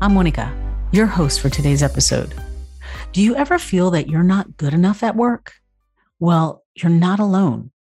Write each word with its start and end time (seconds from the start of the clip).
I'm 0.00 0.14
Monica, 0.14 0.54
your 0.92 1.06
host 1.06 1.40
for 1.40 1.48
today's 1.48 1.82
episode. 1.82 2.32
Do 3.12 3.20
you 3.20 3.34
ever 3.34 3.58
feel 3.58 3.90
that 3.90 4.08
you're 4.08 4.22
not 4.22 4.56
good 4.56 4.72
enough 4.72 5.02
at 5.02 5.16
work? 5.16 5.54
Well, 6.20 6.62
you're 6.76 6.88
not 6.88 7.18
alone. 7.18 7.72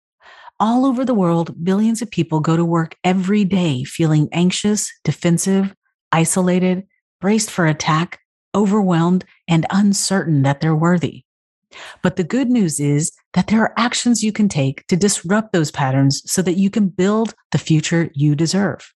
All 0.60 0.88
over 0.88 1.06
the 1.06 1.14
world, 1.14 1.64
billions 1.64 2.02
of 2.02 2.10
people 2.10 2.40
go 2.40 2.58
to 2.58 2.66
work 2.66 2.96
every 3.04 3.46
day 3.46 3.84
feeling 3.84 4.30
anxious, 4.32 4.92
defensive, 5.04 5.76
isolated, 6.12 6.88
braced 7.22 7.52
for 7.52 7.68
attack, 7.68 8.20
overwhelmed, 8.56 9.24
and 9.48 9.68
uncertain 9.70 10.42
that 10.42 10.60
they're 10.60 10.76
worthy. 10.76 11.24
But 12.02 12.16
the 12.16 12.24
good 12.24 12.50
news 12.50 12.80
is 12.80 13.12
that 13.34 13.46
there 13.46 13.62
are 13.62 13.74
actions 13.78 14.24
you 14.24 14.32
can 14.32 14.50
take 14.50 14.88
to 14.88 14.96
disrupt 14.96 15.54
those 15.54 15.70
patterns 15.70 16.24
so 16.26 16.42
that 16.42 16.58
you 16.58 16.72
can 16.72 16.88
build 16.90 17.36
the 17.52 17.60
future 17.60 18.10
you 18.16 18.34
deserve. 18.34 18.92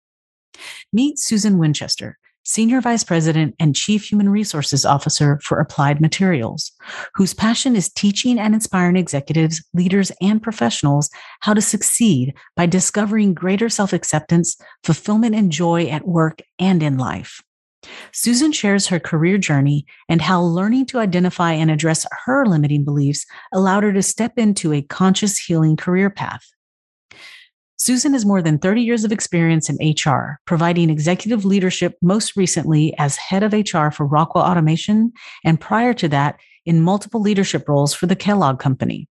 Meet 0.92 1.20
Susan 1.20 1.60
Winchester. 1.60 2.18
Senior 2.44 2.82
Vice 2.82 3.04
President 3.04 3.56
and 3.60 3.76
Chief 3.76 4.10
Human 4.10 4.30
Resources 4.30 4.84
Officer 4.84 5.40
for 5.44 5.60
Applied 5.60 6.02
Materials, 6.02 6.72
whose 7.16 7.34
passion 7.34 7.76
is 7.76 7.92
teaching 7.92 8.40
and 8.40 8.56
inspiring 8.56 8.96
executives, 8.96 9.64
leaders, 9.74 10.12
and 10.22 10.42
professionals 10.42 11.10
how 11.42 11.54
to 11.54 11.62
succeed 11.62 12.34
by 12.56 12.66
discovering 12.66 13.34
greater 13.34 13.70
self 13.70 13.94
acceptance, 13.94 14.58
fulfillment, 14.84 15.36
and 15.36 15.52
joy 15.52 15.86
at 15.86 16.08
work 16.08 16.42
and 16.58 16.82
in 16.82 16.98
life. 16.98 17.42
Susan 18.12 18.52
shares 18.52 18.88
her 18.88 19.00
career 19.00 19.38
journey 19.38 19.86
and 20.10 20.22
how 20.22 20.42
learning 20.42 20.86
to 20.88 21.00
identify 21.00 21.52
and 21.52 21.72
address 21.72 22.06
her 22.26 22.46
limiting 22.46 22.84
beliefs 22.84 23.26
allowed 23.54 23.84
her 23.84 23.94
to 23.94 24.04
step 24.04 24.38
into 24.38 24.74
a 24.74 24.82
conscious 24.82 25.38
healing 25.38 25.76
career 25.76 26.10
path. 26.10 26.44
Susan 27.84 28.14
has 28.14 28.28
more 28.28 28.44
than 28.44 28.60
30 28.60 28.84
years 28.84 29.04
of 29.04 29.12
experience 29.12 29.68
in 29.68 29.94
HR, 29.96 30.40
providing 30.46 30.92
executive 30.92 31.46
leadership 31.46 31.98
most 32.04 32.38
recently 32.38 32.94
as 33.00 33.18
head 33.18 33.42
of 33.42 33.54
HR 33.54 33.90
for 33.90 34.06
Rockwell 34.06 34.44
Automation, 34.44 35.12
and 35.44 35.60
prior 35.60 35.92
to 35.96 36.08
that, 36.10 36.40
in 36.64 36.82
multiple 36.82 37.20
leadership 37.20 37.68
roles 37.68 37.92
for 37.92 38.06
the 38.06 38.16
Kellogg 38.16 38.60
Company. 38.60 39.08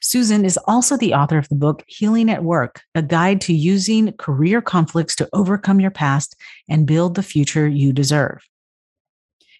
Susan 0.00 0.44
is 0.44 0.58
also 0.66 0.96
the 0.96 1.14
author 1.14 1.38
of 1.38 1.48
the 1.48 1.54
book 1.54 1.84
Healing 1.86 2.28
at 2.30 2.42
Work, 2.42 2.82
a 2.96 3.02
guide 3.02 3.40
to 3.42 3.54
using 3.54 4.12
career 4.14 4.60
conflicts 4.60 5.14
to 5.14 5.28
overcome 5.32 5.78
your 5.78 5.92
past 5.92 6.34
and 6.68 6.88
build 6.88 7.14
the 7.14 7.22
future 7.22 7.68
you 7.68 7.92
deserve. 7.92 8.42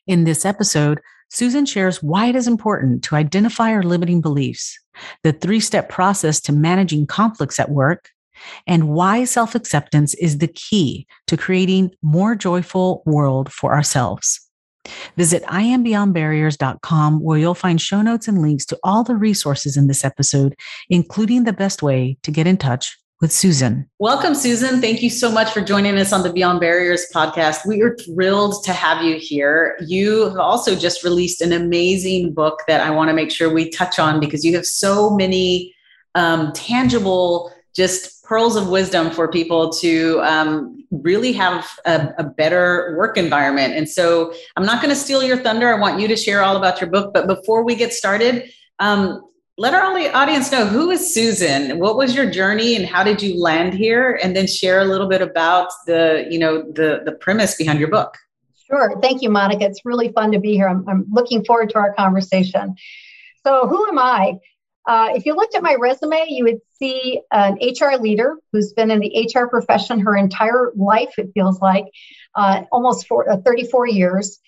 In 0.09 0.25
this 0.25 0.45
episode, 0.45 1.01
Susan 1.31 1.67
shares 1.67 2.03
why 2.03 2.27
it 2.27 2.35
is 2.35 2.49
important 2.49 3.05
to 3.05 3.15
identify 3.15 3.71
our 3.71 3.85
limiting 3.85 4.21
beliefs, 4.21 4.77
the 5.23 5.33
three 5.33 5.61
step 5.61 5.89
process 5.89 6.41
to 6.41 6.53
managing 6.53 7.07
conflicts 7.07 7.61
at 7.61 7.71
work, 7.71 8.11
and 8.67 8.89
why 8.89 9.25
self 9.25 9.55
acceptance 9.55 10.15
is 10.15 10.39
the 10.39 10.49
key 10.49 11.07
to 11.27 11.37
creating 11.37 11.91
more 12.03 12.35
joyful 12.35 13.03
world 13.07 13.53
for 13.53 13.75
ourselves. 13.75 14.41
Visit 15.17 15.43
iambeyondbarriers.com 15.45 17.21
where 17.23 17.39
you'll 17.39 17.55
find 17.55 17.81
show 17.81 18.03
notes 18.03 18.29
and 18.29 18.43
links 18.43 18.67
to 18.67 18.79
all 18.83 19.03
the 19.03 19.17
resources 19.17 19.77
in 19.77 19.87
this 19.87 20.05
episode, 20.05 20.55
including 20.91 21.45
the 21.45 21.53
best 21.53 21.83
way 21.83 22.19
to 22.23 22.31
get 22.31 22.47
in 22.47 22.57
touch 22.57 22.99
with 23.21 23.33
Susan. 23.33 23.89
Welcome, 23.99 24.35
Susan. 24.35 24.83
Thank 24.83 25.03
you 25.03 25.09
so 25.09 25.31
much 25.31 25.51
for 25.53 25.63
joining 25.63 25.97
us 25.97 26.13
on 26.13 26.23
the 26.23 26.33
Beyond 26.33 26.61
Barriers 26.61 27.07
podcast. 27.15 27.67
We 27.67 27.81
are 27.81 27.97
thrilled 27.97 28.63
to 28.65 28.73
have 28.75 29.03
you 29.03 29.17
here. 29.17 29.79
You 29.87 30.29
have 30.29 30.37
also 30.37 30.75
just 30.75 31.03
released 31.03 31.41
an 31.41 31.53
amazing 31.53 32.35
book 32.35 32.61
that 32.69 32.83
I 32.83 32.91
want 32.91 33.09
to 33.09 33.15
make 33.15 33.31
sure 33.31 33.51
we 33.51 33.71
touch 33.71 33.99
on 33.99 34.21
because 34.21 34.45
you 34.45 34.55
have 34.57 34.67
so 34.67 35.09
many 35.09 35.75
um, 36.15 36.53
tangible 36.53 37.54
just 37.75 38.23
pearls 38.25 38.57
of 38.57 38.69
wisdom 38.69 39.11
for 39.11 39.29
people 39.29 39.71
to 39.71 40.21
um, 40.23 40.85
really 40.91 41.33
have 41.33 41.69
a, 41.85 42.09
a, 42.19 42.25
better 42.25 42.95
work 42.97 43.19
environment. 43.19 43.75
And 43.75 43.89
so 43.89 44.33
I'm 44.57 44.65
not 44.65 44.81
going 44.81 44.95
to 44.95 44.99
steal 44.99 45.23
your 45.23 45.37
thunder. 45.37 45.75
I 45.75 45.79
want 45.79 46.01
you 46.01 46.09
to 46.09 46.17
share 46.17 46.43
all 46.43 46.57
about 46.57 46.81
your 46.81 46.89
book. 46.89 47.13
But 47.13 47.27
before 47.27 47.65
we 47.65 47.75
get 47.75 47.93
started, 47.93 48.51
um, 48.79 49.23
let 49.57 49.75
our 49.75 49.83
audience 49.83 50.51
know 50.51 50.67
who 50.67 50.91
is 50.91 51.15
Susan? 51.15 51.79
What 51.79 51.97
was 51.97 52.15
your 52.15 52.29
journey 52.29 52.75
and 52.77 52.87
how 52.87 53.05
did 53.05 53.23
you 53.23 53.41
land 53.41 53.75
here? 53.75 54.19
And 54.23 54.35
then 54.35 54.47
share 54.47 54.81
a 54.81 54.85
little 54.85 55.09
bit 55.09 55.23
about 55.23 55.69
the, 55.87 56.27
you 56.31 56.39
know, 56.39 56.63
the, 56.63 57.03
the 57.05 57.13
premise 57.13 57.57
behind 57.57 57.79
your 57.79 57.89
book. 57.89 58.17
Sure. 58.67 58.99
Thank 59.01 59.23
you, 59.23 59.31
Monica. 59.31 59.65
It's 59.65 59.85
really 59.85 60.11
fun 60.13 60.33
to 60.33 60.41
be 60.41 60.55
here. 60.55 60.69
I'm, 60.69 60.89
I'm 60.89 61.07
looking 61.11 61.45
forward 61.45 61.71
to 61.71 61.79
our 61.79 61.95
conversation. 61.95 62.75
So, 63.47 63.69
who 63.69 63.87
am 63.89 63.99
I? 63.99 64.39
Uh, 64.87 65.11
if 65.15 65.25
you 65.25 65.35
looked 65.35 65.55
at 65.55 65.63
my 65.63 65.75
resume, 65.79 66.27
you 66.29 66.45
would 66.45 66.61
see 66.79 67.21
an 67.33 67.55
HR 67.55 67.97
leader 68.01 68.37
who's 68.53 68.73
been 68.75 68.91
in 68.91 69.01
the 69.01 69.31
HR 69.35 69.47
profession 69.47 70.01
her 70.01 70.17
entire 70.17 70.73
life, 70.77 71.15
it 71.19 71.31
feels 71.33 71.61
like, 71.61 71.87
uh, 72.35 72.63
almost 72.71 73.07
for, 73.07 73.31
uh, 73.31 73.39
34 73.39 73.89
years. 73.89 74.41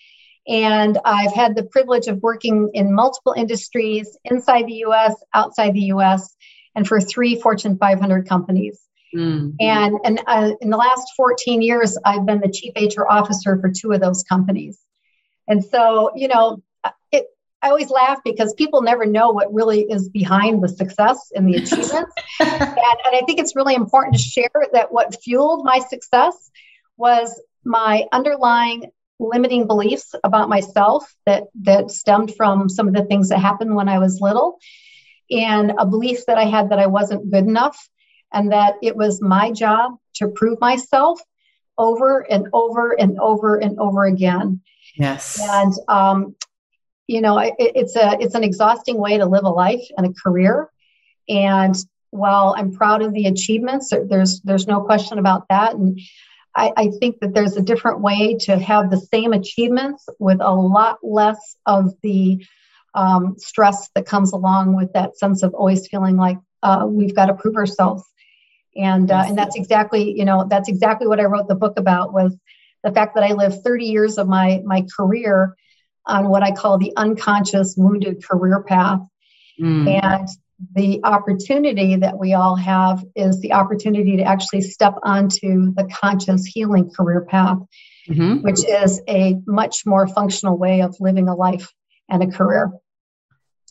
And 0.47 0.97
I've 1.03 1.33
had 1.33 1.55
the 1.55 1.63
privilege 1.63 2.07
of 2.07 2.21
working 2.21 2.69
in 2.73 2.93
multiple 2.93 3.33
industries 3.35 4.17
inside 4.25 4.67
the 4.67 4.83
US, 4.85 5.15
outside 5.33 5.73
the 5.73 5.91
US, 5.93 6.35
and 6.75 6.87
for 6.87 7.01
three 7.01 7.35
Fortune 7.41 7.77
500 7.77 8.29
companies. 8.29 8.79
Mm-hmm. 9.15 9.55
And, 9.59 9.97
and 10.03 10.21
uh, 10.27 10.51
in 10.61 10.69
the 10.69 10.77
last 10.77 11.13
14 11.17 11.61
years, 11.61 11.97
I've 12.05 12.25
been 12.25 12.39
the 12.39 12.51
chief 12.51 12.73
HR 12.75 13.07
officer 13.09 13.57
for 13.59 13.71
two 13.71 13.91
of 13.91 14.01
those 14.01 14.23
companies. 14.23 14.79
And 15.47 15.63
so, 15.63 16.11
you 16.15 16.27
know, 16.27 16.61
I 17.61 17.69
always 17.69 17.89
laugh 17.89 18.19
because 18.23 18.53
people 18.53 18.81
never 18.81 19.05
know 19.05 19.31
what 19.31 19.53
really 19.53 19.81
is 19.81 20.09
behind 20.09 20.63
the 20.63 20.69
success 20.69 21.31
and 21.35 21.47
the 21.47 21.55
achievements. 21.61 22.13
and, 22.39 22.61
and 22.61 23.15
I 23.15 23.21
think 23.25 23.39
it's 23.39 23.55
really 23.55 23.75
important 23.75 24.15
to 24.15 24.21
share 24.21 24.49
that 24.73 24.91
what 24.91 25.21
fueled 25.21 25.65
my 25.65 25.79
success 25.79 26.51
was 26.97 27.41
my 27.63 28.05
underlying 28.11 28.91
limiting 29.19 29.65
beliefs 29.65 30.13
about 30.23 30.47
myself 30.47 31.15
that 31.25 31.45
that 31.63 31.89
stemmed 31.89 32.35
from 32.35 32.69
some 32.69 32.87
of 32.87 32.93
the 32.93 33.05
things 33.05 33.29
that 33.29 33.39
happened 33.39 33.75
when 33.75 33.89
I 33.89 33.97
was 33.97 34.21
little 34.21 34.59
and 35.31 35.73
a 35.77 35.85
belief 35.85 36.25
that 36.27 36.37
I 36.37 36.45
had 36.45 36.69
that 36.69 36.79
I 36.79 36.87
wasn't 36.87 37.31
good 37.31 37.45
enough 37.45 37.89
and 38.31 38.51
that 38.51 38.75
it 38.83 38.95
was 38.95 39.21
my 39.21 39.51
job 39.51 39.97
to 40.15 40.27
prove 40.27 40.59
myself 40.59 41.19
over 41.77 42.19
and 42.19 42.47
over 42.53 42.91
and 42.91 43.19
over 43.19 43.57
and 43.57 43.79
over 43.79 44.05
again. 44.05 44.61
Yes. 44.95 45.39
And 45.41 45.73
um, 45.87 46.35
you 47.07 47.21
know 47.21 47.37
it, 47.39 47.55
it's 47.57 47.95
a 47.95 48.17
it's 48.19 48.35
an 48.35 48.43
exhausting 48.43 48.97
way 48.97 49.17
to 49.17 49.25
live 49.25 49.43
a 49.43 49.49
life 49.49 49.85
and 49.97 50.05
a 50.05 50.13
career. 50.13 50.69
And 51.29 51.75
while 52.09 52.55
i'm 52.57 52.71
proud 52.71 53.01
of 53.01 53.13
the 53.13 53.25
achievements 53.25 53.91
there's 54.09 54.39
there's 54.41 54.67
no 54.67 54.81
question 54.81 55.19
about 55.19 55.47
that. 55.49 55.75
And 55.75 55.99
I, 56.55 56.71
I 56.75 56.91
think 56.99 57.19
that 57.19 57.33
there's 57.33 57.55
a 57.55 57.61
different 57.61 58.01
way 58.01 58.35
to 58.41 58.57
have 58.57 58.89
the 58.89 58.99
same 58.99 59.31
achievements 59.31 60.07
with 60.19 60.39
a 60.41 60.51
lot 60.51 60.97
less 61.03 61.55
of 61.65 61.93
the 62.01 62.43
um, 62.95 63.35
stress 63.37 63.89
that 63.93 64.07
comes 64.07 64.33
along 64.33 64.75
with 64.75 64.93
that 64.93 65.17
sense 65.19 65.43
of 65.43 65.53
always 65.53 65.87
feeling 65.87 66.17
like 66.17 66.39
uh, 66.63 66.85
we've 66.87 67.15
got 67.15 67.27
to 67.27 67.35
prove 67.35 67.55
ourselves. 67.55 68.03
And 68.75 69.11
uh, 69.11 69.23
and 69.27 69.37
that's 69.37 69.55
exactly 69.55 70.17
you 70.17 70.25
know 70.25 70.45
that's 70.47 70.69
exactly 70.69 71.07
what 71.07 71.19
i 71.19 71.23
wrote 71.23 71.47
the 71.47 71.55
book 71.55 71.79
about 71.79 72.13
was 72.13 72.37
the 72.83 72.91
fact 72.91 73.15
that 73.15 73.23
i 73.23 73.33
lived 73.33 73.63
30 73.63 73.85
years 73.85 74.19
of 74.19 74.27
my 74.27 74.61
my 74.63 74.85
career 74.95 75.55
on 76.07 76.29
what 76.29 76.43
I 76.43 76.51
call 76.51 76.77
the 76.77 76.93
unconscious 76.97 77.75
wounded 77.77 78.23
career 78.23 78.63
path. 78.63 79.01
Mm. 79.61 80.03
And 80.03 80.27
the 80.75 80.99
opportunity 81.03 81.95
that 81.95 82.17
we 82.17 82.33
all 82.33 82.55
have 82.55 83.03
is 83.15 83.39
the 83.41 83.53
opportunity 83.53 84.17
to 84.17 84.23
actually 84.23 84.61
step 84.61 84.95
onto 85.03 85.73
the 85.75 85.87
conscious 85.93 86.45
healing 86.45 86.89
career 86.89 87.21
path, 87.21 87.59
mm-hmm. 88.09 88.41
which 88.41 88.65
is 88.65 89.01
a 89.07 89.35
much 89.45 89.85
more 89.85 90.07
functional 90.07 90.57
way 90.57 90.81
of 90.81 90.95
living 90.99 91.27
a 91.27 91.35
life 91.35 91.71
and 92.09 92.23
a 92.23 92.27
career. 92.27 92.71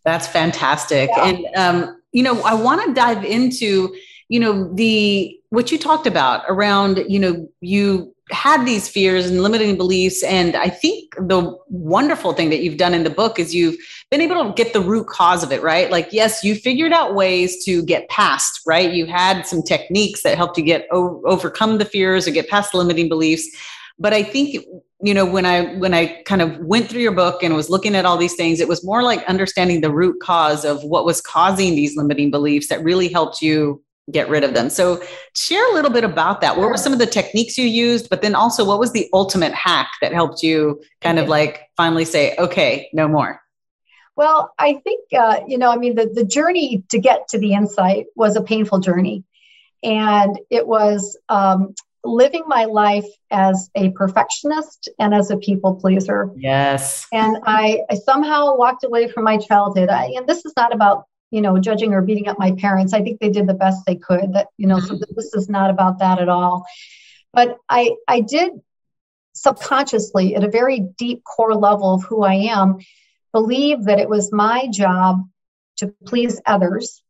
That's 0.05 0.29
fantastic. 0.29 1.11
Yeah. 1.17 1.25
And, 1.25 1.47
um, 1.57 2.01
you 2.13 2.23
know, 2.23 2.41
I 2.43 2.55
want 2.55 2.85
to 2.87 2.95
dive 2.95 3.25
into, 3.25 3.95
you 4.29 4.39
know, 4.39 4.73
the, 4.75 5.37
what 5.51 5.73
you 5.73 5.79
talked 5.79 6.07
about 6.07 6.45
around, 6.49 7.05
you 7.09 7.19
know, 7.19 7.49
you 7.61 8.15
had 8.31 8.65
these 8.65 8.89
fears 8.89 9.27
and 9.27 9.43
limiting 9.43 9.77
beliefs. 9.77 10.23
And 10.23 10.55
I 10.55 10.69
think 10.69 11.06
the 11.19 11.57
wonderful 11.69 12.33
thing 12.33 12.51
that 12.51 12.63
you've 12.63 12.77
done 12.77 12.95
in 12.95 13.05
the 13.05 13.11
book 13.11 13.39
is 13.39 13.55
you've 13.55 13.77
been 14.11 14.21
able 14.21 14.45
to 14.45 14.53
get 14.53 14.73
the 14.73 14.81
root 14.81 15.07
cause 15.07 15.43
of 15.43 15.53
it, 15.53 15.63
right? 15.63 15.91
Like, 15.91 16.09
yes, 16.13 16.45
you 16.45 16.55
figured 16.55 16.93
out 16.93 17.15
ways 17.15 17.65
to 17.65 17.83
get 17.85 18.09
past, 18.09 18.61
right? 18.67 18.93
You 18.93 19.07
had 19.07 19.43
some 19.47 19.63
techniques 19.63 20.23
that 20.23 20.37
helped 20.37 20.59
you 20.59 20.65
get 20.65 20.87
overcome 20.91 21.79
the 21.79 21.85
fears 21.85 22.29
or 22.29 22.31
get 22.31 22.49
past 22.49 22.73
the 22.73 22.79
limiting 22.79 23.09
beliefs. 23.09 23.49
But 23.99 24.13
I 24.13 24.23
think 24.23 24.65
you 25.03 25.13
know 25.13 25.27
when 25.27 25.45
i 25.45 25.75
when 25.77 25.93
i 25.93 26.23
kind 26.23 26.41
of 26.41 26.57
went 26.61 26.89
through 26.89 27.03
your 27.03 27.13
book 27.13 27.43
and 27.43 27.55
was 27.55 27.69
looking 27.69 27.95
at 27.95 28.07
all 28.07 28.17
these 28.17 28.35
things 28.35 28.61
it 28.61 28.69
was 28.69 28.83
more 28.83 29.03
like 29.03 29.23
understanding 29.25 29.83
the 29.83 29.93
root 29.93 30.19
cause 30.23 30.65
of 30.65 30.83
what 30.85 31.05
was 31.05 31.21
causing 31.21 31.75
these 31.75 31.97
limiting 31.97 32.31
beliefs 32.31 32.69
that 32.69 32.83
really 32.83 33.09
helped 33.09 33.43
you 33.43 33.83
get 34.11 34.29
rid 34.29 34.45
of 34.45 34.55
them. 34.55 34.71
So, 34.71 35.03
share 35.35 35.71
a 35.71 35.75
little 35.75 35.91
bit 35.91 36.05
about 36.05 36.41
that. 36.41 36.57
What 36.57 36.69
were 36.69 36.77
some 36.77 36.93
of 36.93 36.99
the 36.99 37.07
techniques 37.07 37.59
you 37.59 37.67
used? 37.67 38.09
But 38.09 38.23
then 38.23 38.35
also, 38.35 38.65
what 38.65 38.79
was 38.79 38.93
the 38.93 39.09
ultimate 39.13 39.53
hack 39.53 39.91
that 40.01 40.13
helped 40.13 40.43
you 40.43 40.81
kind 41.01 41.19
of 41.19 41.29
like 41.29 41.63
finally 41.77 42.05
say, 42.05 42.35
okay, 42.39 42.89
no 42.93 43.09
more? 43.09 43.41
Well, 44.17 44.55
I 44.59 44.81
think, 44.83 45.05
uh, 45.13 45.41
you 45.47 45.59
know, 45.59 45.71
I 45.71 45.77
mean, 45.77 45.95
the, 45.95 46.07
the 46.07 46.25
journey 46.25 46.83
to 46.89 46.99
get 46.99 47.29
to 47.29 47.39
the 47.39 47.53
insight 47.53 48.07
was 48.17 48.35
a 48.35 48.43
painful 48.43 48.79
journey. 48.79 49.25
And 49.83 50.39
it 50.49 50.67
was 50.67 51.19
um, 51.29 51.75
living 52.03 52.45
my 52.47 52.65
life 52.65 53.07
as 53.31 53.71
a 53.75 53.91
perfectionist 53.91 54.89
and 54.99 55.15
as 55.15 55.31
a 55.31 55.37
people 55.37 55.75
pleaser. 55.75 56.31
Yes. 56.35 57.07
And 57.13 57.39
I, 57.45 57.81
I 57.91 57.97
somehow 57.97 58.57
walked 58.57 58.85
away 58.85 59.09
from 59.09 59.25
my 59.25 59.37
childhood. 59.37 59.91
I, 59.91 60.13
and 60.17 60.27
this 60.27 60.47
is 60.47 60.55
not 60.57 60.75
about 60.75 61.05
you 61.31 61.41
know, 61.41 61.59
judging 61.59 61.93
or 61.93 62.03
beating 62.03 62.29
up 62.29 62.39
my 62.39 62.53
parents. 62.53 62.93
I 62.93 63.03
think 63.03 63.21
they 63.21 63.31
did 63.31 63.47
the 63.47 63.55
best 63.55 63.85
they 63.87 63.97
could. 63.97 64.33
That 64.35 64.49
you 64.57 64.67
know, 64.67 64.77
mm-hmm. 64.77 64.97
so 64.97 65.15
this 65.15 65.35
is 65.35 65.49
not 65.49 65.71
about 65.71 65.99
that 65.99 66.19
at 66.19 66.29
all. 66.29 66.67
But 67.33 67.59
I 67.69 67.97
I 68.09 68.21
did 68.21 68.53
subconsciously, 69.37 70.35
at 70.35 70.45
a 70.45 70.51
very 70.51 70.81
deep 70.97 71.23
core 71.25 71.55
level 71.55 71.95
of 71.95 72.05
who 72.05 72.25
I 72.25 72.35
am, 72.35 72.79
believe 73.33 73.85
that 73.85 74.01
it 74.01 74.09
was 74.09 74.33
my 74.33 74.67
job 74.73 75.23
to 75.77 75.95
please 76.07 76.41
others, 76.47 77.03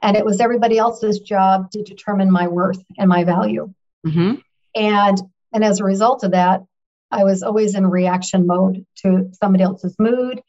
and 0.00 0.16
it 0.16 0.24
was 0.24 0.40
everybody 0.40 0.78
else's 0.78 1.18
job 1.18 1.70
to 1.72 1.82
determine 1.82 2.30
my 2.30 2.46
worth 2.46 2.82
and 2.96 3.08
my 3.08 3.24
value. 3.24 3.72
Mm-hmm. 4.06 4.34
And 4.76 5.18
and 5.52 5.64
as 5.64 5.80
a 5.80 5.84
result 5.84 6.24
of 6.24 6.32
that, 6.32 6.62
I 7.10 7.24
was 7.24 7.42
always 7.42 7.74
in 7.74 7.86
reaction 7.86 8.46
mode 8.46 8.86
to 8.98 9.30
somebody 9.32 9.64
else's 9.64 9.96
mood 9.98 10.42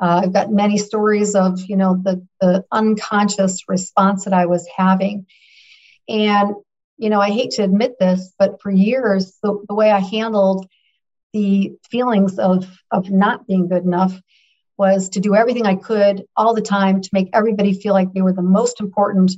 uh, 0.00 0.20
I've 0.24 0.32
got 0.32 0.52
many 0.52 0.76
stories 0.78 1.34
of, 1.34 1.60
you 1.60 1.76
know, 1.76 2.00
the, 2.02 2.26
the 2.40 2.64
unconscious 2.70 3.62
response 3.68 4.24
that 4.24 4.34
I 4.34 4.46
was 4.46 4.68
having. 4.76 5.26
And, 6.08 6.54
you 6.98 7.10
know, 7.10 7.20
I 7.20 7.30
hate 7.30 7.52
to 7.52 7.62
admit 7.62 7.96
this, 7.98 8.32
but 8.38 8.60
for 8.60 8.70
years, 8.70 9.36
the, 9.42 9.64
the 9.68 9.74
way 9.74 9.90
I 9.90 10.00
handled 10.00 10.66
the 11.32 11.72
feelings 11.90 12.38
of, 12.38 12.66
of 12.90 13.10
not 13.10 13.46
being 13.46 13.68
good 13.68 13.84
enough 13.84 14.18
was 14.78 15.10
to 15.10 15.20
do 15.20 15.34
everything 15.34 15.66
I 15.66 15.76
could 15.76 16.24
all 16.36 16.54
the 16.54 16.60
time 16.60 17.00
to 17.00 17.10
make 17.12 17.30
everybody 17.32 17.72
feel 17.72 17.94
like 17.94 18.12
they 18.12 18.22
were 18.22 18.32
the 18.32 18.42
most 18.42 18.80
important 18.80 19.32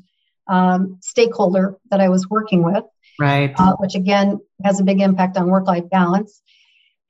um, 0.49 0.99
stakeholder 1.01 1.77
that 1.91 2.01
I 2.01 2.09
was 2.09 2.29
working 2.29 2.65
with. 2.65 2.85
Right. 3.21 3.53
Uh, 3.57 3.75
which 3.79 3.97
again 3.97 4.39
has 4.63 4.79
a 4.79 4.85
big 4.85 5.01
impact 5.01 5.37
on 5.37 5.49
work 5.49 5.67
life 5.67 5.91
balance. 5.91 6.41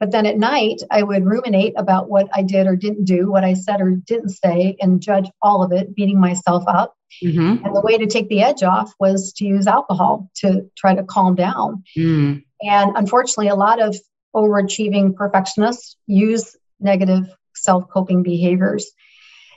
But 0.00 0.12
then 0.12 0.26
at 0.26 0.38
night, 0.38 0.82
I 0.90 1.02
would 1.02 1.24
ruminate 1.24 1.74
about 1.76 2.08
what 2.08 2.28
I 2.32 2.42
did 2.42 2.66
or 2.66 2.76
didn't 2.76 3.04
do, 3.04 3.30
what 3.30 3.44
I 3.44 3.54
said 3.54 3.80
or 3.80 3.90
didn't 3.90 4.30
say, 4.30 4.76
and 4.80 5.00
judge 5.00 5.28
all 5.42 5.62
of 5.62 5.72
it, 5.72 5.94
beating 5.94 6.20
myself 6.20 6.64
up. 6.68 6.94
Mm-hmm. 7.22 7.64
And 7.64 7.74
the 7.76 7.80
way 7.80 7.98
to 7.98 8.06
take 8.06 8.28
the 8.28 8.42
edge 8.42 8.62
off 8.62 8.92
was 9.00 9.32
to 9.34 9.44
use 9.44 9.66
alcohol 9.66 10.30
to 10.36 10.70
try 10.76 10.94
to 10.94 11.02
calm 11.02 11.34
down. 11.34 11.82
Mm. 11.96 12.44
And 12.62 12.96
unfortunately, 12.96 13.48
a 13.48 13.56
lot 13.56 13.80
of 13.80 13.96
overachieving 14.36 15.16
perfectionists 15.16 15.96
use 16.06 16.56
negative 16.78 17.24
self 17.54 17.88
coping 17.88 18.22
behaviors. 18.22 18.92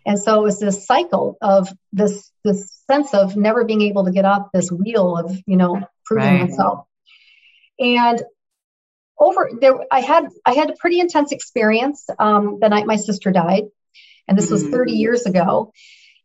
And 0.06 0.18
so 0.20 0.40
it 0.40 0.44
was 0.44 0.60
this 0.60 0.86
cycle 0.88 1.38
of 1.42 1.70
this 1.92 2.32
this 2.44 2.82
sense 2.90 3.14
of 3.14 3.38
never 3.38 3.64
being 3.64 3.82
able 3.82 4.06
to 4.06 4.12
get 4.12 4.26
off 4.26 4.48
this 4.52 4.72
wheel 4.72 5.16
of 5.16 5.38
you 5.46 5.58
know 5.58 5.82
proving 6.06 6.40
right. 6.40 6.50
myself. 6.50 6.86
And 7.80 8.22
over 9.22 9.52
there 9.62 9.76
i 9.92 10.02
had 10.02 10.28
i 10.46 10.54
had 10.54 10.70
a 10.70 10.76
pretty 10.80 11.00
intense 11.00 11.32
experience 11.32 12.10
um, 12.20 12.58
the 12.60 12.68
night 12.68 12.88
my 12.88 12.98
sister 12.98 13.32
died 13.32 13.64
and 14.28 14.38
this 14.38 14.50
was 14.50 14.68
30 14.68 14.92
mm. 14.92 14.98
years 14.98 15.26
ago 15.26 15.72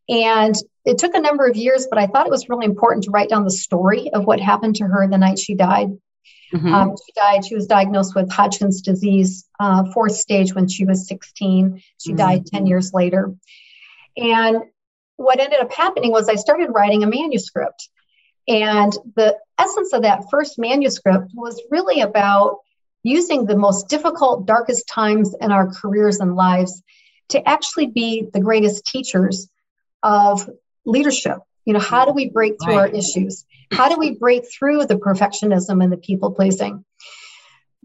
and 0.08 0.54
it 0.84 0.98
took 0.98 1.14
a 1.14 1.20
number 1.20 1.46
of 1.46 1.56
years 1.56 1.87
but 1.88 1.98
i 1.98 2.06
thought 2.06 2.26
it 2.26 2.31
was 2.31 2.48
really 2.48 2.64
important 2.64 3.04
to 3.04 3.10
write 3.10 3.28
down 3.28 3.44
the 3.44 3.50
story 3.50 4.10
of 4.12 4.25
what 4.25 4.40
happened 4.40 4.76
to 4.76 4.84
her 4.84 5.06
the 5.06 5.19
night 5.19 5.38
she 5.38 5.54
died 5.54 5.88
mm-hmm. 6.52 6.75
um, 6.75 6.96
she 7.06 7.12
died 7.12 7.44
she 7.44 7.54
was 7.54 7.66
diagnosed 7.66 8.14
with 8.14 8.32
hodgkin's 8.32 8.81
disease 8.81 9.46
uh, 9.60 9.84
fourth 9.93 10.16
stage 10.16 10.54
when 10.54 10.66
she 10.66 10.84
was 10.84 11.06
16 11.06 11.82
she 12.02 12.10
mm-hmm. 12.10 12.16
died 12.16 12.46
10 12.46 12.66
years 12.66 12.93
later 12.94 13.34
and 14.16 14.62
what 15.16 15.38
ended 15.38 15.60
up 15.60 15.72
happening 15.72 16.12
was 16.12 16.28
i 16.28 16.34
started 16.34 16.70
writing 16.70 17.02
a 17.02 17.06
manuscript 17.06 17.90
and 18.48 18.93
the 19.16 19.37
essence 19.58 19.93
of 19.93 20.02
that 20.02 20.31
first 20.31 20.58
manuscript 20.58 21.32
was 21.34 21.60
really 21.70 22.00
about 22.00 22.58
using 23.06 23.47
the 23.47 23.56
most 23.56 23.88
difficult, 23.88 24.47
darkest 24.47 24.88
times 24.88 25.35
in 25.41 25.53
our 25.53 25.70
careers 25.70 26.19
and 26.19 26.35
lives 26.35 26.82
to 27.29 27.49
actually 27.49 27.87
be 27.87 28.26
the 28.32 28.41
greatest 28.41 28.85
teachers 28.85 29.49
of 30.03 30.49
leadership. 30.85 31.38
You 31.64 31.75
know, 31.75 31.81
how 31.81 32.05
do 32.05 32.12
we 32.12 32.29
break 32.29 32.55
through 32.62 32.76
right. 32.76 32.91
our 32.91 32.97
issues? 32.97 33.44
How 33.73 33.88
do 33.88 33.97
we 33.97 34.17
break 34.17 34.44
through 34.50 34.87
the 34.87 34.97
perfectionism 34.97 35.82
and 35.82 35.93
the 35.93 35.97
people 35.97 36.32
pleasing? 36.32 36.85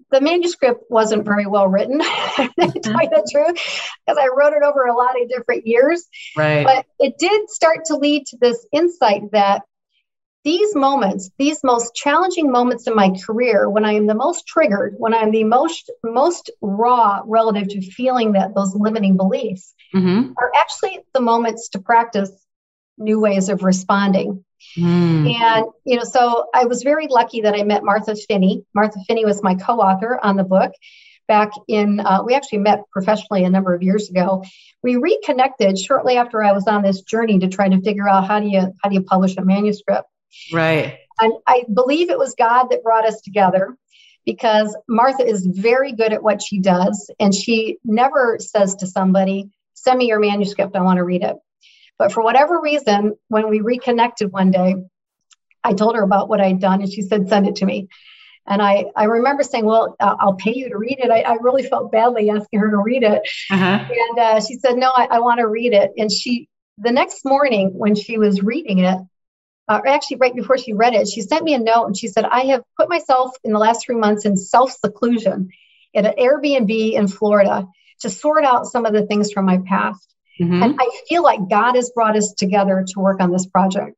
The 0.09 0.21
manuscript 0.21 0.85
wasn't 0.89 1.23
very 1.23 1.45
well 1.45 1.67
written, 1.67 1.99
to 1.99 2.79
tell 2.83 3.01
you 3.01 3.09
the 3.09 3.29
truth, 3.31 3.55
because 4.05 4.17
I 4.19 4.27
wrote 4.35 4.53
it 4.53 4.63
over 4.63 4.85
a 4.85 4.95
lot 4.95 5.21
of 5.21 5.29
different 5.29 5.67
years. 5.67 6.05
Right. 6.35 6.65
But 6.65 6.85
it 6.99 7.17
did 7.19 7.49
start 7.49 7.85
to 7.85 7.95
lead 7.95 8.25
to 8.27 8.37
this 8.41 8.65
insight 8.73 9.31
that 9.31 9.61
these 10.43 10.75
moments, 10.75 11.29
these 11.37 11.63
most 11.63 11.93
challenging 11.93 12.51
moments 12.51 12.87
in 12.87 12.95
my 12.95 13.11
career, 13.25 13.69
when 13.69 13.85
I 13.85 13.93
am 13.93 14.07
the 14.07 14.15
most 14.15 14.47
triggered, 14.47 14.95
when 14.97 15.13
I'm 15.13 15.31
the 15.31 15.43
most 15.43 15.91
most 16.03 16.49
raw 16.61 17.21
relative 17.25 17.69
to 17.69 17.81
feeling 17.81 18.31
that 18.33 18.55
those 18.55 18.75
limiting 18.75 19.17
beliefs, 19.17 19.73
mm-hmm. 19.93 20.31
are 20.37 20.51
actually 20.59 20.99
the 21.13 21.21
moments 21.21 21.69
to 21.69 21.79
practice 21.79 22.31
new 22.97 23.19
ways 23.19 23.49
of 23.49 23.63
responding. 23.63 24.43
Mm. 24.77 25.33
And 25.33 25.65
you 25.85 25.97
know, 25.97 26.03
so 26.03 26.47
I 26.53 26.65
was 26.65 26.83
very 26.83 27.07
lucky 27.07 27.41
that 27.41 27.53
I 27.53 27.63
met 27.63 27.83
Martha 27.83 28.15
Finney. 28.15 28.63
Martha 28.73 28.99
Finney 29.07 29.25
was 29.25 29.43
my 29.43 29.55
co-author 29.55 30.19
on 30.23 30.37
the 30.37 30.43
book. 30.43 30.71
Back 31.27 31.51
in, 31.67 31.99
uh, 31.99 32.23
we 32.25 32.33
actually 32.33 32.59
met 32.59 32.81
professionally 32.91 33.43
a 33.43 33.49
number 33.49 33.73
of 33.73 33.83
years 33.83 34.09
ago. 34.09 34.43
We 34.83 34.97
reconnected 34.97 35.79
shortly 35.79 36.17
after 36.17 36.43
I 36.43 36.51
was 36.51 36.67
on 36.67 36.81
this 36.81 37.01
journey 37.01 37.39
to 37.39 37.47
try 37.47 37.69
to 37.69 37.81
figure 37.81 38.09
out 38.09 38.27
how 38.27 38.39
do 38.39 38.47
you 38.47 38.73
how 38.81 38.89
do 38.89 38.95
you 38.95 39.03
publish 39.03 39.37
a 39.37 39.45
manuscript. 39.45 40.07
Right. 40.51 40.97
And 41.19 41.33
I 41.47 41.63
believe 41.71 42.09
it 42.09 42.17
was 42.17 42.35
God 42.35 42.67
that 42.69 42.83
brought 42.83 43.05
us 43.05 43.21
together 43.21 43.77
because 44.25 44.75
Martha 44.87 45.25
is 45.25 45.45
very 45.45 45.93
good 45.93 46.13
at 46.13 46.23
what 46.23 46.41
she 46.41 46.59
does. 46.59 47.11
And 47.19 47.33
she 47.33 47.77
never 47.83 48.37
says 48.39 48.75
to 48.75 48.87
somebody, 48.87 49.49
Send 49.73 49.97
me 49.97 50.07
your 50.07 50.19
manuscript, 50.19 50.75
I 50.75 50.81
want 50.81 50.97
to 50.97 51.03
read 51.03 51.23
it. 51.23 51.35
But 51.97 52.11
for 52.11 52.23
whatever 52.23 52.59
reason, 52.61 53.15
when 53.29 53.49
we 53.49 53.61
reconnected 53.61 54.31
one 54.31 54.51
day, 54.51 54.75
I 55.63 55.73
told 55.73 55.95
her 55.95 56.03
about 56.03 56.29
what 56.29 56.41
I'd 56.41 56.59
done, 56.59 56.81
and 56.81 56.91
she 56.91 57.01
said, 57.01 57.29
Send 57.29 57.47
it 57.47 57.57
to 57.57 57.65
me. 57.65 57.87
And 58.47 58.61
I, 58.61 58.85
I 58.95 59.05
remember 59.05 59.43
saying, 59.43 59.65
Well, 59.65 59.95
I'll 59.99 60.35
pay 60.35 60.53
you 60.55 60.69
to 60.69 60.77
read 60.77 60.99
it. 60.99 61.11
I, 61.11 61.21
I 61.21 61.35
really 61.35 61.63
felt 61.63 61.91
badly 61.91 62.29
asking 62.29 62.59
her 62.59 62.71
to 62.71 62.77
read 62.77 63.03
it. 63.03 63.21
Uh-huh. 63.49 63.85
And 63.89 64.19
uh, 64.19 64.41
she 64.41 64.55
said, 64.55 64.77
No, 64.77 64.91
I, 64.95 65.07
I 65.11 65.19
want 65.19 65.39
to 65.39 65.47
read 65.47 65.73
it. 65.73 65.91
And 65.97 66.11
she, 66.11 66.47
the 66.77 66.91
next 66.91 67.23
morning 67.25 67.71
when 67.73 67.95
she 67.95 68.17
was 68.17 68.41
reading 68.41 68.79
it, 68.79 68.97
uh, 69.71 69.79
or 69.79 69.87
actually 69.87 70.17
right 70.17 70.35
before 70.35 70.57
she 70.57 70.73
read 70.73 70.93
it, 70.93 71.07
she 71.07 71.21
sent 71.21 71.45
me 71.45 71.53
a 71.53 71.59
note 71.59 71.85
and 71.85 71.97
she 71.97 72.09
said, 72.09 72.25
I 72.25 72.41
have 72.47 72.61
put 72.77 72.89
myself 72.89 73.31
in 73.45 73.53
the 73.53 73.59
last 73.59 73.85
three 73.85 73.95
months 73.95 74.25
in 74.25 74.35
self 74.35 74.73
seclusion 74.73 75.49
at 75.95 76.05
an 76.05 76.13
Airbnb 76.19 76.91
in 76.93 77.07
Florida 77.07 77.65
to 78.01 78.09
sort 78.09 78.43
out 78.43 78.65
some 78.65 78.85
of 78.85 78.91
the 78.91 79.05
things 79.05 79.31
from 79.31 79.45
my 79.45 79.59
past. 79.59 80.13
Mm-hmm. 80.41 80.61
And 80.61 80.75
I 80.77 80.89
feel 81.07 81.23
like 81.23 81.49
God 81.49 81.75
has 81.75 81.89
brought 81.91 82.17
us 82.17 82.33
together 82.33 82.83
to 82.85 82.99
work 82.99 83.21
on 83.21 83.31
this 83.31 83.45
project. 83.45 83.95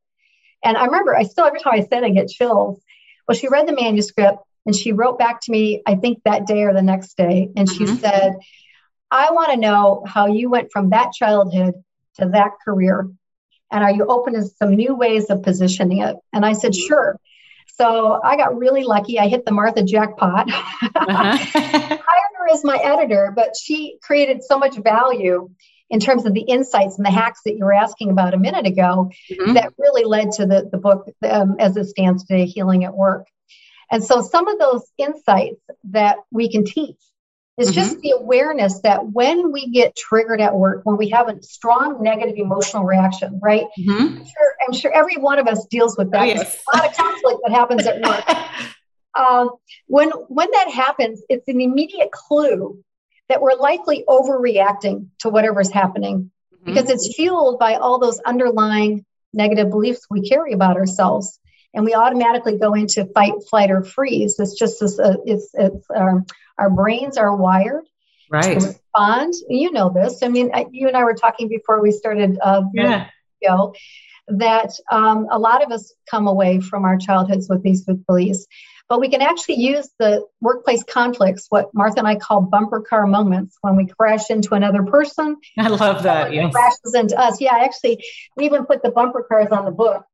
And 0.64 0.78
I 0.78 0.86
remember, 0.86 1.16
I 1.16 1.24
still, 1.24 1.46
every 1.46 1.60
time 1.60 1.74
I 1.74 1.82
say 1.82 1.98
it, 1.98 2.04
I 2.04 2.10
get 2.12 2.30
chills. 2.30 2.80
Well, 3.28 3.36
she 3.36 3.48
read 3.48 3.68
the 3.68 3.74
manuscript 3.74 4.44
and 4.68 4.76
she 4.76 4.92
wrote 4.92 5.18
back 5.18 5.42
to 5.42 5.52
me, 5.52 5.82
I 5.88 5.96
think 5.96 6.20
that 6.26 6.46
day 6.46 6.62
or 6.64 6.74
the 6.74 6.84
next 6.84 7.18
day. 7.18 7.50
And 7.58 7.68
she 7.68 7.86
mm-hmm. 7.86 7.96
said, 7.96 8.36
I 9.10 9.32
want 9.32 9.52
to 9.52 9.58
know 9.58 10.04
how 10.06 10.28
you 10.28 10.52
went 10.52 10.72
from 10.72 10.92
that 10.92 11.14
childhood 11.14 11.74
to 12.20 12.28
that 12.30 12.52
career 12.64 13.10
and 13.74 13.84
are 13.84 13.92
you 13.92 14.06
open 14.06 14.34
to 14.34 14.44
some 14.44 14.76
new 14.76 14.96
ways 14.96 15.30
of 15.30 15.42
positioning 15.42 16.04
it? 16.04 16.16
And 16.32 16.46
I 16.46 16.54
said, 16.54 16.76
sure. 16.76 17.20
So 17.76 18.22
I 18.24 18.38
got 18.38 18.58
really 18.58 18.84
lucky. 18.84 19.20
I 19.20 19.28
hit 19.28 19.46
the 19.46 19.52
Martha 19.52 19.84
jackpot. 19.84 20.48
Uh-huh. 20.50 21.38
Hired 21.38 22.34
her 22.38 22.54
as 22.54 22.64
my 22.64 22.78
editor, 22.78 23.34
but 23.36 23.56
she 23.60 23.98
created 24.04 24.44
so 24.44 24.60
much 24.60 24.78
value 24.78 25.50
in 25.90 26.00
terms 26.00 26.26
of 26.26 26.34
the 26.34 26.42
insights 26.42 26.98
and 26.98 27.06
the 27.06 27.12
hacks 27.12 27.42
that 27.46 27.56
you 27.56 27.66
were 27.66 27.74
asking 27.74 28.12
about 28.12 28.36
a 28.36 28.38
minute 28.38 28.68
ago 28.68 29.10
mm-hmm. 29.32 29.54
that 29.54 29.74
really 29.78 30.06
led 30.06 30.32
to 30.34 30.46
the, 30.46 30.70
the 30.72 30.78
book 30.78 31.10
um, 31.28 31.56
as 31.60 31.76
it 31.76 31.86
stands 31.86 32.26
today, 32.26 32.46
Healing 32.46 32.84
at 32.84 32.94
Work. 32.94 33.28
And 33.92 34.04
so 34.04 34.22
some 34.22 34.48
of 34.48 34.60
those 34.60 34.84
insights 34.98 35.62
that 35.86 36.18
we 36.32 36.50
can 36.52 36.64
teach 36.64 36.98
is 37.58 37.70
mm-hmm. 37.70 37.76
just 37.76 38.00
the 38.02 38.12
awareness 38.12 38.82
that 38.82 39.06
when 39.12 39.52
we 39.52 39.70
get 39.70 39.96
triggered 39.96 40.42
at 40.42 40.56
work, 40.56 40.82
when 40.86 40.98
we 40.98 41.10
have 41.10 41.30
a 41.30 41.42
strong 41.44 42.02
negative 42.02 42.36
emotional 42.38 42.84
reaction, 42.84 43.40
right? 43.44 43.66
Mm-hmm. 43.80 43.92
I'm, 43.92 44.16
sure, 44.18 44.56
I'm, 44.68 44.74
sure, 44.74 44.92
every 44.92 45.18
one 45.18 45.40
of 45.40 45.48
us 45.48 45.66
deals 45.68 45.98
with 45.98 46.12
that. 46.12 46.22
Oh, 46.22 46.26
yes. 46.26 46.64
a 46.74 46.78
lot 46.78 46.90
of 46.90 46.96
conflict 46.96 47.40
that 47.44 47.52
happens 47.52 47.86
at 47.86 48.02
work. 48.02 48.26
um, 49.20 49.50
when 49.88 50.10
when 50.10 50.50
that 50.52 50.72
happens, 50.72 51.22
it's 51.30 51.48
an 51.48 51.62
immediate 51.62 52.12
clue 52.12 52.84
that 53.30 53.42
we're 53.42 53.56
likely 53.56 54.04
overreacting 54.08 55.08
to 55.20 55.30
whatever's 55.30 55.72
happening 55.72 56.32
mm-hmm. 56.54 56.66
because 56.66 56.90
it's 56.90 57.14
fueled 57.16 57.60
by 57.60 57.76
all 57.76 58.00
those 58.00 58.20
underlying 58.20 59.06
negative 59.34 59.70
beliefs 59.70 60.06
we 60.10 60.28
carry 60.28 60.54
about 60.54 60.78
ourselves 60.78 61.40
and 61.74 61.86
we 61.86 61.94
automatically 61.94 62.58
go 62.58 62.74
into 62.74 63.06
fight, 63.06 63.34
flight, 63.50 63.72
or 63.72 63.84
freeze. 63.84 64.40
It's 64.40 64.58
just 64.58 64.80
this. 64.80 65.00
Uh, 65.00 65.16
it's 65.26 65.50
it's 65.54 65.86
um, 65.96 66.26
our 66.58 66.70
brains 66.70 67.18
are 67.18 67.36
wired 67.36 67.86
right 68.30 68.60
to 68.60 68.66
respond. 68.68 69.34
You 69.50 69.72
know 69.72 69.90
this. 69.90 70.22
I 70.24 70.28
mean, 70.28 70.52
you 70.72 70.88
and 70.88 70.98
I 70.98 71.04
were 71.04 71.16
talking 71.16 71.48
before 71.50 71.82
we 71.82 71.92
started. 71.92 72.38
Uh, 72.42 72.64
yeah. 72.74 73.08
Video, 73.42 73.74
that 74.28 74.72
um, 74.90 75.28
a 75.30 75.38
lot 75.38 75.64
of 75.64 75.72
us 75.72 75.94
come 76.10 76.28
away 76.28 76.62
from 76.62 76.86
our 76.86 76.98
childhoods 76.98 77.50
with 77.50 77.62
these 77.62 77.84
beliefs, 77.84 78.48
but 78.88 79.02
we 79.02 79.10
can 79.10 79.22
actually 79.22 79.56
use 79.56 79.90
the 80.00 80.26
workplace 80.40 80.84
conflicts, 80.84 81.48
what 81.50 81.74
Martha 81.74 82.00
and 82.00 82.08
I 82.08 82.16
call 82.16 82.42
bumper 82.42 82.82
car 82.82 83.06
moments, 83.06 83.58
when 83.62 83.76
we 83.76 83.86
crash 83.86 84.30
into 84.30 84.54
another 84.54 84.84
person. 84.84 85.36
I 85.58 85.68
love 85.68 86.04
that. 86.04 86.34
Yes. 86.34 86.54
Crashes 86.54 86.94
into 86.94 87.20
us. 87.20 87.42
Yeah, 87.42 87.58
actually, 87.60 88.04
we 88.38 88.46
even 88.46 88.66
put 88.66 88.82
the 88.82 88.92
bumper 88.92 89.24
cars 89.24 89.50
on 89.52 89.66
the 89.66 89.72
book 89.72 90.06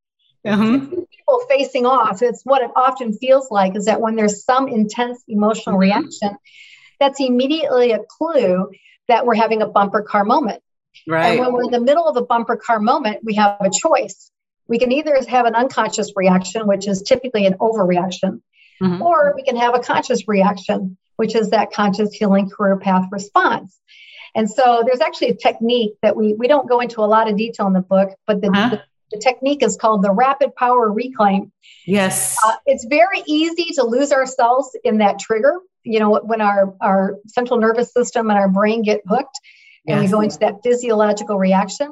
uh-huh. 0.46 0.79
People 0.79 1.41
facing 1.50 1.86
off. 1.86 2.22
It's 2.22 2.43
what 2.43 2.62
it 2.62 2.72
often 2.75 3.13
feels 3.13 3.51
like 3.51 3.75
is 3.75 3.86
that 3.86 4.01
when 4.01 4.15
there's 4.15 4.43
some 4.43 4.67
intense 4.67 5.22
emotional 5.27 5.75
mm-hmm. 5.75 5.81
reaction, 5.81 6.38
that's 7.00 7.19
immediately 7.19 7.91
a 7.91 8.00
clue 8.00 8.69
that 9.08 9.25
we're 9.25 9.36
having 9.36 9.62
a 9.62 9.67
bumper 9.67 10.01
car 10.01 10.24
moment. 10.24 10.62
Right. 11.08 11.31
And 11.31 11.39
when 11.39 11.53
we're 11.53 11.63
in 11.63 11.72
the 11.72 11.81
middle 11.81 12.08
of 12.08 12.17
a 12.17 12.22
bumper 12.22 12.55
car 12.55 12.79
moment, 12.79 13.19
we 13.24 13.36
have 13.36 13.58
a 13.60 13.69
choice. 13.69 14.31
We 14.67 14.79
can 14.79 14.91
either 14.91 15.19
have 15.27 15.46
an 15.46 15.55
unconscious 15.55 16.13
reaction, 16.15 16.67
which 16.67 16.88
is 16.88 17.01
typically 17.01 17.46
an 17.46 17.55
overreaction, 17.55 18.41
mm-hmm. 18.81 19.01
or 19.01 19.34
we 19.36 19.43
can 19.43 19.55
have 19.55 19.75
a 19.75 19.79
conscious 19.79 20.27
reaction, 20.27 20.98
which 21.15 21.36
is 21.36 21.50
that 21.50 21.72
conscious 21.72 22.13
healing 22.13 22.50
career 22.50 22.77
path 22.77 23.08
response. 23.12 23.77
And 24.36 24.50
so 24.50 24.84
there's 24.86 25.01
actually 25.01 25.29
a 25.29 25.36
technique 25.36 25.93
that 26.03 26.15
we 26.15 26.34
we 26.34 26.48
don't 26.48 26.69
go 26.69 26.79
into 26.79 27.01
a 27.01 27.08
lot 27.08 27.29
of 27.29 27.36
detail 27.36 27.67
in 27.67 27.74
the 27.74 27.81
book, 27.81 28.10
but 28.27 28.41
the, 28.41 28.50
uh-huh. 28.50 28.69
the 28.69 28.81
the 29.12 29.18
technique 29.18 29.63
is 29.63 29.78
called 29.78 30.04
the 30.04 30.12
rapid 30.12 30.56
power 30.56 30.92
reclaim. 30.92 31.51
Yes. 31.86 32.38
Uh, 32.46 32.56
it's 32.66 32.86
very 32.86 33.24
easy 33.25 33.70
to 33.75 33.84
lose 33.84 34.12
ourselves 34.12 34.75
in 34.84 35.00
that 35.00 35.20
trigger. 35.20 35.60
You 35.84 36.00
know, 36.00 36.20
when 36.20 36.42
our, 36.42 36.75
our 36.82 37.18
central 37.28 37.60
nervous 37.60 37.94
system 37.94 38.30
and 38.30 38.38
our 38.38 38.50
brain 38.50 38.84
get 38.84 39.01
hooked 39.08 39.39
and 39.88 40.01
yes. 40.01 40.08
we 40.08 40.12
go 40.12 40.22
into 40.22 40.38
that 40.39 40.56
physiological 40.63 41.38
reaction. 41.38 41.92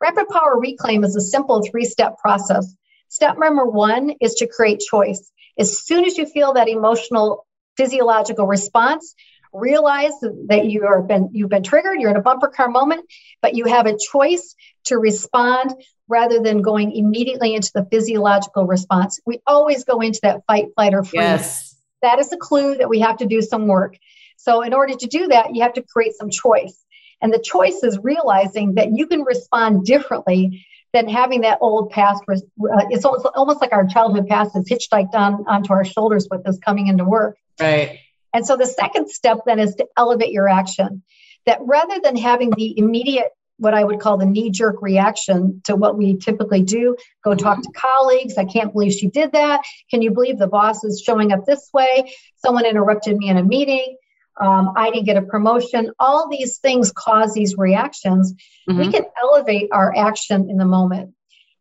Rapid 0.00 0.28
power 0.28 0.58
reclaim 0.58 1.04
is 1.04 1.16
a 1.16 1.20
simple 1.20 1.62
three 1.62 1.84
step 1.84 2.18
process. 2.18 2.74
Step 3.08 3.38
number 3.38 3.64
one 3.64 4.14
is 4.20 4.34
to 4.34 4.46
create 4.46 4.80
choice. 4.80 5.30
As 5.58 5.84
soon 5.84 6.04
as 6.04 6.16
you 6.16 6.26
feel 6.26 6.54
that 6.54 6.68
emotional 6.68 7.46
physiological 7.76 8.46
response, 8.46 9.14
realize 9.52 10.12
that 10.48 10.66
you 10.66 10.86
are 10.86 11.02
been 11.02 11.28
you've 11.32 11.48
been 11.48 11.62
triggered 11.62 12.00
you're 12.00 12.10
in 12.10 12.16
a 12.16 12.22
bumper 12.22 12.48
car 12.48 12.68
moment 12.68 13.04
but 13.42 13.54
you 13.54 13.64
have 13.64 13.86
a 13.86 13.96
choice 14.10 14.54
to 14.84 14.96
respond 14.96 15.74
rather 16.08 16.40
than 16.40 16.62
going 16.62 16.92
immediately 16.92 17.54
into 17.54 17.70
the 17.74 17.84
physiological 17.90 18.66
response 18.66 19.18
we 19.26 19.40
always 19.46 19.84
go 19.84 20.00
into 20.00 20.20
that 20.22 20.40
fight 20.46 20.66
flight 20.74 20.94
or 20.94 21.02
freeze 21.02 21.20
yes. 21.20 21.76
that 22.02 22.18
is 22.18 22.32
a 22.32 22.36
clue 22.36 22.76
that 22.76 22.88
we 22.88 23.00
have 23.00 23.16
to 23.16 23.26
do 23.26 23.42
some 23.42 23.66
work 23.66 23.96
so 24.36 24.62
in 24.62 24.72
order 24.72 24.94
to 24.94 25.06
do 25.06 25.26
that 25.28 25.54
you 25.54 25.62
have 25.62 25.72
to 25.72 25.82
create 25.82 26.14
some 26.14 26.30
choice 26.30 26.84
and 27.20 27.32
the 27.32 27.38
choice 27.38 27.82
is 27.82 27.98
realizing 28.02 28.74
that 28.74 28.96
you 28.96 29.06
can 29.06 29.22
respond 29.22 29.84
differently 29.84 30.64
than 30.92 31.08
having 31.08 31.42
that 31.42 31.58
old 31.60 31.90
past. 31.90 32.22
Uh, 32.28 32.42
it's 32.90 33.04
almost, 33.04 33.26
almost 33.34 33.60
like 33.60 33.72
our 33.72 33.86
childhood 33.86 34.26
past 34.26 34.56
is 34.56 34.68
hitchhiked 34.68 35.14
on 35.14 35.44
onto 35.46 35.72
our 35.72 35.84
shoulders 35.84 36.26
with 36.30 36.46
us 36.48 36.58
coming 36.58 36.88
into 36.88 37.04
work. 37.04 37.36
Right. 37.60 38.00
And 38.32 38.46
so 38.46 38.56
the 38.56 38.66
second 38.66 39.10
step 39.10 39.38
then 39.46 39.58
is 39.58 39.74
to 39.76 39.86
elevate 39.96 40.32
your 40.32 40.48
action. 40.48 41.02
That 41.46 41.58
rather 41.62 41.98
than 42.02 42.16
having 42.16 42.50
the 42.50 42.78
immediate, 42.78 43.28
what 43.56 43.74
I 43.74 43.84
would 43.84 44.00
call 44.00 44.16
the 44.16 44.26
knee 44.26 44.50
jerk 44.50 44.80
reaction 44.80 45.60
to 45.64 45.76
what 45.76 45.96
we 45.96 46.16
typically 46.16 46.62
do, 46.62 46.96
go 47.22 47.34
talk 47.34 47.62
to 47.62 47.70
colleagues. 47.72 48.38
I 48.38 48.44
can't 48.44 48.72
believe 48.72 48.92
she 48.92 49.08
did 49.08 49.32
that. 49.32 49.62
Can 49.90 50.02
you 50.02 50.10
believe 50.10 50.38
the 50.38 50.46
boss 50.46 50.82
is 50.84 51.02
showing 51.04 51.32
up 51.32 51.44
this 51.44 51.68
way? 51.72 52.12
Someone 52.36 52.64
interrupted 52.64 53.16
me 53.16 53.28
in 53.28 53.36
a 53.36 53.42
meeting. 53.42 53.96
Um, 54.40 54.72
I 54.76 54.90
didn't 54.90 55.04
get 55.04 55.18
a 55.18 55.22
promotion. 55.22 55.92
All 55.98 56.28
these 56.28 56.58
things 56.58 56.92
cause 56.92 57.34
these 57.34 57.56
reactions. 57.58 58.32
Mm-hmm. 58.68 58.78
We 58.78 58.90
can 58.90 59.04
elevate 59.22 59.68
our 59.72 59.94
action 59.94 60.48
in 60.48 60.56
the 60.56 60.64
moment, 60.64 61.14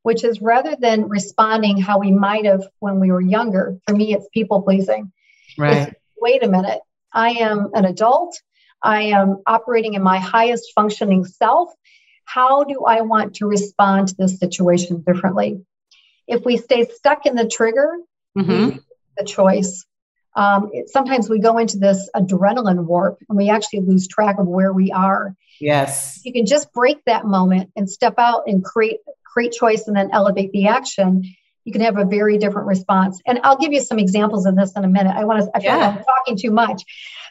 which 0.04 0.24
is 0.24 0.42
rather 0.42 0.78
than 0.80 1.10
responding 1.10 1.78
how 1.78 2.00
we 2.00 2.12
might 2.12 2.46
have 2.46 2.64
when 2.80 3.02
we 3.02 3.12
were 3.12 3.22
younger. 3.22 3.78
For 3.86 3.94
me, 3.94 4.14
it's 4.14 4.28
people 4.34 4.62
pleasing. 4.62 5.12
Right. 5.58 5.90
It's 5.90 5.99
wait 6.22 6.44
a 6.44 6.50
minute, 6.50 6.80
I 7.14 7.32
am 7.32 7.70
an 7.74 7.86
adult. 7.86 8.40
I 8.82 9.04
am 9.04 9.42
operating 9.46 9.94
in 9.94 10.04
my 10.04 10.20
highest 10.20 10.72
functioning 10.74 11.26
self. 11.26 11.70
How 12.26 12.64
do 12.64 12.84
I 12.86 13.02
want 13.02 13.36
to 13.36 13.48
respond 13.48 14.10
to 14.10 14.16
this 14.18 14.40
situation 14.40 15.04
differently? 15.06 15.62
If 16.28 16.46
we 16.46 16.58
stay 16.58 16.86
stuck 16.86 17.26
in 17.26 17.36
the 17.36 17.48
trigger, 17.48 17.98
mm-hmm. 18.38 18.78
the 19.18 19.26
choice. 19.26 19.86
Um, 20.36 20.70
it, 20.72 20.90
sometimes 20.90 21.30
we 21.30 21.40
go 21.40 21.58
into 21.58 21.78
this 21.78 22.10
adrenaline 22.16 22.86
warp 22.86 23.18
and 23.28 23.38
we 23.38 23.50
actually 23.50 23.82
lose 23.82 24.08
track 24.08 24.38
of 24.38 24.48
where 24.48 24.72
we 24.72 24.92
are. 24.92 25.36
Yes. 25.60 26.22
You 26.24 26.32
can 26.32 26.46
just 26.46 26.72
break 26.72 27.04
that 27.06 27.26
moment 27.26 27.72
and 27.76 27.90
step 27.90 28.16
out 28.18 28.44
and 28.48 28.64
create 28.64 29.00
create 29.26 29.52
choice 29.52 29.88
and 29.88 29.96
then 29.96 30.10
elevate 30.12 30.52
the 30.52 30.68
action 30.68 31.24
you 31.66 31.72
can 31.72 31.82
have 31.82 31.98
a 31.98 32.06
very 32.06 32.38
different 32.38 32.68
response. 32.68 33.22
And 33.26 33.40
I'll 33.44 33.58
give 33.58 33.74
you 33.74 33.82
some 33.82 34.00
examples 34.00 34.46
of 34.46 34.56
this 34.56 34.72
in 34.76 34.84
a 34.84 34.88
minute. 34.88 35.16
I 35.16 35.26
want 35.26 35.44
to, 35.44 35.52
I 35.54 35.60
feel 35.60 35.72
yeah. 35.72 35.78
like 35.78 35.98
I'm 35.98 36.04
talking 36.04 36.38
too 36.38 36.52
much. 36.52 36.84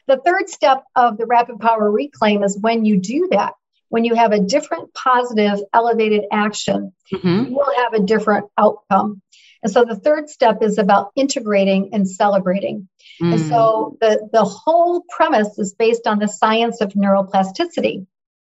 The 0.06 0.18
third 0.24 0.48
step 0.48 0.84
of 0.96 1.18
the 1.18 1.26
rapid 1.26 1.58
power 1.60 1.90
reclaim 1.90 2.42
is 2.42 2.58
when 2.58 2.84
you 2.84 2.98
do 2.98 3.28
that, 3.32 3.54
when 3.88 4.04
you 4.04 4.14
have 4.14 4.32
a 4.32 4.40
different 4.40 4.92
positive 4.94 5.60
elevated 5.72 6.24
action, 6.30 6.92
mm-hmm. 7.12 7.50
you 7.50 7.56
will 7.56 7.72
have 7.76 7.94
a 7.94 8.00
different 8.00 8.46
outcome. 8.56 9.22
And 9.62 9.72
so 9.72 9.84
the 9.84 9.96
third 9.96 10.28
step 10.28 10.62
is 10.62 10.78
about 10.78 11.10
integrating 11.16 11.90
and 11.92 12.08
celebrating. 12.08 12.88
Mm. 13.20 13.32
And 13.32 13.40
so 13.48 13.96
the, 14.00 14.28
the 14.32 14.44
whole 14.44 15.04
premise 15.10 15.58
is 15.58 15.74
based 15.74 16.06
on 16.06 16.20
the 16.20 16.28
science 16.28 16.80
of 16.80 16.92
neuroplasticity, 16.92 18.06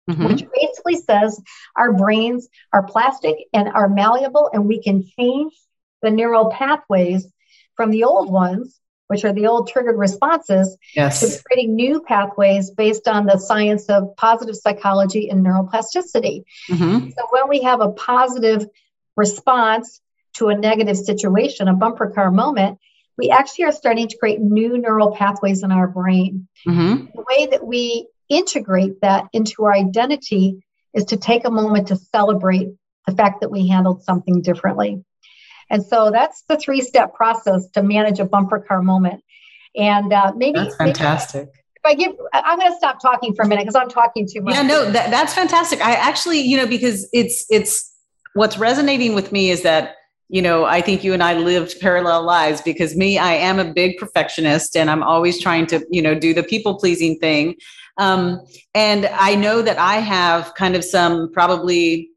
mm-hmm. 0.08 0.26
which 0.26 0.44
basically 0.54 0.96
says 0.96 1.40
our 1.76 1.92
brains 1.92 2.48
are 2.72 2.84
plastic 2.84 3.36
and 3.52 3.68
are 3.68 3.88
malleable 3.88 4.50
and 4.52 4.66
we 4.66 4.82
can 4.82 5.04
change 5.18 5.52
the 6.02 6.10
neural 6.10 6.50
pathways 6.50 7.26
from 7.76 7.90
the 7.90 8.04
old 8.04 8.30
ones, 8.30 8.80
which 9.08 9.24
are 9.24 9.32
the 9.32 9.46
old 9.46 9.68
triggered 9.68 9.98
responses, 9.98 10.76
yes. 10.94 11.20
to 11.20 11.42
creating 11.44 11.74
new 11.74 12.02
pathways 12.02 12.70
based 12.70 13.08
on 13.08 13.26
the 13.26 13.38
science 13.38 13.86
of 13.86 14.14
positive 14.16 14.56
psychology 14.56 15.28
and 15.28 15.44
neuroplasticity. 15.44 16.44
Mm-hmm. 16.70 17.10
So 17.10 17.26
when 17.30 17.48
we 17.48 17.62
have 17.62 17.80
a 17.80 17.92
positive 17.92 18.66
response 19.16 20.00
to 20.34 20.48
a 20.48 20.56
negative 20.56 20.96
situation, 20.96 21.68
a 21.68 21.74
bumper 21.74 22.10
car 22.10 22.30
moment, 22.30 22.78
we 23.16 23.30
actually 23.30 23.66
are 23.66 23.72
starting 23.72 24.08
to 24.08 24.18
create 24.18 24.40
new 24.40 24.76
neural 24.78 25.14
pathways 25.14 25.62
in 25.62 25.70
our 25.70 25.86
brain. 25.86 26.48
Mm-hmm. 26.66 27.06
The 27.14 27.24
way 27.28 27.46
that 27.46 27.64
we 27.64 28.08
integrate 28.28 29.00
that 29.00 29.26
into 29.32 29.64
our 29.64 29.72
identity 29.72 30.62
is 30.94 31.04
to 31.06 31.16
take 31.16 31.44
a 31.44 31.50
moment 31.50 31.88
to 31.88 31.96
celebrate 31.96 32.68
the 33.06 33.14
fact 33.14 33.40
that 33.40 33.50
we 33.50 33.68
handled 33.68 34.02
something 34.02 34.40
differently. 34.40 35.04
And 35.70 35.84
so 35.84 36.10
that's 36.10 36.44
the 36.48 36.56
three 36.56 36.80
step 36.80 37.14
process 37.14 37.68
to 37.70 37.82
manage 37.82 38.20
a 38.20 38.24
bumper 38.24 38.60
car 38.60 38.82
moment. 38.82 39.22
And 39.76 40.12
uh, 40.12 40.32
maybe 40.36 40.58
that's 40.58 40.76
fantastic. 40.76 41.48
Maybe 41.48 41.58
if 41.76 41.84
I 41.84 41.94
give, 41.94 42.12
I'm 42.32 42.58
going 42.58 42.72
to 42.72 42.78
stop 42.78 43.00
talking 43.00 43.34
for 43.34 43.42
a 43.42 43.48
minute 43.48 43.62
because 43.62 43.74
I'm 43.74 43.88
talking 43.88 44.26
too 44.30 44.40
much. 44.40 44.54
Yeah, 44.54 44.62
no, 44.62 44.90
that, 44.90 45.10
that's 45.10 45.34
fantastic. 45.34 45.84
I 45.84 45.92
actually, 45.94 46.40
you 46.40 46.56
know, 46.56 46.66
because 46.66 47.08
it's 47.12 47.44
it's 47.50 47.92
what's 48.34 48.56
resonating 48.58 49.14
with 49.14 49.32
me 49.32 49.50
is 49.50 49.62
that 49.62 49.96
you 50.28 50.40
know 50.40 50.64
i 50.64 50.80
think 50.80 51.04
you 51.04 51.12
and 51.12 51.22
i 51.22 51.34
lived 51.34 51.78
parallel 51.80 52.22
lives 52.22 52.62
because 52.62 52.96
me 52.96 53.18
i 53.18 53.32
am 53.32 53.58
a 53.58 53.72
big 53.72 53.98
perfectionist 53.98 54.74
and 54.74 54.90
i'm 54.90 55.02
always 55.02 55.38
trying 55.40 55.66
to 55.66 55.84
you 55.90 56.00
know 56.00 56.14
do 56.18 56.32
the 56.32 56.42
people 56.42 56.78
pleasing 56.78 57.18
thing 57.18 57.54
um, 57.98 58.40
and 58.74 59.06
i 59.14 59.34
know 59.34 59.62
that 59.62 59.78
i 59.78 59.96
have 59.96 60.54
kind 60.54 60.76
of 60.76 60.84
some 60.84 61.30
probably 61.32 62.10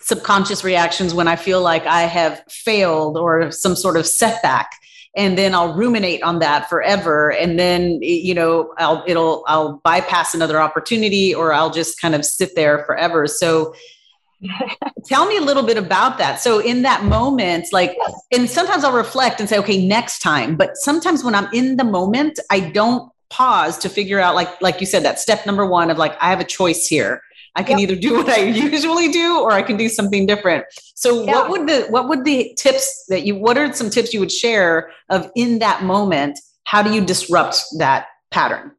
subconscious 0.00 0.64
reactions 0.64 1.14
when 1.14 1.28
I 1.28 1.36
feel 1.36 1.60
like 1.60 1.86
I 1.86 2.02
have 2.02 2.42
failed 2.48 3.16
or 3.16 3.50
some 3.52 3.76
sort 3.76 3.96
of 3.96 4.06
setback. 4.06 4.70
And 5.16 5.36
then 5.36 5.54
I'll 5.54 5.74
ruminate 5.74 6.22
on 6.22 6.38
that 6.38 6.68
forever. 6.68 7.32
And 7.32 7.58
then, 7.58 7.98
you 8.00 8.34
know, 8.34 8.72
I'll, 8.78 9.04
it'll, 9.06 9.44
I'll 9.46 9.80
bypass 9.84 10.34
another 10.34 10.60
opportunity 10.60 11.34
or 11.34 11.52
I'll 11.52 11.70
just 11.70 12.00
kind 12.00 12.14
of 12.14 12.24
sit 12.24 12.54
there 12.54 12.84
forever. 12.86 13.26
So 13.26 13.74
Tell 15.04 15.26
me 15.26 15.36
a 15.36 15.42
little 15.42 15.62
bit 15.62 15.76
about 15.76 16.16
that. 16.16 16.40
So, 16.40 16.60
in 16.60 16.80
that 16.80 17.04
moment, 17.04 17.66
like, 17.72 17.94
and 18.32 18.48
sometimes 18.48 18.84
I'll 18.84 18.96
reflect 18.96 19.38
and 19.38 19.46
say, 19.46 19.58
okay, 19.58 19.86
next 19.86 20.20
time. 20.20 20.56
But 20.56 20.78
sometimes 20.78 21.22
when 21.22 21.34
I'm 21.34 21.52
in 21.52 21.76
the 21.76 21.84
moment, 21.84 22.38
I 22.50 22.60
don't 22.60 23.12
pause 23.30 23.78
to 23.78 23.88
figure 23.88 24.20
out, 24.20 24.34
like, 24.34 24.60
like 24.60 24.80
you 24.80 24.86
said, 24.86 25.04
that 25.04 25.18
step 25.18 25.46
number 25.46 25.64
one 25.64 25.90
of 25.90 25.98
like, 25.98 26.16
I 26.20 26.30
have 26.30 26.40
a 26.40 26.44
choice 26.44 26.86
here. 26.86 27.22
I 27.56 27.62
can 27.62 27.78
yep. 27.78 27.90
either 27.90 28.00
do 28.00 28.14
what 28.14 28.28
I 28.28 28.42
usually 28.44 29.10
do 29.10 29.40
or 29.40 29.52
I 29.52 29.62
can 29.62 29.76
do 29.76 29.88
something 29.88 30.26
different. 30.26 30.64
So 30.94 31.24
yeah. 31.24 31.32
what 31.32 31.50
would 31.50 31.68
the 31.68 31.86
what 31.90 32.08
would 32.08 32.24
the 32.24 32.54
tips 32.56 33.06
that 33.08 33.26
you 33.26 33.34
what 33.34 33.58
are 33.58 33.72
some 33.72 33.90
tips 33.90 34.14
you 34.14 34.20
would 34.20 34.30
share 34.30 34.92
of 35.08 35.30
in 35.34 35.58
that 35.58 35.82
moment? 35.82 36.38
How 36.64 36.82
do 36.82 36.92
you 36.92 37.04
disrupt 37.04 37.60
that 37.78 38.06
pattern? 38.30 38.72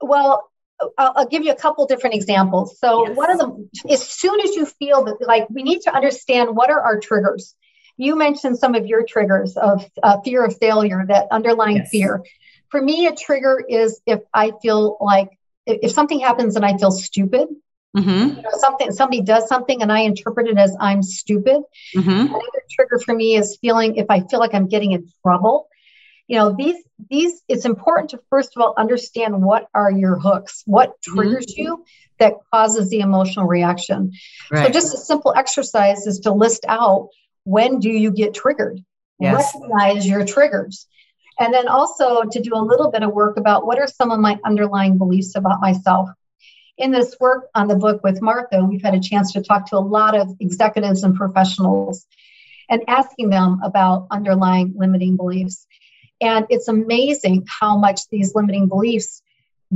Well, 0.00 0.50
I'll, 0.98 1.12
I'll, 1.16 1.26
give 1.26 1.44
you 1.44 1.52
a 1.52 1.56
couple 1.56 1.86
different 1.86 2.16
examples. 2.16 2.78
So 2.80 3.06
yes. 3.06 3.16
one 3.16 3.30
of 3.30 3.38
them, 3.38 3.70
as 3.88 4.06
soon 4.08 4.40
as 4.40 4.56
you 4.56 4.66
feel 4.66 5.04
that, 5.04 5.20
like 5.20 5.48
we 5.48 5.62
need 5.62 5.82
to 5.82 5.94
understand 5.94 6.56
what 6.56 6.70
are 6.70 6.80
our 6.80 6.98
triggers. 6.98 7.54
You 7.96 8.16
mentioned 8.16 8.58
some 8.58 8.74
of 8.74 8.86
your 8.86 9.04
triggers 9.04 9.56
of 9.56 9.88
uh, 10.02 10.20
fear 10.22 10.44
of 10.44 10.56
failure, 10.58 11.04
that 11.06 11.28
underlying 11.30 11.76
yes. 11.76 11.90
fear. 11.90 12.24
For 12.72 12.82
me, 12.82 13.06
a 13.06 13.14
trigger 13.14 13.64
is 13.66 14.00
if 14.04 14.20
I 14.34 14.50
feel 14.60 14.96
like 15.00 15.28
if, 15.64 15.78
if 15.82 15.92
something 15.92 16.18
happens 16.18 16.56
and 16.56 16.64
I 16.64 16.76
feel 16.76 16.90
stupid. 16.90 17.48
Mm-hmm. 17.96 18.36
You 18.38 18.42
know, 18.42 18.50
something 18.52 18.90
somebody 18.90 19.20
does 19.20 19.46
something 19.48 19.82
and 19.82 19.92
I 19.92 20.00
interpret 20.00 20.48
it 20.48 20.56
as 20.56 20.74
I'm 20.80 21.02
stupid. 21.02 21.60
Mm-hmm. 21.94 22.10
Another 22.10 22.62
trigger 22.70 22.98
for 22.98 23.14
me 23.14 23.36
is 23.36 23.58
feeling 23.60 23.96
if 23.96 24.06
I 24.08 24.20
feel 24.20 24.40
like 24.40 24.54
I'm 24.54 24.66
getting 24.66 24.92
in 24.92 25.12
trouble 25.22 25.68
you 26.32 26.38
know 26.38 26.54
these 26.56 26.82
these 27.10 27.42
it's 27.46 27.66
important 27.66 28.10
to 28.10 28.20
first 28.30 28.56
of 28.56 28.62
all 28.62 28.74
understand 28.76 29.42
what 29.42 29.66
are 29.74 29.90
your 29.90 30.18
hooks 30.18 30.62
what 30.66 30.90
mm-hmm. 30.90 31.14
triggers 31.14 31.46
mm-hmm. 31.46 31.62
you 31.62 31.84
that 32.18 32.34
causes 32.52 32.88
the 32.88 33.00
emotional 33.00 33.46
reaction 33.46 34.12
right. 34.50 34.66
so 34.66 34.72
just 34.72 34.94
a 34.94 34.96
simple 34.96 35.34
exercise 35.36 36.06
is 36.06 36.20
to 36.20 36.32
list 36.32 36.64
out 36.68 37.08
when 37.44 37.80
do 37.80 37.90
you 37.90 38.10
get 38.10 38.32
triggered 38.34 38.80
yes. 39.18 39.52
recognize 39.54 40.06
your 40.06 40.24
triggers 40.24 40.86
and 41.42 41.52
then 41.52 41.68
also 41.68 42.22
to 42.22 42.40
do 42.40 42.52
a 42.54 42.62
little 42.62 42.90
bit 42.90 43.02
of 43.02 43.12
work 43.12 43.36
about 43.36 43.66
what 43.66 43.78
are 43.78 43.86
some 43.86 44.10
of 44.10 44.20
my 44.20 44.38
underlying 44.44 44.96
beliefs 44.96 45.34
about 45.36 45.60
myself 45.60 46.08
in 46.78 46.90
this 46.90 47.16
work 47.20 47.48
on 47.54 47.68
the 47.68 47.76
book 47.76 48.02
with 48.02 48.22
martha 48.22 48.64
we've 48.64 48.82
had 48.82 48.94
a 48.94 49.00
chance 49.00 49.32
to 49.32 49.42
talk 49.42 49.68
to 49.68 49.76
a 49.76 49.78
lot 49.78 50.16
of 50.16 50.28
executives 50.40 51.02
and 51.02 51.16
professionals 51.16 52.06
and 52.70 52.82
asking 52.88 53.28
them 53.28 53.60
about 53.62 54.06
underlying 54.10 54.72
limiting 54.76 55.16
beliefs 55.16 55.66
and 56.22 56.46
it's 56.50 56.68
amazing 56.68 57.44
how 57.60 57.76
much 57.76 58.08
these 58.08 58.34
limiting 58.34 58.68
beliefs 58.68 59.22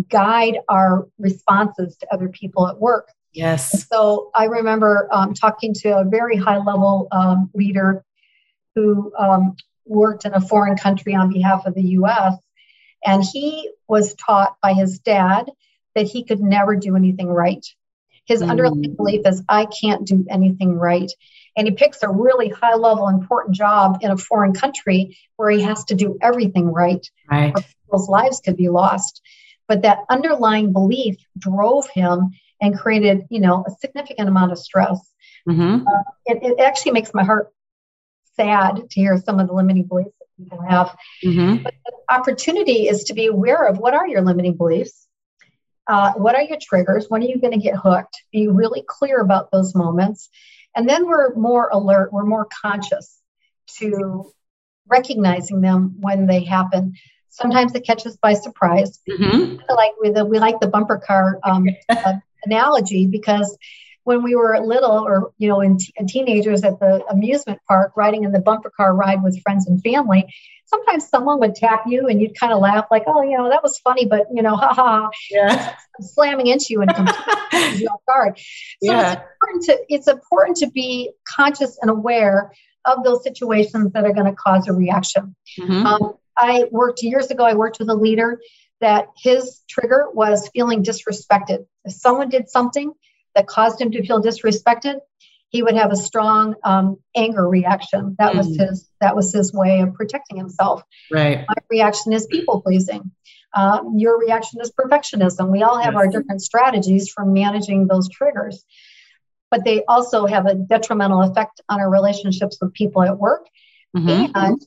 guide 0.08 0.58
our 0.68 1.08
responses 1.18 1.96
to 1.96 2.06
other 2.12 2.28
people 2.28 2.68
at 2.68 2.78
work. 2.78 3.10
Yes. 3.32 3.86
So 3.88 4.30
I 4.34 4.44
remember 4.44 5.08
um, 5.12 5.34
talking 5.34 5.74
to 5.74 5.98
a 5.98 6.04
very 6.04 6.36
high 6.36 6.58
level 6.58 7.08
um, 7.10 7.50
leader 7.52 8.04
who 8.74 9.12
um, 9.18 9.56
worked 9.86 10.24
in 10.24 10.34
a 10.34 10.40
foreign 10.40 10.76
country 10.76 11.14
on 11.14 11.32
behalf 11.32 11.66
of 11.66 11.74
the 11.74 11.82
US. 11.82 12.34
And 13.04 13.22
he 13.22 13.70
was 13.88 14.14
taught 14.14 14.56
by 14.62 14.72
his 14.72 14.98
dad 14.98 15.50
that 15.94 16.06
he 16.06 16.24
could 16.24 16.40
never 16.40 16.76
do 16.76 16.96
anything 16.96 17.28
right. 17.28 17.64
His 18.26 18.42
mm. 18.42 18.50
underlying 18.50 18.96
belief 18.96 19.22
is, 19.26 19.42
I 19.48 19.66
can't 19.66 20.06
do 20.06 20.26
anything 20.28 20.74
right 20.76 21.10
and 21.56 21.66
he 21.66 21.72
picks 21.72 22.02
a 22.02 22.08
really 22.08 22.48
high 22.48 22.74
level 22.74 23.08
important 23.08 23.56
job 23.56 23.98
in 24.02 24.10
a 24.10 24.16
foreign 24.16 24.52
country 24.52 25.16
where 25.36 25.50
he 25.50 25.62
has 25.62 25.84
to 25.84 25.94
do 25.94 26.18
everything 26.20 26.72
right, 26.72 27.10
right. 27.30 27.54
people's 27.54 28.08
lives 28.08 28.40
could 28.44 28.56
be 28.56 28.68
lost 28.68 29.22
but 29.68 29.82
that 29.82 30.04
underlying 30.08 30.72
belief 30.72 31.16
drove 31.38 31.88
him 31.88 32.30
and 32.60 32.78
created 32.78 33.22
you 33.30 33.40
know 33.40 33.64
a 33.66 33.70
significant 33.80 34.28
amount 34.28 34.52
of 34.52 34.58
stress 34.58 34.98
mm-hmm. 35.48 35.86
uh, 35.86 36.02
it, 36.26 36.38
it, 36.42 36.60
actually 36.60 36.92
makes 36.92 37.12
my 37.14 37.24
heart 37.24 37.52
sad 38.36 38.76
to 38.90 39.00
hear 39.00 39.16
some 39.18 39.40
of 39.40 39.48
the 39.48 39.52
limiting 39.52 39.84
beliefs 39.84 40.14
that 40.20 40.26
people 40.36 40.62
have 40.62 40.96
mm-hmm. 41.24 41.62
but 41.62 41.74
the 41.84 42.14
opportunity 42.14 42.88
is 42.88 43.04
to 43.04 43.14
be 43.14 43.26
aware 43.26 43.66
of 43.66 43.78
what 43.78 43.94
are 43.94 44.06
your 44.06 44.22
limiting 44.22 44.56
beliefs 44.56 45.06
uh, 45.88 46.12
what 46.14 46.34
are 46.34 46.42
your 46.42 46.58
triggers 46.60 47.06
when 47.08 47.22
are 47.22 47.26
you 47.26 47.38
going 47.38 47.52
to 47.52 47.58
get 47.58 47.76
hooked 47.76 48.22
be 48.32 48.48
really 48.48 48.84
clear 48.86 49.20
about 49.20 49.50
those 49.50 49.74
moments 49.74 50.28
and 50.76 50.86
then 50.86 51.06
we're 51.06 51.34
more 51.34 51.70
alert, 51.72 52.12
we're 52.12 52.26
more 52.26 52.46
conscious 52.62 53.18
to 53.78 54.30
recognizing 54.86 55.62
them 55.62 55.96
when 55.98 56.26
they 56.26 56.44
happen. 56.44 56.94
Sometimes 57.30 57.74
it 57.74 57.86
catches 57.86 58.18
by 58.18 58.34
surprise. 58.34 59.00
Mm-hmm. 59.08 59.56
Like 59.74 59.92
we, 60.00 60.10
the, 60.10 60.24
we 60.24 60.38
like 60.38 60.60
the 60.60 60.68
bumper 60.68 60.98
car 60.98 61.40
um, 61.42 61.66
uh, 61.88 62.14
analogy 62.44 63.06
because 63.06 63.56
when 64.06 64.22
we 64.22 64.36
were 64.36 64.56
little 64.60 65.04
or 65.04 65.32
you 65.36 65.48
know 65.48 65.60
in, 65.60 65.76
t- 65.76 65.92
teenagers 66.06 66.62
at 66.62 66.78
the 66.78 67.04
amusement 67.10 67.58
park 67.66 67.92
riding 67.96 68.22
in 68.22 68.30
the 68.30 68.38
bumper 68.38 68.70
car 68.70 68.94
ride 68.94 69.22
with 69.22 69.42
friends 69.42 69.66
and 69.66 69.82
family 69.82 70.32
sometimes 70.64 71.08
someone 71.08 71.40
would 71.40 71.56
tap 71.56 71.82
you 71.86 72.06
and 72.06 72.20
you'd 72.20 72.38
kind 72.38 72.52
of 72.52 72.60
laugh 72.60 72.86
like 72.88 73.02
oh 73.08 73.20
you 73.22 73.36
know 73.36 73.48
that 73.48 73.64
was 73.64 73.78
funny 73.78 74.06
but 74.06 74.26
you 74.32 74.42
know 74.42 74.54
ha 74.54 74.72
ha 74.72 75.10
yeah. 75.30 75.74
slamming 76.00 76.46
into 76.46 76.66
you 76.70 76.82
and 76.82 76.90
you 77.78 77.88
off 77.88 78.00
guard 78.06 78.38
so 78.38 78.92
yeah. 78.92 79.12
it's 79.12 79.20
important 79.20 79.64
to 79.64 79.78
it's 79.88 80.08
important 80.08 80.56
to 80.56 80.70
be 80.70 81.10
conscious 81.28 81.76
and 81.82 81.90
aware 81.90 82.52
of 82.84 83.02
those 83.02 83.24
situations 83.24 83.92
that 83.92 84.04
are 84.04 84.12
going 84.12 84.26
to 84.26 84.36
cause 84.36 84.68
a 84.68 84.72
reaction 84.72 85.34
mm-hmm. 85.58 85.84
um, 85.84 86.14
i 86.38 86.64
worked 86.70 87.02
years 87.02 87.26
ago 87.32 87.44
i 87.44 87.54
worked 87.54 87.80
with 87.80 87.88
a 87.88 87.94
leader 87.94 88.40
that 88.80 89.08
his 89.20 89.62
trigger 89.68 90.06
was 90.12 90.48
feeling 90.50 90.84
disrespected 90.84 91.66
if 91.84 91.92
someone 91.92 92.28
did 92.28 92.48
something 92.48 92.92
that 93.36 93.46
caused 93.46 93.80
him 93.80 93.92
to 93.92 94.04
feel 94.04 94.20
disrespected, 94.20 94.96
he 95.48 95.62
would 95.62 95.76
have 95.76 95.92
a 95.92 95.96
strong 95.96 96.56
um, 96.64 96.96
anger 97.14 97.48
reaction. 97.48 98.16
That 98.18 98.32
mm. 98.32 98.38
was 98.38 98.56
his 98.56 98.90
that 99.00 99.14
was 99.14 99.32
his 99.32 99.52
way 99.52 99.80
of 99.80 99.94
protecting 99.94 100.36
himself. 100.36 100.82
Right. 101.12 101.44
My 101.48 101.54
reaction 101.70 102.12
is 102.12 102.26
people 102.26 102.62
pleasing. 102.62 103.12
Um, 103.54 103.94
your 103.96 104.18
reaction 104.18 104.60
is 104.60 104.72
perfectionism. 104.72 105.50
We 105.50 105.62
all 105.62 105.78
have 105.78 105.94
yes. 105.94 106.00
our 106.00 106.08
different 106.08 106.42
strategies 106.42 107.08
for 107.08 107.24
managing 107.24 107.86
those 107.86 108.08
triggers, 108.08 108.64
but 109.50 109.64
they 109.64 109.84
also 109.84 110.26
have 110.26 110.46
a 110.46 110.54
detrimental 110.54 111.22
effect 111.22 111.60
on 111.68 111.80
our 111.80 111.88
relationships 111.88 112.58
with 112.60 112.74
people 112.74 113.02
at 113.02 113.16
work, 113.16 113.46
mm-hmm. 113.96 114.32
and 114.34 114.60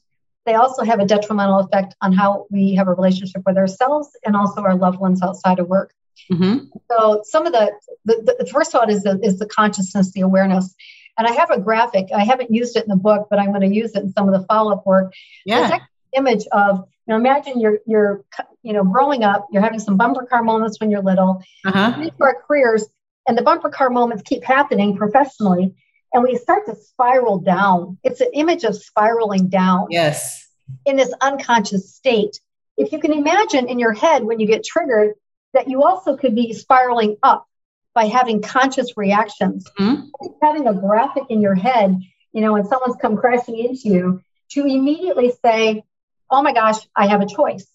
they 0.46 0.56
also 0.56 0.84
have 0.84 1.00
a 1.00 1.06
detrimental 1.06 1.60
effect 1.60 1.96
on 2.02 2.14
how 2.14 2.48
we 2.50 2.74
have 2.76 2.88
a 2.88 2.94
relationship 2.94 3.44
with 3.46 3.58
ourselves 3.58 4.10
and 4.26 4.36
also 4.36 4.62
our 4.62 4.76
loved 4.76 5.00
ones 5.00 5.22
outside 5.22 5.60
of 5.60 5.68
work. 5.68 5.94
Mm-hmm. 6.32 6.66
So 6.90 7.24
some 7.26 7.46
of 7.46 7.54
the, 7.54 7.72
the, 8.06 8.36
the 8.40 8.46
first 8.46 8.72
thought 8.72 8.90
is 8.90 9.04
the, 9.04 9.20
is 9.24 9.40
the 9.40 9.48
consciousness, 9.48 10.12
the 10.12 10.22
awareness. 10.22 10.74
And 11.18 11.28
I 11.28 11.34
have 11.34 11.50
a 11.52 11.60
graphic. 11.60 12.08
I 12.16 12.24
haven't 12.24 12.54
used 12.54 12.78
it 12.78 12.84
in 12.84 12.90
the 12.90 12.96
book, 12.96 13.28
but 13.30 13.40
I'm 13.40 13.50
going 13.50 13.70
to 13.70 13.76
use 13.76 13.96
it 13.96 14.04
in 14.04 14.14
some 14.14 14.28
of 14.28 14.40
the 14.40 14.46
follow-up 14.48 14.86
work. 14.86 15.14
Yeah. 15.46 15.80
image 16.18 16.46
of 16.52 16.88
you 17.10 17.14
know, 17.14 17.18
imagine 17.18 17.60
you're 17.60 17.80
you're 17.88 18.24
you 18.62 18.74
know 18.74 18.84
growing 18.84 19.24
up, 19.24 19.48
you're 19.52 19.64
having 19.64 19.80
some 19.80 19.98
bumper 19.98 20.26
car 20.26 20.44
moments 20.44 20.80
when 20.80 20.92
you're 20.92 21.02
little, 21.02 21.42
uh-huh. 21.66 22.02
into 22.02 22.22
our 22.22 22.36
careers, 22.48 22.86
and 23.28 23.36
the 23.36 23.42
bumper 23.42 23.70
car 23.70 23.90
moments 23.90 24.22
keep 24.24 24.44
happening 24.44 24.96
professionally, 24.96 25.74
and 26.14 26.24
we 26.24 26.38
start 26.38 26.68
to 26.68 26.76
spiral 26.76 27.40
down. 27.40 27.98
It's 28.04 28.22
an 28.22 28.30
image 28.34 28.64
of 28.64 28.76
spiraling 28.76 29.50
down. 29.50 29.88
Yes. 29.90 30.48
In 30.86 30.98
this 30.98 31.12
unconscious 31.20 31.96
state. 31.96 32.40
If 32.78 32.92
you 32.94 33.00
can 33.00 33.12
imagine 33.12 33.68
in 33.68 33.78
your 33.78 33.92
head 33.92 34.24
when 34.24 34.40
you 34.40 34.48
get 34.48 34.64
triggered, 34.64 35.16
that 35.54 35.68
you 35.68 35.84
also 35.84 36.18
could 36.18 36.36
be 36.36 36.54
spiraling 36.54 37.18
up 37.24 37.48
by 37.94 38.06
having 38.06 38.42
conscious 38.42 38.96
reactions. 38.96 39.66
Mm-hmm. 39.80 40.08
Having 40.42 40.68
a 40.68 40.74
graphic 40.74 41.24
in 41.30 41.42
your 41.42 41.56
head, 41.56 42.00
you 42.32 42.42
know, 42.42 42.54
when 42.54 42.66
someone's 42.66 42.98
come 43.02 43.18
crashing 43.18 43.58
into 43.58 43.90
you, 43.90 44.22
to 44.52 44.66
immediately 44.66 45.34
say, 45.44 45.84
oh 46.30 46.42
my 46.42 46.54
gosh, 46.54 46.78
I 46.96 47.08
have 47.08 47.22
a 47.22 47.26
choice. 47.26 47.68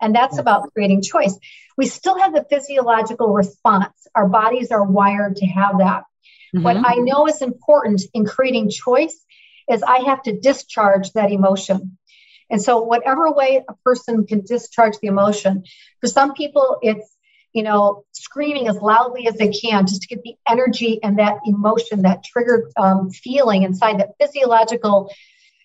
And 0.00 0.14
that's 0.14 0.38
about 0.38 0.72
creating 0.72 1.02
choice. 1.02 1.38
We 1.76 1.86
still 1.86 2.18
have 2.18 2.34
the 2.34 2.44
physiological 2.48 3.32
response. 3.32 4.06
Our 4.14 4.28
bodies 4.28 4.72
are 4.72 4.82
wired 4.82 5.36
to 5.36 5.46
have 5.46 5.78
that. 5.78 6.02
Mm-hmm. 6.54 6.62
What 6.62 6.76
I 6.76 6.96
know 6.96 7.28
is 7.28 7.40
important 7.40 8.02
in 8.12 8.26
creating 8.26 8.70
choice 8.70 9.24
is 9.70 9.82
I 9.82 9.98
have 9.98 10.22
to 10.22 10.38
discharge 10.38 11.12
that 11.12 11.30
emotion. 11.30 11.98
And 12.52 12.62
so, 12.62 12.82
whatever 12.82 13.32
way 13.32 13.64
a 13.68 13.74
person 13.84 14.26
can 14.26 14.42
discharge 14.42 14.98
the 15.00 15.08
emotion, 15.08 15.64
for 16.00 16.06
some 16.06 16.34
people, 16.34 16.78
it's 16.82 17.16
you 17.52 17.62
know, 17.62 18.04
screaming 18.12 18.68
as 18.68 18.76
loudly 18.76 19.26
as 19.26 19.34
they 19.34 19.48
can 19.48 19.86
just 19.86 20.02
to 20.02 20.08
get 20.08 20.22
the 20.22 20.34
energy 20.48 20.98
and 21.02 21.18
that 21.18 21.38
emotion, 21.44 22.02
that 22.02 22.24
triggered 22.24 22.72
um, 22.76 23.10
feeling 23.10 23.62
inside, 23.62 24.00
that 24.00 24.14
physiological. 24.20 25.12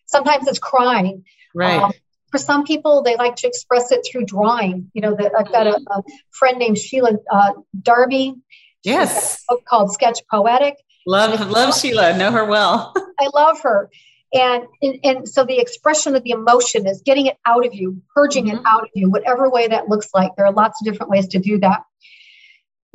Sometimes 0.05 0.47
it's 0.47 0.59
crying. 0.59 1.23
Right. 1.55 1.81
Um, 1.81 1.93
for 2.29 2.37
some 2.37 2.65
people, 2.65 3.03
they 3.03 3.15
like 3.15 3.37
to 3.37 3.47
express 3.47 3.91
it 3.91 4.05
through 4.09 4.25
drawing. 4.25 4.91
You 4.93 5.01
know, 5.01 5.15
that 5.15 5.31
I've 5.37 5.51
got 5.51 5.67
a, 5.67 5.79
a 5.89 6.03
friend 6.31 6.57
named 6.57 6.77
Sheila 6.77 7.13
uh, 7.31 7.53
Darby. 7.81 8.35
Yes. 8.83 9.43
book 9.47 9.63
called 9.65 9.91
Sketch 9.91 10.19
Poetic. 10.29 10.75
Love, 11.05 11.49
love 11.49 11.77
Sheila. 11.77 12.17
Know 12.17 12.31
her 12.31 12.45
well. 12.45 12.93
I 13.19 13.29
love 13.33 13.61
her. 13.61 13.89
And, 14.33 14.65
and, 14.81 14.99
and 15.03 15.29
so 15.29 15.45
the 15.45 15.59
expression 15.59 16.15
of 16.15 16.23
the 16.23 16.31
emotion 16.31 16.85
is 16.85 17.01
getting 17.05 17.27
it 17.27 17.37
out 17.45 17.65
of 17.65 17.73
you, 17.73 18.01
purging 18.13 18.47
mm-hmm. 18.47 18.57
it 18.57 18.63
out 18.65 18.83
of 18.83 18.89
you, 18.93 19.09
whatever 19.09 19.49
way 19.49 19.67
that 19.69 19.87
looks 19.87 20.09
like. 20.13 20.31
There 20.35 20.45
are 20.45 20.51
lots 20.51 20.81
of 20.81 20.85
different 20.85 21.09
ways 21.09 21.29
to 21.29 21.39
do 21.39 21.59
that. 21.59 21.83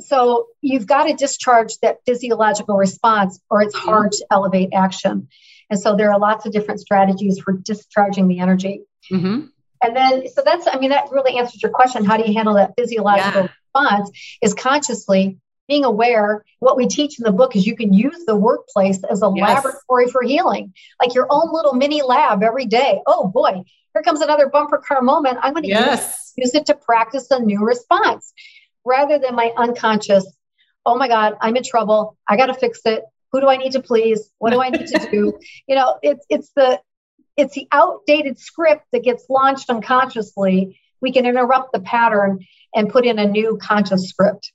so 0.01 0.47
you've 0.61 0.87
got 0.87 1.05
to 1.05 1.13
discharge 1.13 1.77
that 1.81 1.97
physiological 2.05 2.77
response 2.77 3.39
or 3.49 3.61
it's 3.61 3.75
mm-hmm. 3.75 3.89
hard 3.89 4.11
to 4.11 4.25
elevate 4.31 4.69
action. 4.73 5.27
And 5.69 5.79
so 5.79 5.95
there 5.95 6.11
are 6.11 6.19
lots 6.19 6.45
of 6.45 6.51
different 6.51 6.81
strategies 6.81 7.39
for 7.39 7.53
discharging 7.53 8.27
the 8.27 8.39
energy. 8.39 8.83
Mm-hmm. 9.11 9.45
And 9.83 9.95
then, 9.95 10.27
so 10.29 10.41
that's, 10.45 10.67
I 10.67 10.77
mean, 10.77 10.91
that 10.91 11.11
really 11.11 11.37
answers 11.37 11.61
your 11.61 11.71
question. 11.71 12.05
How 12.05 12.17
do 12.17 12.23
you 12.25 12.33
handle 12.33 12.55
that 12.55 12.73
physiological 12.77 13.43
yeah. 13.43 13.47
response? 13.75 14.37
Is 14.41 14.53
consciously 14.53 15.39
being 15.67 15.85
aware. 15.85 16.43
What 16.59 16.77
we 16.77 16.87
teach 16.87 17.19
in 17.19 17.23
the 17.23 17.31
book 17.31 17.55
is 17.55 17.65
you 17.65 17.75
can 17.75 17.93
use 17.93 18.25
the 18.25 18.35
workplace 18.35 19.03
as 19.03 19.21
a 19.21 19.31
yes. 19.35 19.47
laboratory 19.47 20.07
for 20.11 20.21
healing, 20.21 20.73
like 21.01 21.13
your 21.13 21.27
own 21.29 21.51
little 21.51 21.73
mini 21.73 22.01
lab 22.01 22.43
every 22.43 22.65
day. 22.65 23.01
Oh 23.07 23.27
boy, 23.27 23.63
here 23.93 24.03
comes 24.03 24.21
another 24.21 24.49
bumper 24.49 24.79
car 24.79 25.01
moment. 25.01 25.39
I'm 25.41 25.53
going 25.53 25.63
to 25.63 25.69
yes. 25.69 26.33
use, 26.37 26.53
use 26.53 26.61
it 26.61 26.65
to 26.67 26.75
practice 26.75 27.29
a 27.31 27.39
new 27.39 27.63
response 27.63 28.33
rather 28.85 29.19
than 29.19 29.35
my 29.35 29.51
unconscious, 29.57 30.25
oh 30.85 30.97
my 30.97 31.07
God, 31.07 31.37
I'm 31.41 31.55
in 31.55 31.63
trouble. 31.63 32.17
I 32.27 32.37
got 32.37 32.47
to 32.47 32.53
fix 32.53 32.81
it. 32.85 33.03
Who 33.31 33.41
do 33.41 33.49
I 33.49 33.57
need 33.57 33.71
to 33.73 33.81
please? 33.81 34.29
What 34.37 34.51
do 34.51 34.61
I 34.61 34.69
need 34.69 34.87
to 34.87 35.07
do? 35.11 35.39
you 35.67 35.75
know, 35.75 35.97
it's 36.03 36.25
it's 36.29 36.51
the 36.55 36.79
it's 37.35 37.55
the 37.55 37.67
outdated 37.71 38.37
script 38.39 38.85
that 38.91 39.03
gets 39.03 39.25
launched 39.29 39.69
unconsciously. 39.69 40.79
We 41.01 41.11
can 41.11 41.25
interrupt 41.25 41.73
the 41.73 41.79
pattern 41.79 42.39
and 42.75 42.89
put 42.89 43.05
in 43.05 43.19
a 43.19 43.25
new 43.25 43.57
conscious 43.61 44.07
script. 44.07 44.51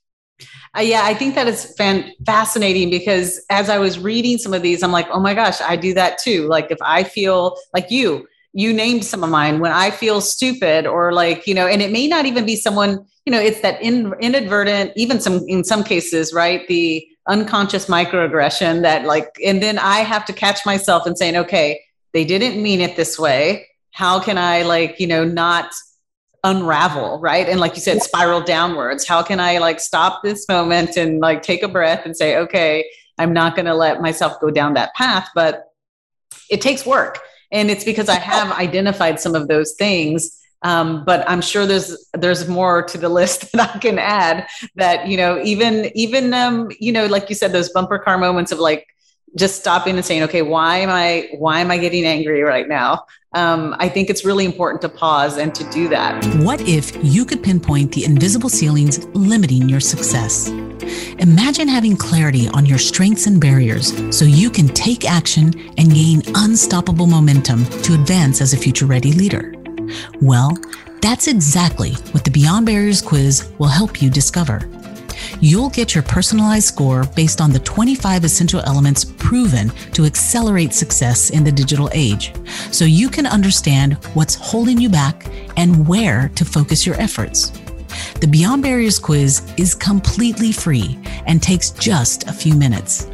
Uh, 0.77 0.81
yeah, 0.81 1.01
I 1.03 1.13
think 1.13 1.35
that 1.35 1.47
is 1.47 1.73
fan- 1.75 2.11
fascinating 2.25 2.89
because 2.89 3.43
as 3.49 3.69
I 3.69 3.79
was 3.79 3.99
reading 3.99 4.37
some 4.37 4.53
of 4.53 4.61
these, 4.61 4.83
I'm 4.83 4.91
like, 4.91 5.07
oh 5.11 5.19
my 5.19 5.33
gosh, 5.33 5.61
I 5.61 5.75
do 5.75 5.93
that 5.95 6.19
too. 6.19 6.47
Like 6.47 6.71
if 6.71 6.77
I 6.81 7.03
feel 7.03 7.57
like 7.73 7.89
you, 7.89 8.27
you 8.53 8.73
named 8.73 9.05
some 9.05 9.23
of 9.23 9.29
mine 9.29 9.59
when 9.59 9.71
I 9.71 9.91
feel 9.91 10.21
stupid 10.21 10.85
or 10.87 11.11
like, 11.11 11.47
you 11.47 11.53
know, 11.53 11.67
and 11.67 11.81
it 11.81 11.91
may 11.91 12.07
not 12.07 12.25
even 12.25 12.45
be 12.45 12.55
someone, 12.55 13.05
you 13.25 13.31
know, 13.31 13.39
it's 13.39 13.61
that 13.61 13.81
in, 13.81 14.13
inadvertent, 14.21 14.91
even 14.95 15.19
some, 15.19 15.43
in 15.47 15.63
some 15.63 15.83
cases, 15.83 16.33
right. 16.33 16.67
The 16.67 17.05
unconscious 17.27 17.85
microaggression 17.85 18.81
that 18.81 19.05
like, 19.05 19.27
and 19.45 19.61
then 19.61 19.77
I 19.77 19.99
have 19.99 20.25
to 20.25 20.33
catch 20.33 20.65
myself 20.65 21.05
and 21.05 21.17
saying, 21.17 21.35
okay, 21.35 21.79
they 22.13 22.25
didn't 22.25 22.61
mean 22.61 22.81
it 22.81 22.95
this 22.95 23.19
way. 23.19 23.67
How 23.91 24.19
can 24.19 24.37
I 24.37 24.63
like, 24.63 24.99
you 24.99 25.07
know, 25.07 25.23
not 25.23 25.71
unravel, 26.43 27.19
right? 27.19 27.47
And 27.47 27.59
like 27.59 27.75
you 27.75 27.81
said, 27.81 28.01
spiral 28.01 28.41
downwards. 28.41 29.07
How 29.07 29.21
can 29.21 29.39
I 29.39 29.57
like 29.57 29.79
stop 29.79 30.23
this 30.23 30.47
moment 30.47 30.97
and 30.97 31.19
like 31.19 31.41
take 31.41 31.63
a 31.63 31.67
breath 31.67 32.05
and 32.05 32.15
say, 32.15 32.37
okay, 32.37 32.85
I'm 33.17 33.33
not 33.33 33.55
going 33.55 33.65
to 33.65 33.75
let 33.75 34.01
myself 34.01 34.39
go 34.39 34.49
down 34.49 34.75
that 34.75 34.93
path, 34.95 35.29
but 35.35 35.65
it 36.49 36.61
takes 36.61 36.85
work 36.85 37.19
and 37.51 37.69
it's 37.69 37.83
because 37.83 38.09
I 38.09 38.15
have 38.15 38.51
identified 38.51 39.19
some 39.19 39.35
of 39.35 39.47
those 39.47 39.73
things. 39.73 40.35
Um, 40.61 41.05
but 41.05 41.27
I'm 41.29 41.41
sure 41.41 41.65
there's 41.65 42.09
there's 42.13 42.47
more 42.47 42.83
to 42.83 42.97
the 42.97 43.09
list 43.19 43.51
that 43.53 43.75
I 43.75 43.79
can 43.79 43.97
add. 43.97 44.47
That 44.75 45.07
you 45.07 45.17
know, 45.17 45.41
even 45.43 45.89
even 45.95 46.33
um, 46.33 46.69
you 46.79 46.91
know, 46.91 47.05
like 47.05 47.29
you 47.29 47.35
said, 47.35 47.51
those 47.51 47.69
bumper 47.69 47.99
car 47.99 48.17
moments 48.17 48.51
of 48.51 48.59
like 48.59 48.85
just 49.35 49.59
stopping 49.59 49.95
and 49.95 50.05
saying, 50.05 50.23
okay, 50.23 50.41
why 50.41 50.77
am 50.77 50.89
I 50.89 51.29
why 51.37 51.59
am 51.59 51.71
I 51.71 51.77
getting 51.77 52.05
angry 52.05 52.41
right 52.41 52.67
now? 52.67 53.05
Um, 53.33 53.75
I 53.77 53.89
think 53.89 54.09
it's 54.09 54.25
really 54.25 54.45
important 54.45 54.81
to 54.81 54.89
pause 54.89 55.37
and 55.37 55.53
to 55.53 55.63
do 55.69 55.87
that. 55.89 56.23
What 56.37 56.61
if 56.61 56.91
you 57.03 57.25
could 57.25 57.43
pinpoint 57.43 57.91
the 57.91 58.03
invisible 58.03 58.49
ceilings 58.49 59.05
limiting 59.13 59.69
your 59.69 59.79
success? 59.79 60.49
Imagine 61.19 61.67
having 61.67 61.95
clarity 61.95 62.47
on 62.49 62.65
your 62.65 62.79
strengths 62.79 63.27
and 63.27 63.39
barriers 63.39 63.93
so 64.15 64.25
you 64.25 64.49
can 64.49 64.67
take 64.69 65.05
action 65.05 65.53
and 65.77 65.93
gain 65.93 66.23
unstoppable 66.35 67.05
momentum 67.05 67.65
to 67.83 67.93
advance 67.93 68.41
as 68.41 68.53
a 68.53 68.57
future 68.57 68.87
ready 68.87 69.11
leader. 69.11 69.53
Well, 70.21 70.57
that's 71.01 71.27
exactly 71.27 71.91
what 72.11 72.25
the 72.25 72.31
Beyond 72.31 72.65
Barriers 72.65 73.01
quiz 73.01 73.51
will 73.57 73.67
help 73.67 74.01
you 74.01 74.09
discover. 74.09 74.59
You'll 75.39 75.69
get 75.69 75.95
your 75.95 76.03
personalized 76.03 76.67
score 76.67 77.05
based 77.15 77.41
on 77.41 77.51
the 77.51 77.59
25 77.59 78.23
essential 78.23 78.61
elements 78.61 79.05
proven 79.05 79.69
to 79.93 80.05
accelerate 80.05 80.73
success 80.73 81.29
in 81.29 81.43
the 81.43 81.51
digital 81.51 81.89
age, 81.93 82.33
so 82.71 82.85
you 82.85 83.09
can 83.09 83.25
understand 83.25 83.95
what's 84.13 84.35
holding 84.35 84.79
you 84.79 84.89
back 84.89 85.25
and 85.57 85.87
where 85.87 86.29
to 86.35 86.45
focus 86.45 86.85
your 86.85 86.99
efforts. 86.99 87.51
The 88.21 88.27
Beyond 88.27 88.63
Barriers 88.63 88.99
quiz 88.99 89.41
is 89.57 89.73
completely 89.73 90.51
free 90.51 90.99
and 91.25 91.41
takes 91.41 91.71
just 91.71 92.27
a 92.27 92.33
few 92.33 92.55
minutes. 92.55 93.09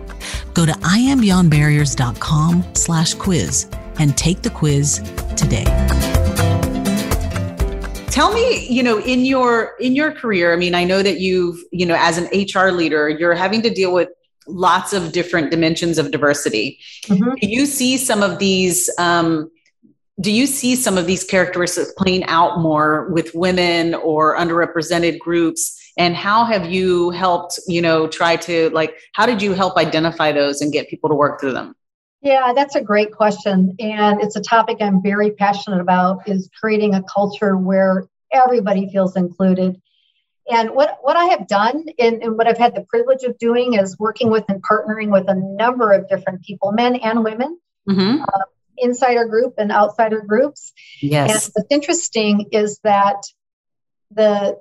Go 0.53 0.65
to 0.65 0.71
iambeyondbarriers.com 0.71 2.65
slash 2.73 3.13
quiz 3.13 3.67
and 3.99 4.17
take 4.17 4.41
the 4.41 4.49
quiz 4.49 5.01
today 5.35 6.14
tell 8.15 8.34
me 8.34 8.65
you 8.67 8.82
know 8.82 8.99
in 8.99 9.25
your 9.25 9.75
in 9.80 9.93
your 9.93 10.12
career 10.12 10.54
i 10.54 10.56
mean 10.56 10.73
i 10.73 10.84
know 10.84 11.04
that 11.04 11.19
you've 11.19 11.60
you 11.71 11.86
know 11.86 11.97
as 11.99 12.17
an 12.17 12.25
hr 12.54 12.71
leader 12.71 13.10
you're 13.10 13.34
having 13.34 13.62
to 13.62 13.69
deal 13.69 13.93
with 13.93 14.10
lots 14.47 14.93
of 14.93 15.12
different 15.12 15.51
dimensions 15.51 15.97
of 15.97 16.12
diversity. 16.12 16.80
Mm-hmm. 17.06 17.34
do 17.41 17.47
you 17.47 17.65
see 17.65 17.97
some 17.97 18.23
of 18.23 18.39
these 18.39 18.89
um, 18.97 19.51
do 20.21 20.32
you 20.32 20.47
see 20.47 20.75
some 20.75 20.97
of 20.97 21.08
these 21.08 21.23
characteristics 21.23 21.91
playing 21.97 22.23
out 22.25 22.60
more 22.60 23.10
with 23.10 23.36
women 23.36 23.93
or 23.95 24.38
underrepresented 24.38 25.19
groups? 25.19 25.78
And 25.97 26.15
how 26.15 26.45
have 26.45 26.71
you 26.71 27.10
helped 27.12 27.60
you 27.67 27.82
know 27.82 28.08
try 28.08 28.36
to 28.38 28.69
like 28.71 28.97
how 29.13 29.25
did 29.25 29.41
you 29.41 29.54
help 29.54 29.78
identify 29.78 30.32
those 30.32 30.62
and 30.62 30.71
get 30.71 30.89
people 30.89 31.10
to 31.10 31.15
work 31.15 31.39
through 31.39 31.54
them 31.54 31.75
yeah 32.25 32.51
that's 32.53 32.75
a 32.75 32.81
great 32.81 33.11
question 33.11 33.75
and 33.79 34.21
it's 34.21 34.35
a 34.35 34.41
topic 34.41 34.77
i'm 34.81 35.01
very 35.01 35.31
passionate 35.31 35.79
about 35.79 36.27
is 36.27 36.49
creating 36.59 36.93
a 36.93 37.03
culture 37.03 37.55
where 37.55 38.07
everybody 38.33 38.89
feels 38.91 39.15
included 39.15 39.81
and 40.49 40.71
what, 40.71 40.97
what 41.01 41.15
i 41.15 41.25
have 41.25 41.47
done 41.47 41.85
and, 41.97 42.21
and 42.21 42.38
what 42.38 42.47
i've 42.47 42.57
had 42.57 42.75
the 42.75 42.85
privilege 42.89 43.23
of 43.23 43.38
doing 43.38 43.75
is 43.75 43.97
working 43.97 44.29
with 44.29 44.43
and 44.49 44.61
partnering 44.61 45.09
with 45.09 45.29
a 45.29 45.35
number 45.35 45.93
of 45.93 46.09
different 46.09 46.43
people 46.43 46.73
men 46.73 46.97
and 46.97 47.23
women 47.23 47.57
mm-hmm. 47.88 48.21
uh, 48.21 48.41
insider 48.77 49.25
group 49.25 49.55
and 49.57 49.71
outsider 49.71 50.21
groups. 50.21 50.73
Yes. 51.01 51.45
And 51.45 51.53
what's 51.55 51.67
interesting 51.71 52.47
is 52.51 52.79
that 52.83 53.23
the, 54.11 54.59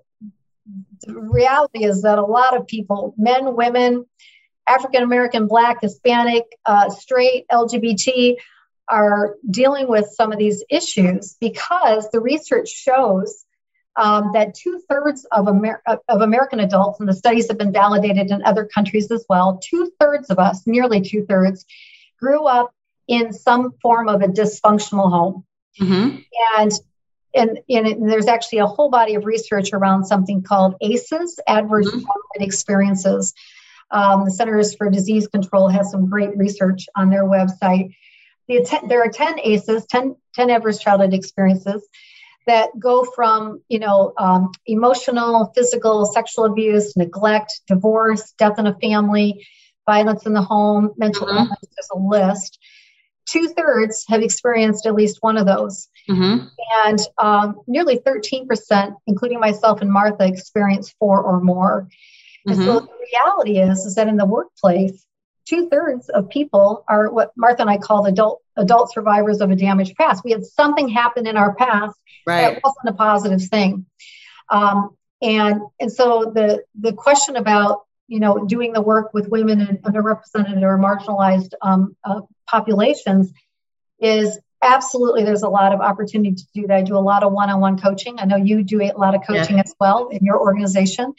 the 1.03 1.14
reality 1.14 1.85
is 1.85 2.03
that 2.03 2.18
a 2.18 2.24
lot 2.24 2.57
of 2.57 2.66
people, 2.66 3.14
men, 3.18 3.55
women, 3.55 4.07
African 4.66 5.03
American, 5.03 5.46
Black, 5.46 5.81
Hispanic, 5.83 6.44
uh, 6.64 6.90
straight, 6.90 7.46
LGBT, 7.50 8.37
are 8.88 9.37
dealing 9.50 9.88
with 9.88 10.07
some 10.07 10.33
of 10.33 10.38
these 10.38 10.62
issues 10.70 11.37
because 11.40 12.11
the 12.11 12.20
research 12.20 12.68
shows 12.68 13.44
um, 13.96 14.31
that 14.33 14.55
two 14.55 14.81
thirds 14.88 15.24
of, 15.31 15.48
Amer- 15.48 15.83
of 15.87 16.20
American 16.20 16.61
adults, 16.61 17.00
and 17.00 17.09
the 17.09 17.14
studies 17.14 17.48
have 17.48 17.59
been 17.59 17.72
validated 17.72 18.31
in 18.31 18.42
other 18.42 18.64
countries 18.64 19.11
as 19.11 19.24
well, 19.29 19.61
two 19.62 19.92
thirds 20.00 20.31
of 20.31 20.38
us, 20.38 20.66
nearly 20.66 21.00
two 21.00 21.24
thirds, 21.27 21.64
grew 22.18 22.46
up 22.46 22.74
in 23.07 23.33
some 23.33 23.72
form 23.83 24.09
of 24.09 24.22
a 24.22 24.27
dysfunctional 24.27 25.11
home. 25.11 25.44
Mm-hmm. 25.81 26.18
And 26.59 26.72
and, 27.37 27.59
and 27.68 28.09
there's 28.09 28.29
actually 28.29 28.59
a 28.59 28.66
whole 28.66 28.90
body 28.90 29.16
of 29.16 29.24
research 29.24 29.72
around 29.72 30.05
something 30.05 30.42
called 30.42 30.77
ACEs, 30.81 31.40
adverse 31.48 31.90
mm-hmm. 31.90 32.42
experiences. 32.42 33.35
Um, 33.90 34.25
the 34.25 34.31
Centers 34.31 34.75
for 34.75 34.90
Disease 34.90 35.29
Control 35.29 35.68
has 35.68 35.90
some 35.90 36.09
great 36.09 36.37
research 36.37 36.87
on 36.97 37.11
their 37.11 37.25
website. 37.25 37.94
The, 38.49 38.66
there 38.88 39.03
are 39.03 39.09
10 39.09 39.40
ACEs, 39.40 39.87
10, 39.87 40.16
10 40.35 40.51
adverse 40.51 40.79
childhood 40.79 41.14
experiences 41.14 41.87
that 42.47 42.68
go 42.79 43.05
from, 43.05 43.62
you 43.68 43.79
know, 43.79 44.12
um, 44.18 44.53
emotional, 44.66 45.51
physical, 45.55 46.05
sexual 46.05 46.44
abuse, 46.44 46.94
neglect, 46.97 47.62
divorce, 47.66 48.35
death 48.37 48.59
in 48.59 48.66
a 48.66 48.79
family, 48.81 49.47
violence 49.87 50.27
in 50.27 50.35
the 50.35 50.42
home, 50.42 50.90
mental 50.99 51.27
mm-hmm. 51.27 51.38
illness, 51.38 51.59
there's 51.62 51.88
a 51.94 51.99
list 51.99 52.59
two 53.27 53.49
thirds 53.49 54.05
have 54.09 54.23
experienced 54.23 54.87
at 54.87 54.94
least 54.94 55.18
one 55.20 55.37
of 55.37 55.47
those. 55.47 55.88
Mm-hmm. 56.09 56.47
And 56.87 56.99
um, 57.18 57.61
nearly 57.66 57.99
13%, 57.99 58.94
including 59.07 59.40
myself 59.40 59.81
and 59.81 59.90
Martha, 59.90 60.27
experience 60.27 60.94
four 60.99 61.23
or 61.23 61.40
more. 61.40 61.88
And 62.46 62.57
mm-hmm. 62.57 62.64
so 62.64 62.80
the 62.80 63.07
reality 63.12 63.59
is, 63.59 63.80
is 63.87 63.94
that 63.94 64.09
in 64.09 64.16
the 64.16 64.26
workplace, 64.26 65.04
two 65.46 65.68
thirds 65.68 66.09
of 66.09 66.28
people 66.28 66.85
are 66.88 67.11
what 67.11 67.33
Martha 67.37 67.62
and 67.62 67.70
I 67.70 67.78
call 67.78 68.07
adult 68.07 68.42
adult 68.57 68.92
survivors 68.92 69.40
of 69.40 69.50
a 69.50 69.57
damaged 69.57 69.96
past. 69.96 70.22
We 70.24 70.33
had 70.33 70.44
something 70.44 70.88
happen 70.88 71.26
in 71.26 71.37
our 71.37 71.54
past 71.54 71.98
right. 72.26 72.54
that 72.54 72.62
wasn't 72.62 72.88
a 72.88 72.92
positive 72.94 73.42
thing. 73.42 73.87
Um, 74.48 74.96
and 75.22 75.61
and 75.80 75.92
so 75.92 76.33
the 76.35 76.64
the 76.78 76.92
question 76.92 77.37
about 77.37 77.85
you 78.07 78.20
know, 78.20 78.44
doing 78.44 78.72
the 78.72 78.83
work 78.83 79.14
with 79.14 79.28
women 79.28 79.61
and 79.61 79.83
underrepresented 79.83 80.62
or 80.62 80.78
marginalized 80.78 81.52
um, 81.62 81.96
uh, 82.04 82.20
populations 82.46 83.33
is 83.98 84.38
absolutely 84.62 85.24
there's 85.24 85.42
a 85.42 85.48
lot 85.48 85.72
of 85.72 85.80
opportunity 85.80 86.35
to 86.35 86.44
do 86.54 86.66
that. 86.66 86.76
I 86.76 86.83
do 86.83 86.96
a 86.96 86.98
lot 86.98 87.22
of 87.22 87.33
one-on-one 87.33 87.80
coaching. 87.80 88.16
I 88.18 88.24
know 88.26 88.37
you 88.37 88.62
do 88.62 88.83
a 88.83 88.92
lot 88.92 89.14
of 89.14 89.22
coaching 89.26 89.57
yeah. 89.57 89.62
as 89.64 89.74
well 89.80 90.09
in 90.09 90.24
your 90.24 90.38
organization. 90.38 91.14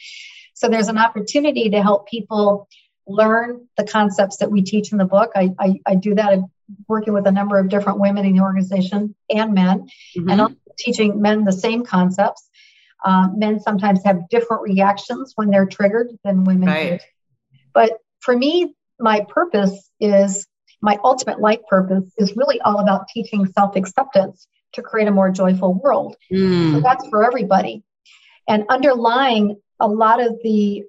So 0.56 0.68
there's 0.68 0.88
an 0.88 0.96
opportunity 0.96 1.68
to 1.70 1.82
help 1.82 2.08
people 2.08 2.66
learn 3.06 3.68
the 3.76 3.84
concepts 3.84 4.38
that 4.38 4.50
we 4.50 4.62
teach 4.62 4.90
in 4.90 4.98
the 4.98 5.04
book. 5.04 5.32
I, 5.36 5.50
I, 5.60 5.80
I 5.86 5.94
do 5.96 6.14
that 6.14 6.38
working 6.88 7.12
with 7.12 7.26
a 7.26 7.30
number 7.30 7.58
of 7.58 7.68
different 7.68 8.00
women 8.00 8.24
in 8.24 8.34
the 8.34 8.42
organization 8.42 9.14
and 9.30 9.52
men, 9.52 9.86
mm-hmm. 10.16 10.30
and 10.30 10.40
also 10.40 10.54
teaching 10.78 11.20
men 11.20 11.44
the 11.44 11.52
same 11.52 11.84
concepts. 11.84 12.48
Uh, 13.04 13.28
men 13.36 13.60
sometimes 13.60 14.02
have 14.04 14.28
different 14.30 14.62
reactions 14.62 15.34
when 15.36 15.50
they're 15.50 15.66
triggered 15.66 16.08
than 16.24 16.44
women 16.44 16.68
right. 16.68 17.00
do. 17.00 17.58
But 17.74 17.92
for 18.20 18.36
me, 18.36 18.74
my 18.98 19.26
purpose 19.28 19.90
is 20.00 20.46
my 20.80 20.98
ultimate 21.04 21.38
life 21.38 21.60
purpose 21.68 22.10
is 22.16 22.34
really 22.34 22.62
all 22.62 22.80
about 22.80 23.08
teaching 23.08 23.46
self 23.46 23.76
acceptance 23.76 24.48
to 24.72 24.82
create 24.82 25.06
a 25.06 25.10
more 25.10 25.30
joyful 25.30 25.74
world. 25.74 26.16
Mm. 26.32 26.72
So 26.72 26.80
that's 26.80 27.06
for 27.08 27.24
everybody. 27.24 27.84
And 28.48 28.64
underlying 28.70 29.60
a 29.80 29.88
lot 29.88 30.20
of 30.20 30.38
the 30.42 30.84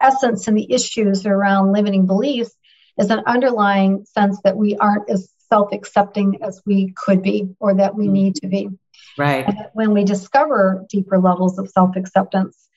essence 0.00 0.48
and 0.48 0.56
the 0.56 0.72
issues 0.72 1.26
around 1.26 1.72
limiting 1.72 2.06
beliefs 2.06 2.54
is 2.98 3.10
an 3.10 3.22
underlying 3.26 4.04
sense 4.04 4.40
that 4.42 4.56
we 4.56 4.76
aren't 4.76 5.08
as 5.08 5.32
self 5.48 5.72
accepting 5.72 6.42
as 6.42 6.60
we 6.66 6.92
could 6.96 7.22
be 7.22 7.54
or 7.58 7.74
that 7.74 7.94
we 7.94 8.08
need 8.08 8.36
to 8.36 8.46
be. 8.46 8.68
Right. 9.16 9.48
When 9.72 9.92
we 9.92 10.04
discover 10.04 10.84
deeper 10.88 11.18
levels 11.18 11.58
of 11.58 11.70
self 11.70 11.96
acceptance, 11.96 12.68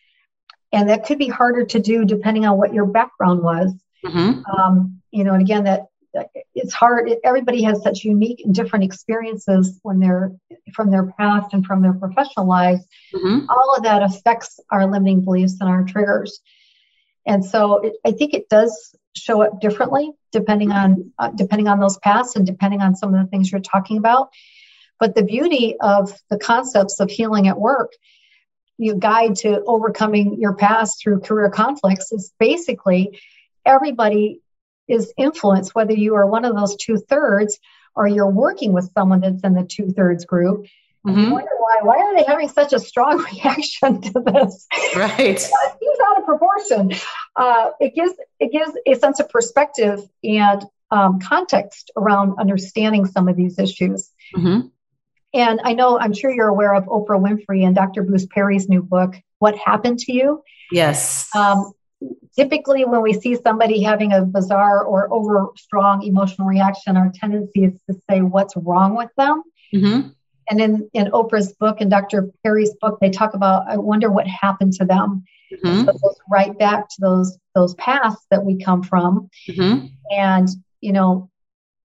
and 0.71 0.89
that 0.89 1.06
could 1.06 1.17
be 1.17 1.27
harder 1.27 1.65
to 1.65 1.80
do 1.80 2.06
depending 2.06 2.45
on 2.45 2.58
what 2.58 2.73
your 2.73 2.86
background 2.86 3.43
was. 3.43 3.73
Mm-hmm. 4.06 4.41
Um, 4.45 5.01
you 5.12 5.23
know, 5.23 5.34
and 5.34 5.41
again, 5.41 5.65
that 5.65 5.88
it's 6.56 6.74
hard. 6.74 7.10
Everybody 7.24 7.63
has 7.63 7.82
such 7.82 8.04
unique 8.04 8.41
and 8.43 8.54
different 8.54 8.86
experiences 8.86 9.80
when 9.84 10.00
they're 10.00 10.34
from 10.74 10.91
their 10.91 11.12
past 11.17 11.54
and 11.54 11.65
from 11.65 11.82
their 11.82 11.93
professional 11.93 12.47
lives. 12.47 12.86
Mm-hmm. 13.13 13.50
All 13.50 13.76
of 13.78 13.84
that 13.84 14.04
affects 14.04 14.60
our 14.69 14.89
limiting 14.89 15.21
beliefs 15.21 15.58
and 15.60 15.69
our 15.69 15.84
triggers. 15.84 16.41
And 17.26 17.45
so 17.45 17.78
it, 17.78 17.93
I 18.06 18.12
think 18.12 18.34
it 18.34 18.50
does 18.50 18.95
show 19.15 19.41
up 19.41 19.60
differently 19.60 20.12
depending 20.32 20.71
on 20.71 21.12
uh, 21.19 21.30
depending 21.30 21.67
on 21.67 21.80
those 21.80 21.97
paths 21.97 22.36
and 22.36 22.45
depending 22.45 22.82
on 22.82 22.95
some 22.95 23.13
of 23.13 23.21
the 23.21 23.30
things 23.30 23.52
you're 23.52 23.62
talking 23.62 23.97
about. 23.97 24.30
But 25.00 25.15
the 25.15 25.24
beauty 25.24 25.76
of 25.80 26.13
the 26.30 26.38
concepts 26.38 27.00
of 27.00 27.10
healing 27.10 27.47
at 27.47 27.60
work, 27.60 27.91
you 28.78 28.95
guide 28.95 29.36
to 29.38 29.63
overcoming 29.65 30.39
your 30.39 30.56
past 30.56 31.02
through 31.02 31.21
career 31.21 31.50
conflicts 31.50 32.12
is 32.12 32.34
basically 32.39 33.19
everybody 33.65 34.41
is 34.91 35.13
influenced, 35.17 35.73
whether 35.73 35.93
you 35.93 36.15
are 36.15 36.27
one 36.27 36.45
of 36.45 36.56
those 36.56 36.75
two 36.75 36.97
thirds 36.97 37.60
or 37.95 38.08
you're 38.08 38.30
working 38.30 38.73
with 38.73 38.91
someone 38.93 39.21
that's 39.21 39.41
in 39.43 39.54
the 39.54 39.63
two 39.63 39.89
thirds 39.91 40.25
group. 40.25 40.65
Mm-hmm. 41.06 41.32
wonder 41.32 41.49
why. 41.58 41.80
Why 41.82 41.97
are 41.97 42.15
they 42.15 42.23
having 42.23 42.47
such 42.47 42.73
a 42.73 42.80
strong 42.80 43.17
reaction 43.34 44.01
to 44.01 44.19
this? 44.19 44.67
Right. 44.95 45.19
it 45.19 45.39
seems 45.39 45.97
out 46.08 46.19
of 46.19 46.25
proportion. 46.25 46.91
Uh, 47.36 47.71
it 47.80 47.95
gives 47.95 48.13
it 48.39 48.51
gives 48.51 48.71
a 48.86 48.93
sense 48.99 49.19
of 49.19 49.30
perspective 49.30 49.99
and 50.23 50.63
um, 50.91 51.19
context 51.19 51.89
around 51.97 52.36
understanding 52.39 53.06
some 53.06 53.27
of 53.27 53.36
these 53.36 53.58
issues. 53.58 54.12
Mm-hmm. 54.36 54.67
And 55.34 55.62
I 55.63 55.73
know, 55.73 55.97
I'm 55.97 56.13
sure 56.13 56.30
you're 56.30 56.49
aware 56.49 56.75
of 56.75 56.86
Oprah 56.86 57.19
Winfrey 57.19 57.65
and 57.65 57.73
Dr. 57.73 58.04
Bruce 58.04 58.25
Perry's 58.25 58.67
new 58.67 58.84
book, 58.84 59.15
What 59.39 59.56
Happened 59.58 59.99
to 59.99 60.13
You? 60.13 60.43
Yes. 60.71 61.34
Um, 61.34 61.71
typically 62.36 62.86
when 62.86 63.02
we 63.02 63.13
see 63.13 63.36
somebody 63.36 63.82
having 63.82 64.13
a 64.13 64.24
bizarre 64.24 64.84
or 64.84 65.12
over 65.13 65.50
strong 65.56 66.04
emotional 66.04 66.48
reaction, 66.48 66.98
our 66.98 67.12
tendency 67.13 67.65
is 67.65 67.74
to 67.89 67.96
say 68.10 68.22
what's 68.22 68.56
wrong 68.56 68.96
with 68.96 69.10
them. 69.17 69.44
Mm-hmm. 69.74 70.10
And 70.50 70.62
in, 70.62 70.89
in 70.94 71.12
Oprah's 71.12 71.54
book 71.54 71.80
and 71.80 71.89
Dr. 71.89 72.30
Perry's 72.44 72.74
book, 72.82 73.00
they 73.00 73.10
talk 73.10 73.34
about, 73.34 73.70
I 73.70 73.78
wonder 73.78 74.12
what 74.12 74.28
happened 74.28 74.74
to 74.74 74.86
them. 74.86 75.24
Mm-hmm. 75.54 75.86
So 75.86 75.89
it 75.91 76.02
goes 76.02 76.20
right 76.30 76.58
back 76.58 76.88
to 76.89 76.96
those 77.00 77.38
those 77.56 77.74
paths 77.76 78.26
that 78.32 78.44
we 78.44 78.58
come 78.58 78.84
from. 78.84 79.30
Mm-hmm. 79.50 79.88
And, 80.12 80.50
you 80.80 80.94
know, 80.94 81.30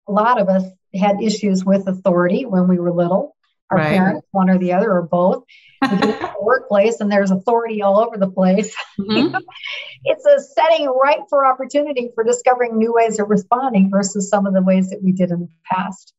a 0.07 0.11
lot 0.11 0.39
of 0.39 0.49
us 0.49 0.63
had 0.95 1.21
issues 1.21 1.63
with 1.63 1.87
authority 1.87 2.45
when 2.45 2.67
we 2.67 2.79
were 2.79 2.91
little. 2.91 3.35
Our 3.71 3.77
right. 3.77 3.97
parents, 3.97 4.27
one 4.31 4.49
or 4.49 4.57
the 4.57 4.73
other, 4.73 4.91
or 4.91 5.03
both. 5.03 5.45
We 5.81 5.97
the 5.97 6.35
workplace 6.41 6.99
and 6.99 7.11
there's 7.11 7.31
authority 7.31 7.81
all 7.81 7.99
over 7.99 8.17
the 8.17 8.29
place. 8.29 8.75
Mm-hmm. 8.99 9.35
it's 10.03 10.25
a 10.25 10.39
setting 10.39 10.87
right 10.87 11.19
for 11.29 11.45
opportunity 11.45 12.11
for 12.13 12.23
discovering 12.23 12.77
new 12.77 12.93
ways 12.93 13.19
of 13.19 13.29
responding 13.29 13.89
versus 13.89 14.29
some 14.29 14.45
of 14.45 14.53
the 14.53 14.61
ways 14.61 14.89
that 14.89 15.01
we 15.01 15.13
did 15.13 15.31
in 15.31 15.39
the 15.39 15.49
past. 15.65 16.13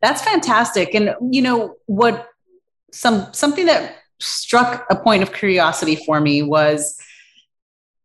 That's 0.00 0.22
fantastic. 0.22 0.94
And 0.94 1.14
you 1.30 1.42
know 1.42 1.76
what 1.86 2.28
some 2.92 3.32
something 3.32 3.66
that 3.66 3.96
struck 4.18 4.86
a 4.90 4.96
point 4.96 5.22
of 5.22 5.32
curiosity 5.32 5.96
for 5.96 6.20
me 6.20 6.42
was 6.42 6.96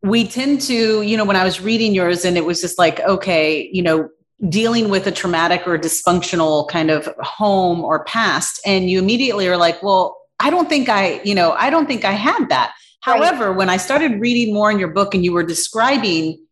we 0.06 0.28
tend 0.28 0.62
to, 0.62 1.02
you 1.02 1.18
know, 1.18 1.26
when 1.26 1.36
I 1.36 1.44
was 1.44 1.60
reading 1.60 1.94
yours 1.94 2.26
and 2.26 2.38
it 2.38 2.46
was 2.46 2.62
just 2.62 2.78
like, 2.78 3.00
okay, 3.00 3.70
you 3.74 3.82
know, 3.82 4.10
dealing 4.50 4.90
with 4.90 5.08
a 5.08 5.12
traumatic 5.12 5.66
or 5.66 5.78
dysfunctional 5.78 6.68
kind 6.68 6.92
of 6.92 7.08
home 7.20 7.84
or 7.84 8.04
past 8.04 8.60
and 8.66 8.90
you 8.90 9.00
immediately 9.00 9.48
are 9.48 9.58
like, 9.58 9.82
well, 9.82 10.18
I 10.40 10.50
don't 10.50 10.68
think 10.68 10.90
I, 10.90 11.22
you 11.24 11.34
know, 11.34 11.54
I 11.54 11.70
don't 11.70 11.88
think 11.88 12.04
I 12.04 12.12
had 12.12 12.50
that. 12.50 12.74
Right. 13.08 13.18
However, 13.18 13.54
when 13.54 13.70
I 13.70 13.78
started 13.78 14.20
reading 14.20 14.54
more 14.54 14.70
in 14.70 14.78
your 14.80 14.90
book 14.90 15.16
and 15.16 15.24
you 15.24 15.32
were 15.32 15.44
describing 15.44 16.46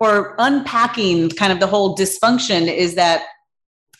or 0.00 0.34
unpacking 0.38 1.30
kind 1.30 1.52
of 1.52 1.60
the 1.60 1.66
whole 1.68 1.96
dysfunction 1.96 2.66
is 2.66 2.96
that 2.96 3.24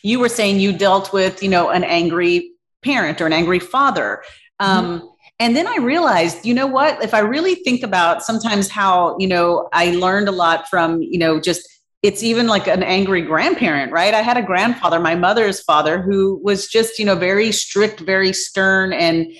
you 0.03 0.19
were 0.19 0.27
saying 0.27 0.59
you 0.59 0.77
dealt 0.77 1.13
with, 1.13 1.41
you 1.41 1.49
know, 1.49 1.69
an 1.69 1.85
angry 1.85 2.51
parent 2.83 3.21
or 3.21 3.25
an 3.25 3.31
angry 3.31 3.59
father. 3.59 4.21
Um, 4.59 4.99
mm-hmm. 4.99 5.07
And 5.39 5.55
then 5.55 5.65
I 5.65 5.77
realized, 5.77 6.45
you 6.45 6.53
know 6.53 6.67
what? 6.67 7.01
If 7.01 7.13
I 7.13 7.19
really 7.19 7.55
think 7.55 7.83
about 7.83 8.21
sometimes 8.21 8.69
how, 8.69 9.17
you 9.17 9.27
know, 9.27 9.69
I 9.71 9.91
learned 9.91 10.27
a 10.27 10.31
lot 10.31 10.67
from, 10.67 11.01
you 11.01 11.17
know, 11.17 11.39
just 11.39 11.67
it's 12.03 12.21
even 12.21 12.47
like 12.47 12.67
an 12.67 12.83
angry 12.83 13.21
grandparent, 13.21 13.93
right? 13.93 14.13
I 14.13 14.21
had 14.21 14.35
a 14.35 14.41
grandfather, 14.41 14.99
my 14.99 15.15
mother's 15.15 15.61
father, 15.61 16.01
who 16.01 16.39
was 16.43 16.67
just, 16.67 16.99
you 16.99 17.05
know, 17.05 17.15
very 17.15 17.53
strict, 17.53 18.01
very 18.01 18.33
stern. 18.33 18.91
And, 18.91 19.31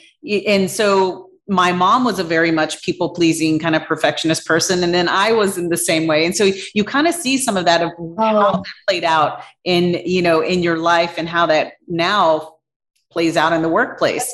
and 0.47 0.71
so 0.71 1.29
my 1.45 1.73
mom 1.73 2.05
was 2.05 2.19
a 2.19 2.23
very 2.23 2.51
much 2.51 2.81
people 2.81 3.09
pleasing 3.09 3.59
kind 3.59 3.75
of 3.75 3.83
perfectionist 3.83 4.45
person. 4.45 4.81
And 4.81 4.93
then 4.93 5.09
I 5.09 5.33
was 5.33 5.57
in 5.57 5.67
the 5.67 5.77
same 5.77 6.07
way. 6.07 6.25
And 6.25 6.33
so 6.33 6.51
you 6.73 6.85
kind 6.85 7.05
of 7.05 7.13
see 7.13 7.37
some 7.37 7.57
of 7.57 7.65
that 7.65 7.81
of 7.81 7.89
how 8.17 8.37
oh. 8.37 8.51
that 8.53 8.63
played 8.87 9.03
out 9.03 9.41
in, 9.65 10.01
you 10.05 10.21
know, 10.21 10.39
in 10.39 10.63
your 10.63 10.77
life 10.77 11.15
and 11.17 11.27
how 11.27 11.45
that 11.47 11.73
now 11.89 12.55
plays 13.11 13.35
out 13.35 13.51
in 13.51 13.61
the 13.61 13.69
workplace. 13.69 14.33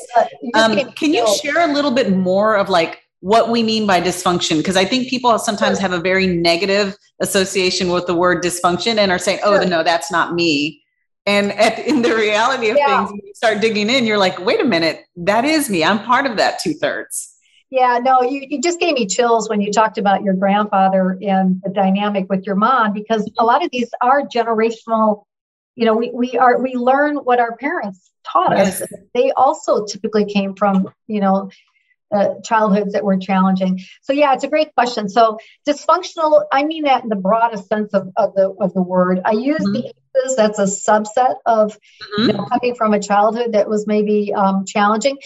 Um, 0.54 0.92
can 0.92 1.12
you 1.12 1.26
share 1.42 1.68
a 1.68 1.72
little 1.72 1.90
bit 1.90 2.12
more 2.16 2.56
of 2.56 2.68
like 2.68 3.02
what 3.20 3.50
we 3.50 3.62
mean 3.62 3.86
by 3.86 4.00
dysfunction 4.00 4.56
because 4.58 4.76
i 4.76 4.84
think 4.84 5.08
people 5.08 5.38
sometimes 5.38 5.78
have 5.78 5.92
a 5.92 6.00
very 6.00 6.26
negative 6.26 6.96
association 7.20 7.90
with 7.90 8.06
the 8.06 8.14
word 8.14 8.42
dysfunction 8.42 8.96
and 8.96 9.12
are 9.12 9.18
saying 9.18 9.38
oh 9.44 9.60
sure. 9.60 9.68
no 9.68 9.82
that's 9.82 10.10
not 10.10 10.34
me 10.34 10.82
and 11.26 11.52
at, 11.52 11.78
in 11.86 12.02
the 12.02 12.14
reality 12.14 12.70
of 12.70 12.76
yeah. 12.76 13.06
things 13.06 13.20
you 13.22 13.32
start 13.34 13.60
digging 13.60 13.90
in 13.90 14.06
you're 14.06 14.18
like 14.18 14.38
wait 14.44 14.60
a 14.60 14.64
minute 14.64 15.04
that 15.16 15.44
is 15.44 15.68
me 15.68 15.84
i'm 15.84 16.02
part 16.04 16.26
of 16.26 16.36
that 16.36 16.58
two-thirds 16.58 17.36
yeah 17.70 17.98
no 18.02 18.22
you, 18.22 18.46
you 18.48 18.60
just 18.60 18.80
gave 18.80 18.94
me 18.94 19.06
chills 19.06 19.48
when 19.50 19.60
you 19.60 19.70
talked 19.70 19.98
about 19.98 20.22
your 20.22 20.34
grandfather 20.34 21.18
and 21.22 21.60
the 21.62 21.70
dynamic 21.70 22.26
with 22.30 22.44
your 22.46 22.56
mom 22.56 22.92
because 22.92 23.30
a 23.38 23.44
lot 23.44 23.62
of 23.62 23.70
these 23.70 23.90
are 24.00 24.22
generational 24.22 25.24
you 25.76 25.84
know 25.84 25.94
we, 25.94 26.10
we 26.14 26.38
are 26.38 26.60
we 26.60 26.74
learn 26.74 27.16
what 27.16 27.38
our 27.38 27.56
parents 27.56 28.10
taught 28.24 28.56
yes. 28.56 28.80
us 28.80 28.88
they 29.14 29.30
also 29.32 29.84
typically 29.84 30.24
came 30.24 30.54
from 30.54 30.88
you 31.06 31.20
know 31.20 31.50
uh, 32.12 32.34
childhoods 32.44 32.92
that 32.92 33.04
were 33.04 33.16
challenging. 33.16 33.80
So 34.02 34.12
yeah, 34.12 34.34
it's 34.34 34.44
a 34.44 34.48
great 34.48 34.74
question. 34.74 35.08
So 35.08 35.38
dysfunctional, 35.66 36.44
I 36.52 36.64
mean 36.64 36.84
that 36.84 37.02
in 37.02 37.08
the 37.08 37.16
broadest 37.16 37.68
sense 37.68 37.94
of, 37.94 38.10
of 38.16 38.34
the 38.34 38.54
of 38.60 38.74
the 38.74 38.82
word. 38.82 39.20
I 39.24 39.32
use 39.32 39.60
mm-hmm. 39.60 39.72
the 39.72 39.92
ACEs, 40.16 40.36
that's 40.36 40.58
a 40.58 40.64
subset 40.64 41.36
of 41.46 41.72
mm-hmm. 41.74 42.22
you 42.22 42.32
know, 42.32 42.44
coming 42.46 42.74
from 42.74 42.94
a 42.94 43.00
childhood 43.00 43.52
that 43.52 43.68
was 43.68 43.86
maybe 43.86 44.32
um, 44.34 44.64
challenging. 44.66 45.18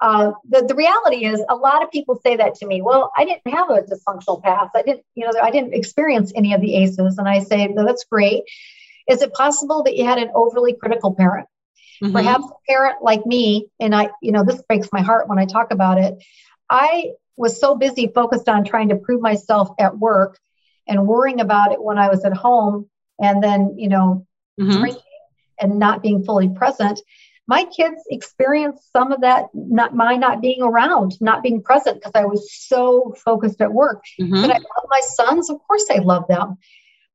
Uh, 0.00 0.32
the, 0.48 0.64
the 0.66 0.74
reality 0.74 1.24
is 1.24 1.40
a 1.48 1.54
lot 1.54 1.84
of 1.84 1.90
people 1.92 2.20
say 2.24 2.34
that 2.34 2.56
to 2.56 2.66
me 2.66 2.82
well 2.82 3.12
i 3.16 3.24
didn't 3.24 3.46
have 3.46 3.70
a 3.70 3.82
dysfunctional 3.82 4.42
past 4.42 4.70
i 4.74 4.82
didn't 4.82 5.04
you 5.14 5.24
know 5.24 5.32
i 5.40 5.48
didn't 5.52 5.74
experience 5.74 6.32
any 6.34 6.52
of 6.54 6.60
the 6.60 6.74
aces 6.74 7.18
and 7.18 7.28
i 7.28 7.38
say 7.38 7.68
no, 7.68 7.86
that's 7.86 8.02
great 8.10 8.42
is 9.08 9.22
it 9.22 9.32
possible 9.32 9.84
that 9.84 9.96
you 9.96 10.04
had 10.04 10.18
an 10.18 10.28
overly 10.34 10.74
critical 10.74 11.14
parent 11.14 11.46
Mm-hmm. 12.02 12.12
Perhaps 12.12 12.44
a 12.44 12.72
parent 12.72 12.96
like 13.02 13.24
me, 13.26 13.68
and 13.78 13.94
I, 13.94 14.10
you 14.20 14.32
know, 14.32 14.44
this 14.44 14.62
breaks 14.62 14.88
my 14.92 15.00
heart 15.00 15.28
when 15.28 15.38
I 15.38 15.44
talk 15.44 15.70
about 15.70 15.98
it. 15.98 16.14
I 16.68 17.12
was 17.36 17.60
so 17.60 17.76
busy 17.76 18.08
focused 18.08 18.48
on 18.48 18.64
trying 18.64 18.88
to 18.88 18.96
prove 18.96 19.20
myself 19.20 19.70
at 19.78 19.96
work 19.96 20.38
and 20.86 21.06
worrying 21.06 21.40
about 21.40 21.72
it 21.72 21.82
when 21.82 21.98
I 21.98 22.08
was 22.08 22.24
at 22.24 22.36
home 22.36 22.88
and 23.20 23.42
then, 23.42 23.76
you 23.78 23.88
know, 23.88 24.26
mm-hmm. 24.60 24.80
drinking 24.80 25.02
and 25.60 25.78
not 25.78 26.02
being 26.02 26.24
fully 26.24 26.48
present. 26.48 27.00
My 27.46 27.64
kids 27.64 28.02
experienced 28.08 28.90
some 28.92 29.12
of 29.12 29.20
that, 29.20 29.46
not 29.54 29.94
my 29.94 30.16
not 30.16 30.40
being 30.40 30.62
around, 30.62 31.20
not 31.20 31.42
being 31.42 31.62
present 31.62 31.98
because 32.00 32.12
I 32.14 32.24
was 32.24 32.52
so 32.52 33.14
focused 33.24 33.60
at 33.60 33.72
work. 33.72 34.04
Mm-hmm. 34.20 34.42
But 34.42 34.50
I 34.50 34.54
love 34.54 34.88
my 34.88 35.00
sons, 35.00 35.50
of 35.50 35.58
course 35.66 35.86
I 35.90 35.98
love 35.98 36.26
them. 36.28 36.58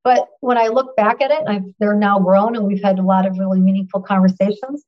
But 0.04 0.28
when 0.40 0.58
I 0.58 0.68
look 0.68 0.96
back 0.96 1.22
at 1.22 1.32
it, 1.32 1.44
I've, 1.48 1.66
they're 1.80 1.96
now 1.96 2.20
grown 2.20 2.56
and 2.56 2.66
we've 2.66 2.84
had 2.84 3.00
a 3.00 3.04
lot 3.04 3.26
of 3.26 3.38
really 3.38 3.60
meaningful 3.60 4.02
conversations. 4.02 4.84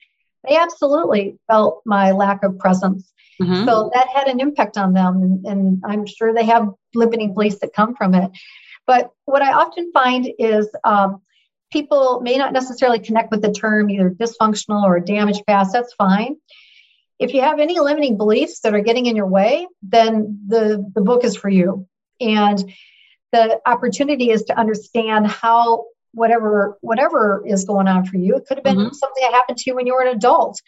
They 0.48 0.56
absolutely 0.56 1.38
felt 1.48 1.82
my 1.86 2.12
lack 2.12 2.44
of 2.44 2.58
presence. 2.58 3.12
Mm-hmm. 3.42 3.66
So 3.66 3.92
that 3.94 4.08
had 4.14 4.28
an 4.28 4.40
impact 4.40 4.78
on 4.78 4.94
them. 4.94 5.22
And, 5.22 5.46
and, 5.46 5.84
I'm 5.86 6.06
sure 6.06 6.34
they 6.34 6.46
have 6.46 6.70
limiting 6.94 7.34
beliefs 7.34 7.60
that 7.60 7.74
come 7.74 7.96
from 7.96 8.14
it. 8.14 8.32
But 8.86 9.12
what 9.26 9.42
I 9.42 9.54
often 9.54 9.92
find 9.92 10.30
is 10.40 10.68
um, 10.84 11.22
people 11.72 12.22
may 12.22 12.38
not 12.38 12.54
necessarily 12.54 13.00
connect 13.00 13.32
with 13.32 13.42
the 13.42 13.52
term 13.52 13.90
either 13.90 14.10
dysfunctional 14.10 14.84
or 14.84 15.00
damaged 15.00 15.44
past. 15.48 15.72
That's 15.74 15.94
fine. 15.94 16.36
if 17.20 17.34
you 17.34 17.42
have 17.42 17.60
any 17.60 17.80
limiting 17.80 18.18
beliefs 18.18 18.62
that 18.62 18.74
are 18.74 18.82
getting 18.82 19.06
in 19.06 19.16
your 19.16 19.28
way, 19.28 19.68
then 19.82 20.40
the, 20.48 20.90
the 20.96 21.02
book 21.02 21.24
is 21.24 21.36
for 21.36 21.50
you. 21.50 21.88
And 22.22 22.74
the 23.32 23.60
opportunity 23.66 24.32
is 24.32 24.44
to 24.44 24.58
understand 24.58 25.28
how 25.28 25.86
whatever 26.14 26.78
whatever 26.82 27.44
is 27.46 27.66
going 27.66 27.88
on 27.88 28.06
for 28.06 28.18
you. 28.18 28.36
It 28.36 28.46
could 28.48 28.58
have 28.58 28.64
been 28.64 28.78
mm-hmm. 28.78 28.94
something 28.94 29.24
that 29.24 29.34
happened 29.34 29.58
to 29.60 29.64
you 29.68 29.76
when 29.76 29.86
you 29.88 29.94
were 29.94 30.02
an 30.02 30.16
adult. 30.16 30.62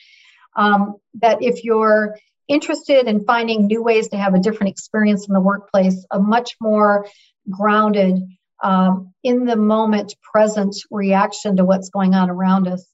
Um, 0.55 0.95
that 1.21 1.41
if 1.41 1.63
you're 1.63 2.17
interested 2.47 3.07
in 3.07 3.23
finding 3.23 3.67
new 3.67 3.81
ways 3.81 4.09
to 4.09 4.17
have 4.17 4.33
a 4.33 4.39
different 4.39 4.71
experience 4.71 5.27
in 5.27 5.33
the 5.33 5.39
workplace, 5.39 6.05
a 6.11 6.19
much 6.19 6.55
more 6.59 7.07
grounded, 7.49 8.21
um, 8.61 9.13
in 9.23 9.45
the 9.45 9.55
moment, 9.55 10.15
present 10.21 10.75
reaction 10.91 11.55
to 11.57 11.65
what's 11.65 11.89
going 11.89 12.13
on 12.13 12.29
around 12.29 12.67
us. 12.67 12.85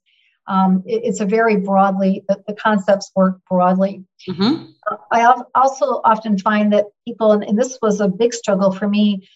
Um, 0.48 0.84
it, 0.86 1.02
it's 1.04 1.20
a 1.20 1.26
very 1.26 1.58
broadly, 1.58 2.24
the, 2.30 2.42
the 2.48 2.54
concepts 2.54 3.12
work 3.16 3.40
broadly. 3.50 4.06
Mm-hmm. 4.30 4.66
I 5.12 5.34
also 5.56 6.02
often 6.06 6.38
find 6.38 6.72
that 6.74 6.86
people, 7.06 7.34
and, 7.34 7.44
and 7.44 7.60
this 7.60 7.80
was 7.82 8.00
a 8.00 8.08
big 8.08 8.34
struggle 8.34 8.72
for 8.72 8.88
me, 8.88 9.28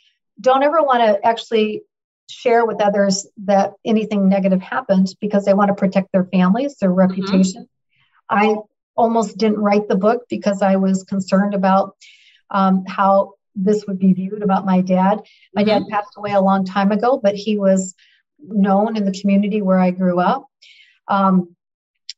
don't 0.42 0.64
ever 0.64 0.82
want 0.82 1.02
to 1.02 1.26
actually 1.26 1.84
share 2.30 2.66
with 2.66 2.82
others 2.82 3.28
that 3.46 3.74
anything 3.86 4.28
negative 4.28 4.62
happened 4.62 5.14
because 5.20 5.46
they 5.46 5.54
want 5.54 5.70
to 5.70 5.76
protect 5.76 6.12
their 6.12 6.26
families, 6.26 6.78
their 6.78 6.90
mm-hmm. 6.90 7.00
reputation. 7.00 7.64
Mm-hmm. 8.32 8.50
I 8.50 8.56
almost 8.96 9.38
didn't 9.38 9.60
write 9.60 9.88
the 9.88 9.96
book 9.96 10.24
because 10.30 10.62
I 10.62 10.78
was 10.78 11.04
concerned 11.04 11.54
about 11.54 11.96
um, 12.50 12.86
how 12.86 13.34
this 13.56 13.86
would 13.88 14.00
be 14.00 14.14
viewed 14.14 14.42
about 14.42 14.66
my 14.66 14.82
dad. 14.82 15.22
My 15.54 15.64
mm-hmm. 15.64 15.84
dad 15.84 15.90
passed 15.90 16.14
away 16.18 16.32
a 16.32 16.42
long 16.42 16.66
time 16.66 16.92
ago, 16.92 17.20
but 17.22 17.36
he 17.36 17.58
was 17.58 17.94
known 18.40 18.98
in 18.98 19.06
the 19.06 19.20
community 19.20 19.62
where 19.62 19.80
I 19.80 19.92
grew 19.92 20.20
up. 20.20 20.48
Um, 21.08 21.56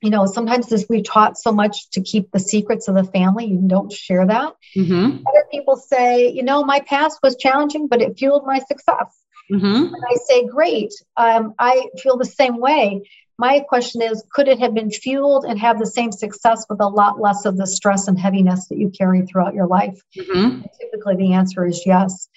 you 0.04 0.10
know, 0.10 0.26
sometimes 0.26 0.68
this, 0.68 0.86
we've 0.90 1.06
taught 1.06 1.38
so 1.38 1.54
much 1.54 1.90
to 1.92 2.02
keep 2.02 2.30
the 2.32 2.40
secrets 2.40 2.90
of 2.90 2.96
the 2.96 3.06
family, 3.06 3.46
you 3.46 3.62
don't 3.66 3.92
share 3.92 4.28
that. 4.28 4.54
Mm-hmm. 4.76 5.24
Other 5.26 5.46
people 5.50 5.78
say, 5.78 6.30
you 6.30 6.44
know, 6.44 6.66
my 6.66 6.82
past 6.82 7.20
was 7.24 7.38
challenging, 7.38 7.88
but 7.88 8.02
it 8.02 8.20
fueled 8.20 8.46
my 8.46 8.60
success. 8.60 9.18
Mm-hmm. 9.50 9.94
And 9.94 10.04
I 10.10 10.16
say, 10.28 10.46
great. 10.46 10.92
Um, 11.16 11.54
I 11.58 11.88
feel 12.02 12.18
the 12.18 12.26
same 12.26 12.60
way. 12.60 13.04
My 13.38 13.62
question 13.62 14.02
is, 14.02 14.24
could 14.32 14.50
it 14.50 14.60
have 14.60 14.74
been 14.74 14.92
fueled 14.92 15.46
and 15.46 15.58
have 15.58 15.80
the 15.80 15.88
same 15.88 16.12
success 16.12 16.66
with 16.70 16.82
a 16.82 16.88
lot 16.88 17.22
less 17.22 17.46
of 17.46 17.56
the 17.56 17.66
stress 17.66 18.10
and 18.10 18.20
heaviness 18.20 18.68
that 18.68 18.78
you 18.78 18.90
carry 18.90 19.22
throughout 19.22 19.56
your 19.56 19.68
life? 19.68 20.02
Mm-hmm. 20.18 20.64
Typically, 20.82 21.16
the 21.16 21.34
answer 21.34 21.66
is 21.66 21.82
yes. 21.86 22.28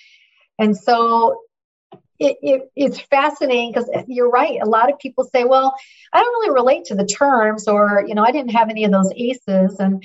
And 0.59 0.77
so 0.77 1.43
it, 2.19 2.37
it, 2.43 2.71
it's 2.77 3.01
fascinating 3.01 3.73
because 3.73 3.89
you're 4.09 4.31
right. 4.31 4.59
A 4.63 4.69
lot 4.69 4.93
of 4.93 4.99
people 4.99 5.25
say, 5.25 5.45
well, 5.45 5.75
I 6.13 6.23
don't 6.23 6.33
really 6.33 6.55
relate 6.55 6.85
to 6.87 6.95
the 6.95 7.07
terms, 7.07 7.69
or, 7.69 8.05
you 8.07 8.15
know, 8.15 8.25
I 8.25 8.33
didn't 8.33 8.53
have 8.53 8.71
any 8.71 8.85
of 8.85 8.93
those 8.93 9.13
ACEs. 9.15 9.79
And, 9.79 10.03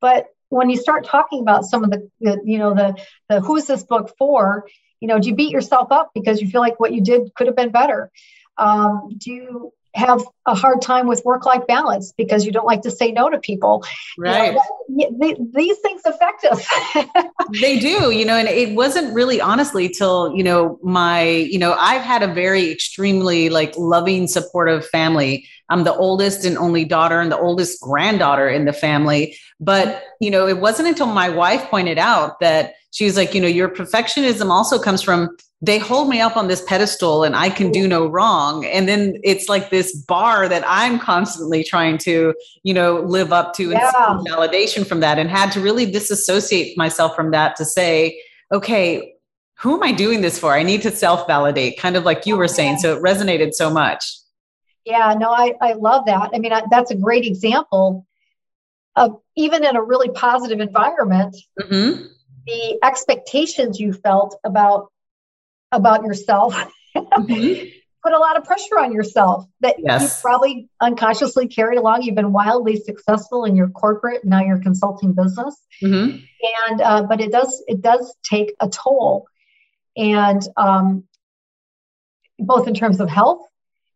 but 0.00 0.26
when 0.48 0.70
you 0.70 0.76
start 0.76 1.04
talking 1.04 1.40
about 1.40 1.64
some 1.64 1.84
of 1.84 1.90
the, 1.90 2.10
the 2.20 2.40
you 2.44 2.58
know, 2.58 2.74
the, 2.74 2.94
the 3.28 3.40
who's 3.40 3.66
this 3.66 3.82
book 3.84 4.14
for, 4.18 4.66
you 5.00 5.08
know, 5.08 5.18
do 5.18 5.28
you 5.28 5.34
beat 5.34 5.50
yourself 5.50 5.90
up 5.90 6.10
because 6.14 6.40
you 6.40 6.48
feel 6.48 6.60
like 6.60 6.78
what 6.78 6.92
you 6.92 7.02
did 7.02 7.34
could 7.34 7.46
have 7.46 7.56
been 7.56 7.70
better? 7.70 8.10
Um, 8.56 9.10
do 9.18 9.32
you 9.32 9.72
have 9.94 10.22
a 10.46 10.54
hard 10.54 10.80
time 10.80 11.06
with 11.06 11.22
work 11.24 11.44
life 11.44 11.66
balance 11.66 12.12
because 12.16 12.46
you 12.46 12.52
don't 12.52 12.64
like 12.66 12.82
to 12.82 12.90
say 12.90 13.12
no 13.12 13.28
to 13.28 13.38
people. 13.38 13.84
Right. 14.16 14.56
You 14.88 15.10
know, 15.10 15.18
they, 15.20 15.36
these 15.54 15.78
things 15.78 16.02
affect 16.04 16.44
us. 16.44 16.66
they 17.60 17.78
do, 17.78 18.10
you 18.10 18.24
know, 18.24 18.36
and 18.36 18.48
it 18.48 18.74
wasn't 18.74 19.14
really 19.14 19.40
honestly 19.40 19.88
till, 19.88 20.34
you 20.34 20.42
know, 20.42 20.78
my, 20.82 21.24
you 21.24 21.58
know, 21.58 21.74
I've 21.74 22.02
had 22.02 22.22
a 22.22 22.32
very 22.32 22.70
extremely 22.70 23.50
like 23.50 23.76
loving, 23.76 24.26
supportive 24.26 24.86
family. 24.86 25.46
I'm 25.68 25.84
the 25.84 25.94
oldest 25.94 26.44
and 26.44 26.56
only 26.56 26.84
daughter 26.84 27.20
and 27.20 27.30
the 27.30 27.38
oldest 27.38 27.80
granddaughter 27.80 28.48
in 28.48 28.64
the 28.64 28.72
family. 28.72 29.36
But, 29.60 30.02
you 30.20 30.30
know, 30.30 30.46
it 30.48 30.58
wasn't 30.58 30.88
until 30.88 31.06
my 31.06 31.28
wife 31.28 31.68
pointed 31.70 31.98
out 31.98 32.40
that 32.40 32.74
she 32.92 33.04
was 33.04 33.16
like, 33.16 33.34
you 33.34 33.40
know, 33.40 33.46
your 33.46 33.68
perfectionism 33.68 34.50
also 34.50 34.78
comes 34.78 35.02
from 35.02 35.36
they 35.64 35.78
hold 35.78 36.08
me 36.08 36.20
up 36.20 36.36
on 36.36 36.48
this 36.48 36.60
pedestal 36.62 37.22
and 37.22 37.36
I 37.36 37.48
can 37.48 37.70
do 37.70 37.86
no 37.86 38.08
wrong. 38.08 38.66
And 38.66 38.88
then 38.88 39.16
it's 39.22 39.48
like 39.48 39.70
this 39.70 39.94
bar 39.94 40.48
that 40.48 40.64
I'm 40.66 40.98
constantly 40.98 41.62
trying 41.62 41.98
to, 41.98 42.34
you 42.64 42.74
know, 42.74 43.00
live 43.00 43.32
up 43.32 43.54
to 43.54 43.70
yeah. 43.70 43.92
and 44.08 44.26
validation 44.26 44.84
from 44.84 44.98
that 45.00 45.20
and 45.20 45.30
had 45.30 45.52
to 45.52 45.60
really 45.60 45.88
disassociate 45.88 46.76
myself 46.76 47.14
from 47.14 47.30
that 47.30 47.54
to 47.56 47.64
say, 47.64 48.20
okay, 48.52 49.14
who 49.56 49.76
am 49.76 49.84
I 49.84 49.92
doing 49.92 50.20
this 50.20 50.36
for? 50.36 50.52
I 50.52 50.64
need 50.64 50.82
to 50.82 50.90
self 50.90 51.28
validate, 51.28 51.78
kind 51.78 51.96
of 51.96 52.04
like 52.04 52.26
you 52.26 52.36
were 52.36 52.48
saying. 52.48 52.78
So 52.78 52.96
it 52.96 53.02
resonated 53.02 53.54
so 53.54 53.70
much. 53.70 54.04
Yeah, 54.84 55.14
no, 55.16 55.30
I, 55.30 55.54
I 55.60 55.74
love 55.74 56.06
that. 56.06 56.30
I 56.34 56.40
mean, 56.40 56.52
I, 56.52 56.64
that's 56.72 56.90
a 56.90 56.96
great 56.96 57.24
example 57.24 58.04
of 58.96 59.20
even 59.36 59.64
in 59.64 59.76
a 59.76 59.82
really 59.82 60.08
positive 60.08 60.58
environment, 60.58 61.36
mm-hmm. 61.60 62.04
the 62.46 62.78
expectations 62.82 63.78
you 63.78 63.92
felt 63.92 64.36
about 64.44 64.91
about 65.72 66.04
yourself 66.04 66.54
mm-hmm. 66.96 67.68
put 68.02 68.12
a 68.12 68.18
lot 68.18 68.36
of 68.36 68.44
pressure 68.44 68.78
on 68.78 68.92
yourself 68.92 69.46
that 69.60 69.76
yes. 69.78 70.02
you 70.02 70.08
probably 70.22 70.68
unconsciously 70.80 71.46
carried 71.46 71.78
along. 71.78 72.02
You've 72.02 72.16
been 72.16 72.32
wildly 72.32 72.80
successful 72.80 73.44
in 73.44 73.56
your 73.56 73.68
corporate, 73.68 74.24
now 74.24 74.42
your 74.42 74.58
consulting 74.58 75.12
business, 75.12 75.56
mm-hmm. 75.82 76.18
and 76.68 76.80
uh, 76.80 77.02
but 77.04 77.20
it 77.20 77.30
does 77.30 77.62
it 77.66 77.80
does 77.80 78.14
take 78.28 78.54
a 78.60 78.68
toll, 78.68 79.26
and 79.96 80.42
um, 80.56 81.04
both 82.38 82.66
in 82.66 82.74
terms 82.74 83.00
of 83.00 83.08
health, 83.08 83.46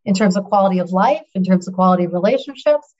in 0.05 0.15
terms 0.15 0.37
of 0.37 0.45
quality 0.45 0.79
of 0.79 0.91
life, 0.91 1.25
in 1.35 1.45
terms 1.45 1.67
of 1.67 1.75
quality 1.75 2.05
of 2.05 2.13
relationships, 2.13 2.95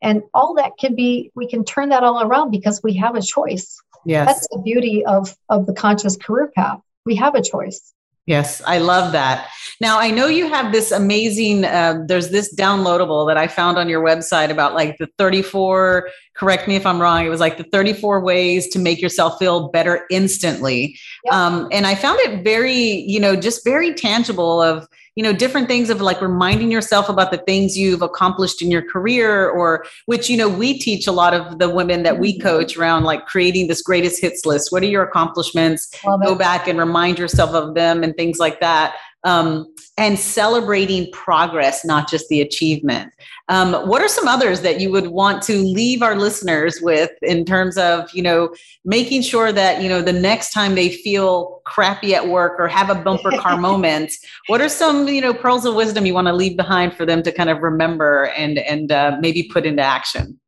and 0.00 0.22
all 0.32 0.54
that 0.54 0.72
can 0.78 0.94
be 0.94 1.32
we 1.34 1.48
can 1.48 1.64
turn 1.64 1.88
that 1.88 2.04
all 2.04 2.22
around 2.22 2.50
because 2.50 2.80
we 2.82 2.94
have 2.94 3.16
a 3.16 3.22
choice. 3.22 3.78
Yes, 4.04 4.26
that's 4.26 4.48
the 4.48 4.62
beauty 4.62 5.04
of 5.04 5.36
of 5.48 5.66
the 5.66 5.74
conscious 5.74 6.16
career 6.16 6.52
path. 6.54 6.80
We 7.04 7.16
have 7.16 7.34
a 7.34 7.42
choice. 7.42 7.92
Yes, 8.26 8.62
I 8.64 8.78
love 8.78 9.12
that. 9.12 9.48
Now, 9.80 9.98
I 9.98 10.12
know 10.12 10.26
you 10.26 10.46
have 10.48 10.70
this 10.70 10.92
amazing, 10.92 11.64
uh, 11.64 12.04
there's 12.06 12.30
this 12.30 12.54
downloadable 12.54 13.26
that 13.26 13.36
I 13.36 13.48
found 13.48 13.78
on 13.78 13.88
your 13.88 14.04
website 14.04 14.50
about 14.50 14.74
like 14.74 14.96
the 14.98 15.08
34, 15.18 16.08
correct 16.34 16.66
me 16.66 16.76
if 16.76 16.86
I'm 16.86 17.00
wrong, 17.00 17.24
it 17.24 17.28
was 17.28 17.40
like 17.40 17.58
the 17.58 17.64
34 17.64 18.20
ways 18.20 18.68
to 18.68 18.78
make 18.78 19.00
yourself 19.00 19.38
feel 19.38 19.68
better 19.68 20.06
instantly. 20.10 20.98
Yep. 21.24 21.34
Um, 21.34 21.68
and 21.72 21.86
I 21.86 21.94
found 21.94 22.20
it 22.20 22.42
very, 22.42 22.74
you 22.74 23.20
know, 23.20 23.36
just 23.36 23.64
very 23.64 23.94
tangible 23.94 24.60
of, 24.60 24.88
you 25.14 25.22
know 25.22 25.32
different 25.32 25.68
things 25.68 25.90
of 25.90 26.00
like 26.00 26.20
reminding 26.20 26.70
yourself 26.70 27.08
about 27.08 27.30
the 27.30 27.38
things 27.38 27.76
you've 27.76 28.02
accomplished 28.02 28.62
in 28.62 28.70
your 28.70 28.82
career 28.82 29.48
or 29.50 29.84
which 30.06 30.30
you 30.30 30.36
know 30.36 30.48
we 30.48 30.78
teach 30.78 31.06
a 31.06 31.12
lot 31.12 31.34
of 31.34 31.58
the 31.58 31.68
women 31.68 32.02
that 32.02 32.18
we 32.18 32.32
mm-hmm. 32.32 32.42
coach 32.42 32.76
around 32.76 33.04
like 33.04 33.26
creating 33.26 33.66
this 33.66 33.82
greatest 33.82 34.20
hits 34.20 34.46
list 34.46 34.72
what 34.72 34.82
are 34.82 34.86
your 34.86 35.02
accomplishments 35.02 35.94
go 36.24 36.34
back 36.34 36.66
and 36.66 36.78
remind 36.78 37.18
yourself 37.18 37.50
of 37.50 37.74
them 37.74 38.02
and 38.02 38.16
things 38.16 38.38
like 38.38 38.58
that 38.60 38.96
um, 39.24 39.72
and 39.98 40.18
celebrating 40.18 41.10
progress, 41.12 41.84
not 41.84 42.08
just 42.08 42.28
the 42.28 42.40
achievement. 42.40 43.12
Um, 43.48 43.74
what 43.88 44.02
are 44.02 44.08
some 44.08 44.26
others 44.26 44.62
that 44.62 44.80
you 44.80 44.90
would 44.90 45.08
want 45.08 45.42
to 45.44 45.58
leave 45.58 46.02
our 46.02 46.16
listeners 46.16 46.80
with 46.80 47.10
in 47.22 47.44
terms 47.44 47.76
of, 47.76 48.10
you 48.12 48.22
know, 48.22 48.54
making 48.84 49.22
sure 49.22 49.52
that, 49.52 49.82
you 49.82 49.88
know, 49.88 50.00
the 50.00 50.12
next 50.12 50.52
time 50.52 50.74
they 50.74 50.88
feel 50.88 51.60
crappy 51.64 52.14
at 52.14 52.28
work 52.28 52.54
or 52.58 52.68
have 52.68 52.90
a 52.90 52.94
bumper 52.94 53.30
car 53.38 53.56
moment, 53.58 54.12
what 54.46 54.60
are 54.60 54.68
some, 54.68 55.06
you 55.08 55.20
know, 55.20 55.34
pearls 55.34 55.64
of 55.64 55.74
wisdom 55.74 56.06
you 56.06 56.14
want 56.14 56.26
to 56.26 56.32
leave 56.32 56.56
behind 56.56 56.94
for 56.94 57.04
them 57.04 57.22
to 57.22 57.32
kind 57.32 57.50
of 57.50 57.60
remember 57.60 58.26
and, 58.36 58.58
and 58.58 58.90
uh, 58.90 59.16
maybe 59.20 59.44
put 59.44 59.66
into 59.66 59.82
action? 59.82 60.38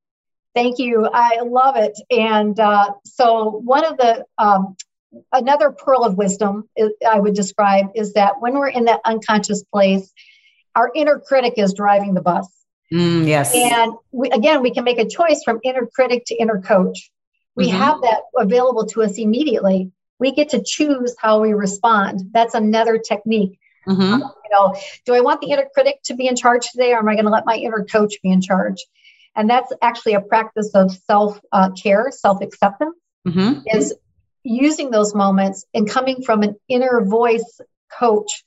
Thank 0.54 0.78
you. 0.78 1.08
I 1.12 1.40
love 1.42 1.74
it. 1.76 1.98
And 2.10 2.58
uh, 2.60 2.90
so, 3.04 3.60
one 3.64 3.84
of 3.84 3.96
the 3.96 4.24
um, 4.38 4.76
another 5.32 5.70
pearl 5.70 6.04
of 6.04 6.16
wisdom 6.16 6.68
I 7.08 7.18
would 7.18 7.34
describe 7.34 7.86
is 7.94 8.14
that 8.14 8.40
when 8.40 8.54
we're 8.54 8.68
in 8.68 8.84
that 8.86 9.00
unconscious 9.04 9.62
place, 9.64 10.12
our 10.74 10.90
inner 10.94 11.20
critic 11.20 11.54
is 11.56 11.74
driving 11.74 12.14
the 12.14 12.22
bus. 12.22 12.48
Mm, 12.92 13.26
yes. 13.26 13.54
And 13.54 13.94
we, 14.12 14.30
again, 14.30 14.62
we 14.62 14.70
can 14.70 14.84
make 14.84 14.98
a 14.98 15.08
choice 15.08 15.42
from 15.44 15.60
inner 15.62 15.86
critic 15.86 16.24
to 16.26 16.36
inner 16.36 16.60
coach. 16.60 17.10
We 17.56 17.68
mm-hmm. 17.68 17.78
have 17.78 18.00
that 18.02 18.22
available 18.36 18.86
to 18.86 19.02
us 19.02 19.18
immediately. 19.18 19.90
We 20.18 20.32
get 20.32 20.50
to 20.50 20.62
choose 20.64 21.14
how 21.18 21.40
we 21.40 21.52
respond. 21.52 22.30
That's 22.32 22.54
another 22.54 22.98
technique. 22.98 23.58
Mm-hmm. 23.88 24.02
Um, 24.02 24.20
you 24.20 24.50
know, 24.50 24.74
do 25.04 25.14
I 25.14 25.20
want 25.20 25.40
the 25.40 25.50
inner 25.50 25.66
critic 25.74 26.00
to 26.04 26.14
be 26.14 26.26
in 26.26 26.36
charge 26.36 26.70
today, 26.70 26.92
or 26.92 26.98
am 26.98 27.08
I 27.08 27.14
going 27.14 27.26
to 27.26 27.30
let 27.30 27.46
my 27.46 27.56
inner 27.56 27.84
coach 27.84 28.14
be 28.22 28.30
in 28.30 28.40
charge? 28.40 28.84
And 29.36 29.50
that's 29.50 29.72
actually 29.82 30.14
a 30.14 30.20
practice 30.20 30.70
of 30.74 30.92
self 30.92 31.40
uh, 31.52 31.70
care, 31.70 32.10
self 32.10 32.40
acceptance. 32.40 32.96
Mm-hmm. 33.26 33.60
Is 33.76 33.94
using 34.44 34.90
those 34.90 35.14
moments 35.14 35.64
and 35.74 35.88
coming 35.88 36.22
from 36.22 36.42
an 36.42 36.56
inner 36.68 37.04
voice 37.04 37.60
coach 37.98 38.44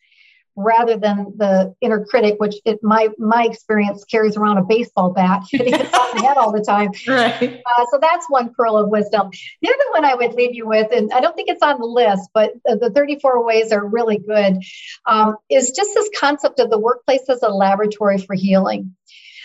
rather 0.58 0.98
than 0.98 1.34
the 1.38 1.76
inner 1.82 2.04
critic, 2.04 2.36
which 2.39 2.56
it, 2.66 2.80
my 2.82 3.10
my 3.20 3.45
experience 3.45 4.04
carries 4.06 4.36
around 4.36 4.58
a 4.58 4.64
baseball 4.64 5.12
bat 5.12 5.43
hitting 5.52 5.72
the 5.72 6.22
head 6.22 6.38
all 6.38 6.52
the 6.52 6.64
time. 6.64 6.91
Right. 7.08 7.62
Uh, 7.66 7.86
so 7.91 8.00
that's 8.02 8.30
one 8.30 8.54
pearl 8.54 8.78
of 8.78 8.89
wisdom. 8.89 9.30
The 9.62 9.70
other 9.70 9.91
one 9.91 10.06
I 10.06 10.16
would 10.16 10.34
leave 10.34 10.56
you 10.56 10.68
with, 10.68 10.91
and 10.91 11.12
I 11.14 11.20
don't 11.20 11.36
think 11.36 11.50
it's 11.50 11.62
on 11.62 11.80
the 11.80 11.86
list, 11.86 12.30
but 12.34 12.54
the 12.66 12.91
34 12.93 13.45
ways 13.45 13.72
are 13.72 13.86
really 13.86 14.18
good, 14.18 14.62
um, 15.06 15.38
is 15.50 15.72
just 15.72 15.93
this 15.93 16.10
concept 16.18 16.60
of 16.60 16.70
the 16.70 16.78
workplace 16.78 17.22
as 17.30 17.43
a 17.43 17.50
laboratory 17.50 18.18
for 18.18 18.36
healing. 18.36 18.95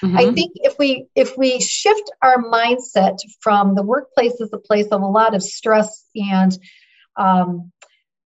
Mm-hmm. 0.02 0.16
I 0.16 0.32
think 0.32 0.52
if 0.56 0.78
we 0.78 1.06
if 1.14 1.38
we 1.38 1.60
shift 1.60 2.10
our 2.22 2.42
mindset 2.42 3.18
from 3.40 3.74
the 3.74 3.82
workplace 3.82 4.40
as 4.40 4.52
a 4.52 4.58
place 4.58 4.88
of 4.88 5.02
a 5.02 5.06
lot 5.06 5.34
of 5.34 5.42
stress 5.42 6.04
and 6.16 6.56
um, 7.16 7.70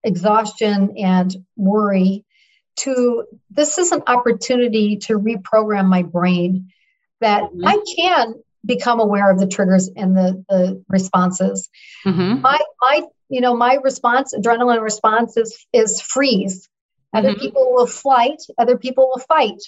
exhaustion 0.03 0.97
and 0.99 1.35
worry 1.57 2.25
to 2.81 3.25
this 3.51 3.79
is 3.79 3.93
an 3.93 4.03
opportunity 4.07 4.97
to 4.97 5.18
reprogram 5.18 5.87
my 5.87 6.03
brain 6.03 6.71
that 7.21 7.45
mm-hmm. 7.45 7.66
I 7.66 7.79
can 7.97 8.35
become 8.64 9.01
aware 9.01 9.31
of 9.31 9.39
the 9.39 9.47
triggers 9.47 9.89
and 9.95 10.16
the, 10.16 10.45
the 10.49 10.85
responses. 10.89 11.68
Mm-hmm. 12.05 12.41
My 12.41 12.59
my 12.81 13.03
you 13.29 13.41
know 13.41 13.57
my 13.57 13.79
response 13.83 14.35
adrenaline 14.35 14.83
response 14.83 15.37
is 15.37 15.66
is 15.73 16.01
freeze. 16.01 16.68
Other 17.12 17.31
mm-hmm. 17.31 17.41
people 17.41 17.73
will 17.73 17.87
flight. 17.87 18.39
Other 18.59 18.77
people 18.77 19.09
will 19.09 19.23
fight. 19.29 19.61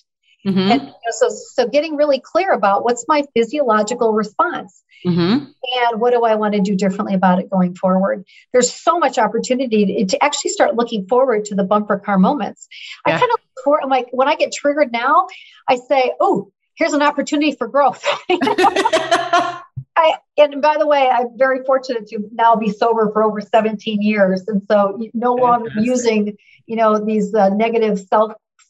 Mm-hmm. 0.46 0.58
And 0.58 0.82
you 0.82 0.88
know, 0.88 0.92
so 1.10 1.28
so 1.28 1.68
getting 1.68 1.96
really 1.96 2.20
clear 2.20 2.52
about 2.52 2.84
what's 2.84 3.04
my 3.06 3.24
physiological 3.34 4.12
response. 4.12 4.82
Mm-hmm. 5.06 5.44
And 5.44 6.00
what 6.00 6.12
do 6.12 6.24
I 6.24 6.36
want 6.36 6.54
to 6.54 6.60
do 6.60 6.76
differently 6.76 7.14
about 7.14 7.40
it 7.40 7.50
going 7.50 7.74
forward? 7.74 8.24
There's 8.52 8.72
so 8.72 8.98
much 8.98 9.18
opportunity 9.18 9.84
to, 9.84 10.06
to 10.06 10.24
actually 10.24 10.50
start 10.50 10.76
looking 10.76 11.06
forward 11.08 11.44
to 11.46 11.54
the 11.54 11.64
bumper 11.64 11.98
car 11.98 12.18
moments. 12.18 12.68
Yeah. 13.06 13.16
I 13.16 13.18
kind 13.18 13.30
of 13.32 13.40
look 13.40 13.64
forward, 13.64 13.80
I'm 13.82 13.90
like 13.90 14.08
when 14.12 14.28
I 14.28 14.36
get 14.36 14.52
triggered 14.52 14.92
now, 14.92 15.26
I 15.68 15.76
say, 15.76 16.12
"Oh, 16.20 16.50
here's 16.74 16.92
an 16.92 17.02
opportunity 17.02 17.52
for 17.52 17.68
growth." 17.68 18.04
I, 19.94 20.14
and 20.38 20.62
by 20.62 20.76
the 20.78 20.86
way, 20.86 21.08
I'm 21.08 21.36
very 21.36 21.64
fortunate 21.64 22.08
to 22.08 22.18
now 22.32 22.56
be 22.56 22.70
sober 22.70 23.10
for 23.12 23.22
over 23.22 23.40
17 23.40 24.02
years, 24.02 24.42
and 24.48 24.62
so 24.68 24.98
no 25.12 25.34
longer 25.34 25.70
using, 25.78 26.36
you 26.66 26.76
know, 26.76 27.04
these 27.04 27.34
uh, 27.34 27.50
negative 27.50 28.00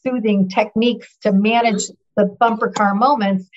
self-soothing 0.03 0.49
techniques 0.49 1.17
to 1.21 1.31
manage 1.31 1.83
the 2.15 2.25
bumper 2.39 2.69
car 2.69 2.93
moments 2.93 3.49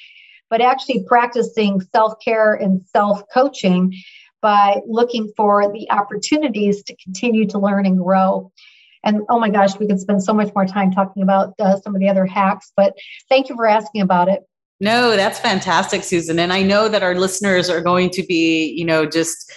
but 0.49 0.61
actually 0.61 1.05
practicing 1.05 1.81
self 1.81 2.15
care 2.25 2.55
and 2.55 2.83
self 2.87 3.23
coaching 3.33 3.93
by 4.43 4.81
looking 4.87 5.33
for 5.37 5.73
the 5.73 5.91
opportunities 5.91 6.83
to 6.85 6.95
continue 7.03 7.47
to 7.49 7.59
learn 7.59 7.87
and 7.87 7.99
grow. 7.99 8.53
And 9.03 9.23
oh 9.29 9.41
my 9.41 9.51
gosh, 9.51 9.79
we 9.79 9.87
could 9.87 10.01
spend 10.01 10.23
so 10.23 10.33
much 10.33 10.53
more 10.55 10.67
time 10.67 10.93
talking 10.93 11.23
about 11.23 11.55
uh, 11.59 11.81
some 11.81 11.95
of 11.95 12.01
the 12.01 12.09
other 12.09 12.27
hacks, 12.27 12.73
but 12.77 12.95
thank 13.29 13.49
you 13.49 13.57
for 13.57 13.67
asking 13.67 14.03
about 14.03 14.29
it. 14.29 14.43
No, 14.79 15.17
that's 15.17 15.41
fantastic, 15.41 16.05
Susan. 16.05 16.39
And 16.39 16.53
I 16.53 16.63
know 16.63 16.89
that 16.89 17.03
our 17.03 17.15
listeners 17.15 17.71
are 17.71 17.81
going 17.81 18.11
to 18.11 18.23
be, 18.25 18.73
you 18.77 18.85
know, 18.85 19.07
just 19.07 19.51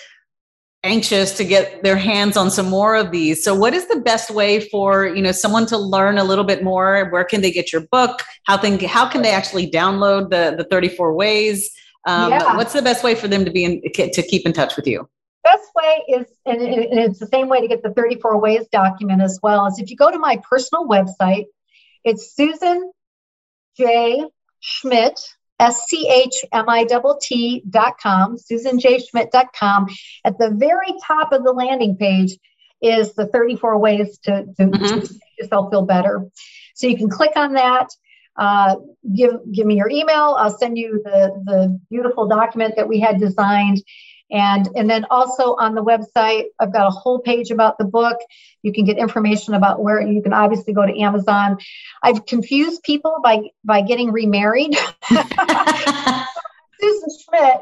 anxious 0.83 1.35
to 1.37 1.43
get 1.43 1.83
their 1.83 1.97
hands 1.97 2.37
on 2.37 2.49
some 2.49 2.69
more 2.69 2.95
of 2.95 3.11
these. 3.11 3.43
So 3.43 3.53
what 3.53 3.73
is 3.73 3.87
the 3.87 3.99
best 3.99 4.31
way 4.31 4.61
for 4.69 5.07
you 5.07 5.21
know 5.21 5.31
someone 5.31 5.65
to 5.67 5.77
learn 5.77 6.17
a 6.17 6.23
little 6.23 6.43
bit 6.43 6.63
more? 6.63 7.09
Where 7.09 7.23
can 7.23 7.41
they 7.41 7.51
get 7.51 7.71
your 7.71 7.81
book? 7.91 8.23
How 8.45 8.57
can 8.57 8.79
how 8.79 9.09
can 9.09 9.21
they 9.21 9.31
actually 9.31 9.69
download 9.69 10.29
the 10.29 10.55
the 10.57 10.65
34 10.65 11.13
ways? 11.13 11.69
Um, 12.07 12.31
yeah. 12.31 12.55
what's 12.55 12.73
the 12.73 12.81
best 12.81 13.03
way 13.03 13.13
for 13.13 13.27
them 13.27 13.43
to 13.45 13.51
be 13.51 13.65
in 13.65 13.81
to 13.93 14.21
keep 14.23 14.45
in 14.45 14.53
touch 14.53 14.75
with 14.75 14.87
you? 14.87 15.09
Best 15.43 15.69
way 15.75 16.03
is 16.07 16.25
and 16.45 16.61
it's 16.61 17.19
the 17.19 17.27
same 17.27 17.49
way 17.49 17.61
to 17.61 17.67
get 17.67 17.83
the 17.83 17.93
34 17.93 18.39
ways 18.39 18.67
document 18.71 19.21
as 19.21 19.39
well 19.41 19.65
is 19.65 19.79
if 19.79 19.89
you 19.89 19.95
go 19.95 20.11
to 20.11 20.19
my 20.19 20.41
personal 20.49 20.85
website 20.85 21.45
it's 22.03 22.35
susan 22.35 22.91
j. 23.77 24.25
Schmitt 24.59 25.19
S-C-H-M-I-T-T 25.59 27.63
dot 27.69 27.97
com, 28.01 28.37
susanjschmitt.com. 28.37 29.87
At 30.25 30.37
the 30.37 30.51
very 30.51 30.93
top 31.05 31.31
of 31.31 31.43
the 31.43 31.51
landing 31.51 31.97
page 31.97 32.37
is 32.81 33.13
the 33.13 33.27
34 33.27 33.77
ways 33.77 34.17
to, 34.19 34.45
to, 34.45 34.63
mm-hmm. 34.63 34.85
to 34.85 34.95
make 34.95 35.09
yourself 35.37 35.71
feel 35.71 35.85
better. 35.85 36.25
So 36.75 36.87
you 36.87 36.97
can 36.97 37.09
click 37.09 37.31
on 37.35 37.53
that. 37.53 37.89
Uh, 38.37 38.75
give 39.13 39.31
give 39.51 39.67
me 39.67 39.75
your 39.75 39.89
email. 39.89 40.35
I'll 40.39 40.57
send 40.57 40.77
you 40.77 41.01
the 41.03 41.43
the 41.45 41.79
beautiful 41.89 42.27
document 42.27 42.75
that 42.77 42.87
we 42.87 42.99
had 42.99 43.19
designed, 43.19 43.83
and 44.31 44.69
and 44.75 44.89
then 44.89 45.05
also 45.09 45.55
on 45.55 45.75
the 45.75 45.83
website, 45.83 46.45
I've 46.59 46.73
got 46.73 46.87
a 46.87 46.91
whole 46.91 47.19
page 47.19 47.51
about 47.51 47.77
the 47.77 47.85
book. 47.85 48.17
You 48.61 48.73
can 48.73 48.85
get 48.85 48.97
information 48.97 49.53
about 49.53 49.81
where 49.81 50.01
you 50.01 50.21
can 50.21 50.33
obviously 50.33 50.73
go 50.73 50.85
to 50.85 50.99
Amazon. 50.99 51.57
I've 52.03 52.25
confused 52.25 52.83
people 52.83 53.15
by 53.23 53.41
by 53.63 53.81
getting 53.81 54.11
remarried. 54.11 54.75
Susan 56.81 57.09
Schmitt, 57.19 57.61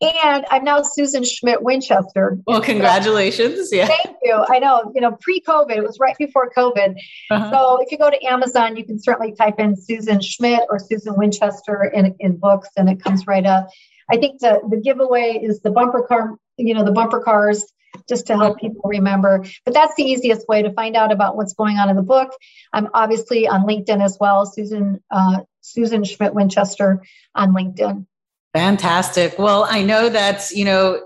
and 0.00 0.46
I'm 0.50 0.62
now 0.62 0.82
Susan 0.82 1.24
Schmitt 1.24 1.62
Winchester. 1.62 2.38
Well, 2.46 2.60
congratulations. 2.60 3.70
Yeah. 3.72 3.86
Thank 3.86 4.16
you. 4.22 4.44
I 4.48 4.58
know, 4.60 4.92
you 4.94 5.00
know, 5.00 5.16
pre 5.20 5.40
COVID, 5.40 5.76
it 5.76 5.82
was 5.82 5.98
right 5.98 6.16
before 6.18 6.50
COVID. 6.56 6.94
Uh-huh. 7.30 7.50
So 7.50 7.82
if 7.82 7.90
you 7.90 7.98
go 7.98 8.10
to 8.10 8.24
Amazon, 8.24 8.76
you 8.76 8.84
can 8.84 9.00
certainly 9.00 9.34
type 9.34 9.58
in 9.58 9.74
Susan 9.76 10.20
Schmitt 10.20 10.60
or 10.70 10.78
Susan 10.78 11.16
Winchester 11.16 11.84
in, 11.84 12.14
in 12.20 12.36
books 12.36 12.68
and 12.76 12.88
it 12.88 13.02
comes 13.02 13.26
right 13.26 13.44
up. 13.44 13.68
I 14.10 14.16
think 14.16 14.40
the, 14.40 14.60
the 14.68 14.76
giveaway 14.76 15.40
is 15.42 15.60
the 15.60 15.70
bumper 15.70 16.02
car, 16.02 16.36
you 16.56 16.74
know, 16.74 16.84
the 16.84 16.92
bumper 16.92 17.20
cars 17.20 17.64
just 18.08 18.26
to 18.26 18.36
help 18.36 18.58
people 18.58 18.82
remember. 18.84 19.44
But 19.64 19.74
that's 19.74 19.94
the 19.96 20.04
easiest 20.04 20.48
way 20.48 20.62
to 20.62 20.72
find 20.72 20.96
out 20.96 21.12
about 21.12 21.36
what's 21.36 21.52
going 21.52 21.78
on 21.78 21.88
in 21.88 21.96
the 21.96 22.02
book. 22.02 22.30
I'm 22.72 22.88
obviously 22.94 23.46
on 23.46 23.66
LinkedIn 23.66 24.02
as 24.02 24.16
well, 24.20 24.46
Susan 24.46 25.02
uh, 25.10 25.40
Susan 25.60 26.04
Schmitt 26.04 26.34
Winchester 26.34 27.02
on 27.34 27.54
LinkedIn. 27.54 28.06
Fantastic. 28.54 29.38
Well, 29.38 29.66
I 29.68 29.82
know 29.82 30.08
that's 30.08 30.52
you 30.52 30.64
know 30.64 31.02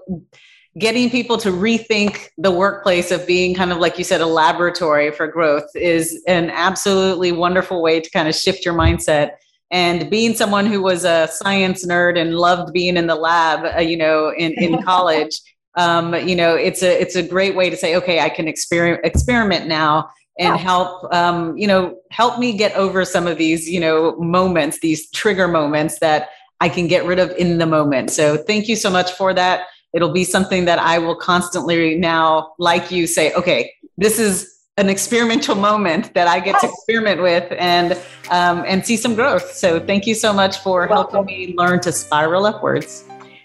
getting 0.79 1.11
people 1.11 1.37
to 1.37 1.51
rethink 1.51 2.29
the 2.39 2.51
workplace 2.51 3.11
of 3.11 3.27
being 3.27 3.55
kind 3.55 3.73
of 3.73 3.79
like 3.79 3.99
you 3.99 4.05
said 4.05 4.21
a 4.21 4.27
laboratory 4.27 5.11
for 5.11 5.27
growth 5.27 5.69
is 5.75 6.23
an 6.27 6.51
absolutely 6.51 7.31
wonderful 7.31 7.83
way 7.83 8.01
to 8.01 8.11
kind 8.11 8.27
of 8.27 8.35
shift 8.35 8.65
your 8.65 8.73
mindset 8.73 9.33
and 9.73 10.11
being 10.11 10.35
someone 10.35 10.67
who 10.67 10.83
was 10.83 11.05
a 11.05 11.27
science 11.29 11.85
nerd 11.85 12.21
and 12.21 12.37
loved 12.37 12.73
being 12.73 12.97
in 12.97 13.07
the 13.07 13.15
lab 13.15 13.65
uh, 13.77 13.81
you 13.81 13.97
know 13.97 14.33
in, 14.37 14.53
in 14.53 14.81
college 14.85 15.41
um, 15.77 16.15
you 16.15 16.37
know 16.37 16.55
it's 16.55 16.83
a 16.83 17.01
it's 17.01 17.17
a 17.17 17.23
great 17.23 17.57
way 17.57 17.69
to 17.71 17.77
say 17.77 17.97
okay 17.97 18.21
i 18.21 18.29
can 18.29 18.47
experiment 18.47 19.05
experiment 19.05 19.67
now 19.67 20.09
and 20.39 20.57
help 20.57 21.13
um, 21.13 21.57
you 21.57 21.67
know 21.67 21.97
help 22.11 22.39
me 22.39 22.57
get 22.57 22.75
over 22.77 23.05
some 23.05 23.27
of 23.27 23.39
these 23.39 23.69
you 23.69 23.81
know 23.81 24.17
moments 24.17 24.79
these 24.81 25.11
trigger 25.11 25.49
moments 25.49 25.99
that 25.99 26.29
i 26.61 26.69
can 26.69 26.87
get 26.87 27.05
rid 27.05 27.19
of 27.19 27.31
in 27.33 27.59
the 27.59 27.67
moment. 27.67 28.11
So 28.11 28.37
thank 28.37 28.69
you 28.69 28.77
so 28.77 28.91
much 28.91 29.13
for 29.13 29.35
that. 29.35 29.67
It'll 29.93 30.13
be 30.13 30.25
something 30.25 30.65
that 30.67 30.79
i 30.79 30.99
will 30.99 31.17
constantly 31.17 31.99
now 31.99 32.53
like 32.59 32.91
you 32.91 33.07
say 33.07 33.33
okay 33.35 33.71
this 33.99 34.19
is 34.19 34.52
an 34.79 34.89
experimental 34.89 35.55
moment 35.55 36.15
that 36.15 36.27
I 36.27 36.41
get 36.41 36.59
to 36.61 36.69
experiment 36.69 37.21
with 37.21 37.53
and 37.59 37.93
um, 38.31 38.65
and 38.67 38.87
see 38.87 38.97
some 38.97 39.15
growth. 39.15 39.53
So 39.53 39.79
thank 39.79 40.07
you 40.07 40.15
so 40.15 40.33
much 40.33 40.59
for 40.59 40.87
helping 40.87 41.27
me 41.27 41.55
learn 41.57 41.81
to 41.81 41.93
spiral 41.93 42.47
upwards. 42.47 43.05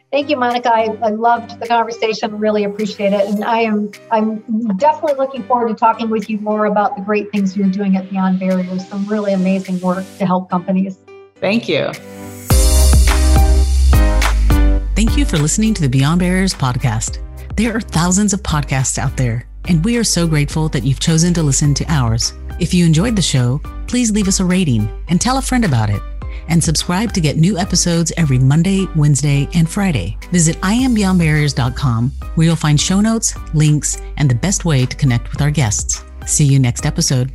Thank 0.09 0.29
you, 0.29 0.37
Monica. 0.37 0.73
I, 0.73 0.97
I 1.01 1.09
loved 1.09 1.59
the 1.59 1.67
conversation. 1.67 2.39
Really 2.39 2.63
appreciate 2.63 3.11
it, 3.11 3.27
and 3.27 3.43
I 3.43 3.59
am 3.59 3.91
I'm 4.09 4.39
definitely 4.77 5.15
looking 5.15 5.43
forward 5.43 5.67
to 5.67 5.75
talking 5.75 6.09
with 6.09 6.29
you 6.29 6.39
more 6.39 6.65
about 6.65 6.95
the 6.95 7.01
great 7.01 7.29
things 7.33 7.57
you're 7.57 7.67
doing 7.67 7.97
at 7.97 8.09
Beyond 8.09 8.39
Barriers. 8.39 8.87
Some 8.87 9.05
really 9.05 9.33
amazing 9.33 9.81
work 9.81 10.05
to 10.19 10.25
help 10.25 10.49
companies. 10.49 10.97
Thank 11.35 11.67
you. 11.67 11.91
Thank 14.95 15.17
you 15.17 15.25
for 15.25 15.37
listening 15.37 15.73
to 15.73 15.81
the 15.81 15.89
Beyond 15.89 16.21
Barriers 16.21 16.53
podcast. 16.53 17.21
There 17.57 17.75
are 17.75 17.81
thousands 17.81 18.31
of 18.31 18.41
podcasts 18.43 18.97
out 18.97 19.17
there 19.17 19.45
and 19.67 19.83
we 19.83 19.97
are 19.97 20.03
so 20.03 20.27
grateful 20.27 20.69
that 20.69 20.83
you've 20.83 20.99
chosen 20.99 21.33
to 21.33 21.43
listen 21.43 21.73
to 21.75 21.85
ours. 21.91 22.33
If 22.59 22.73
you 22.73 22.85
enjoyed 22.85 23.15
the 23.15 23.21
show, 23.21 23.61
please 23.87 24.11
leave 24.11 24.27
us 24.27 24.39
a 24.39 24.45
rating 24.45 24.89
and 25.09 25.19
tell 25.19 25.37
a 25.37 25.41
friend 25.41 25.65
about 25.65 25.89
it. 25.89 26.01
And 26.49 26.63
subscribe 26.63 27.11
to 27.13 27.21
get 27.21 27.37
new 27.37 27.57
episodes 27.57 28.13
every 28.17 28.39
Monday, 28.39 28.87
Wednesday, 28.95 29.49
and 29.53 29.69
Friday. 29.69 30.17
Visit 30.31 30.55
iambeyondbarriers.com 30.61 32.11
where 32.35 32.47
you'll 32.47 32.55
find 32.55 32.79
show 32.79 33.01
notes, 33.01 33.35
links, 33.53 34.01
and 34.17 34.29
the 34.29 34.35
best 34.35 34.65
way 34.65 34.85
to 34.85 34.95
connect 34.95 35.31
with 35.31 35.41
our 35.41 35.51
guests. 35.51 36.03
See 36.25 36.45
you 36.45 36.59
next 36.59 36.85
episode. 36.85 37.31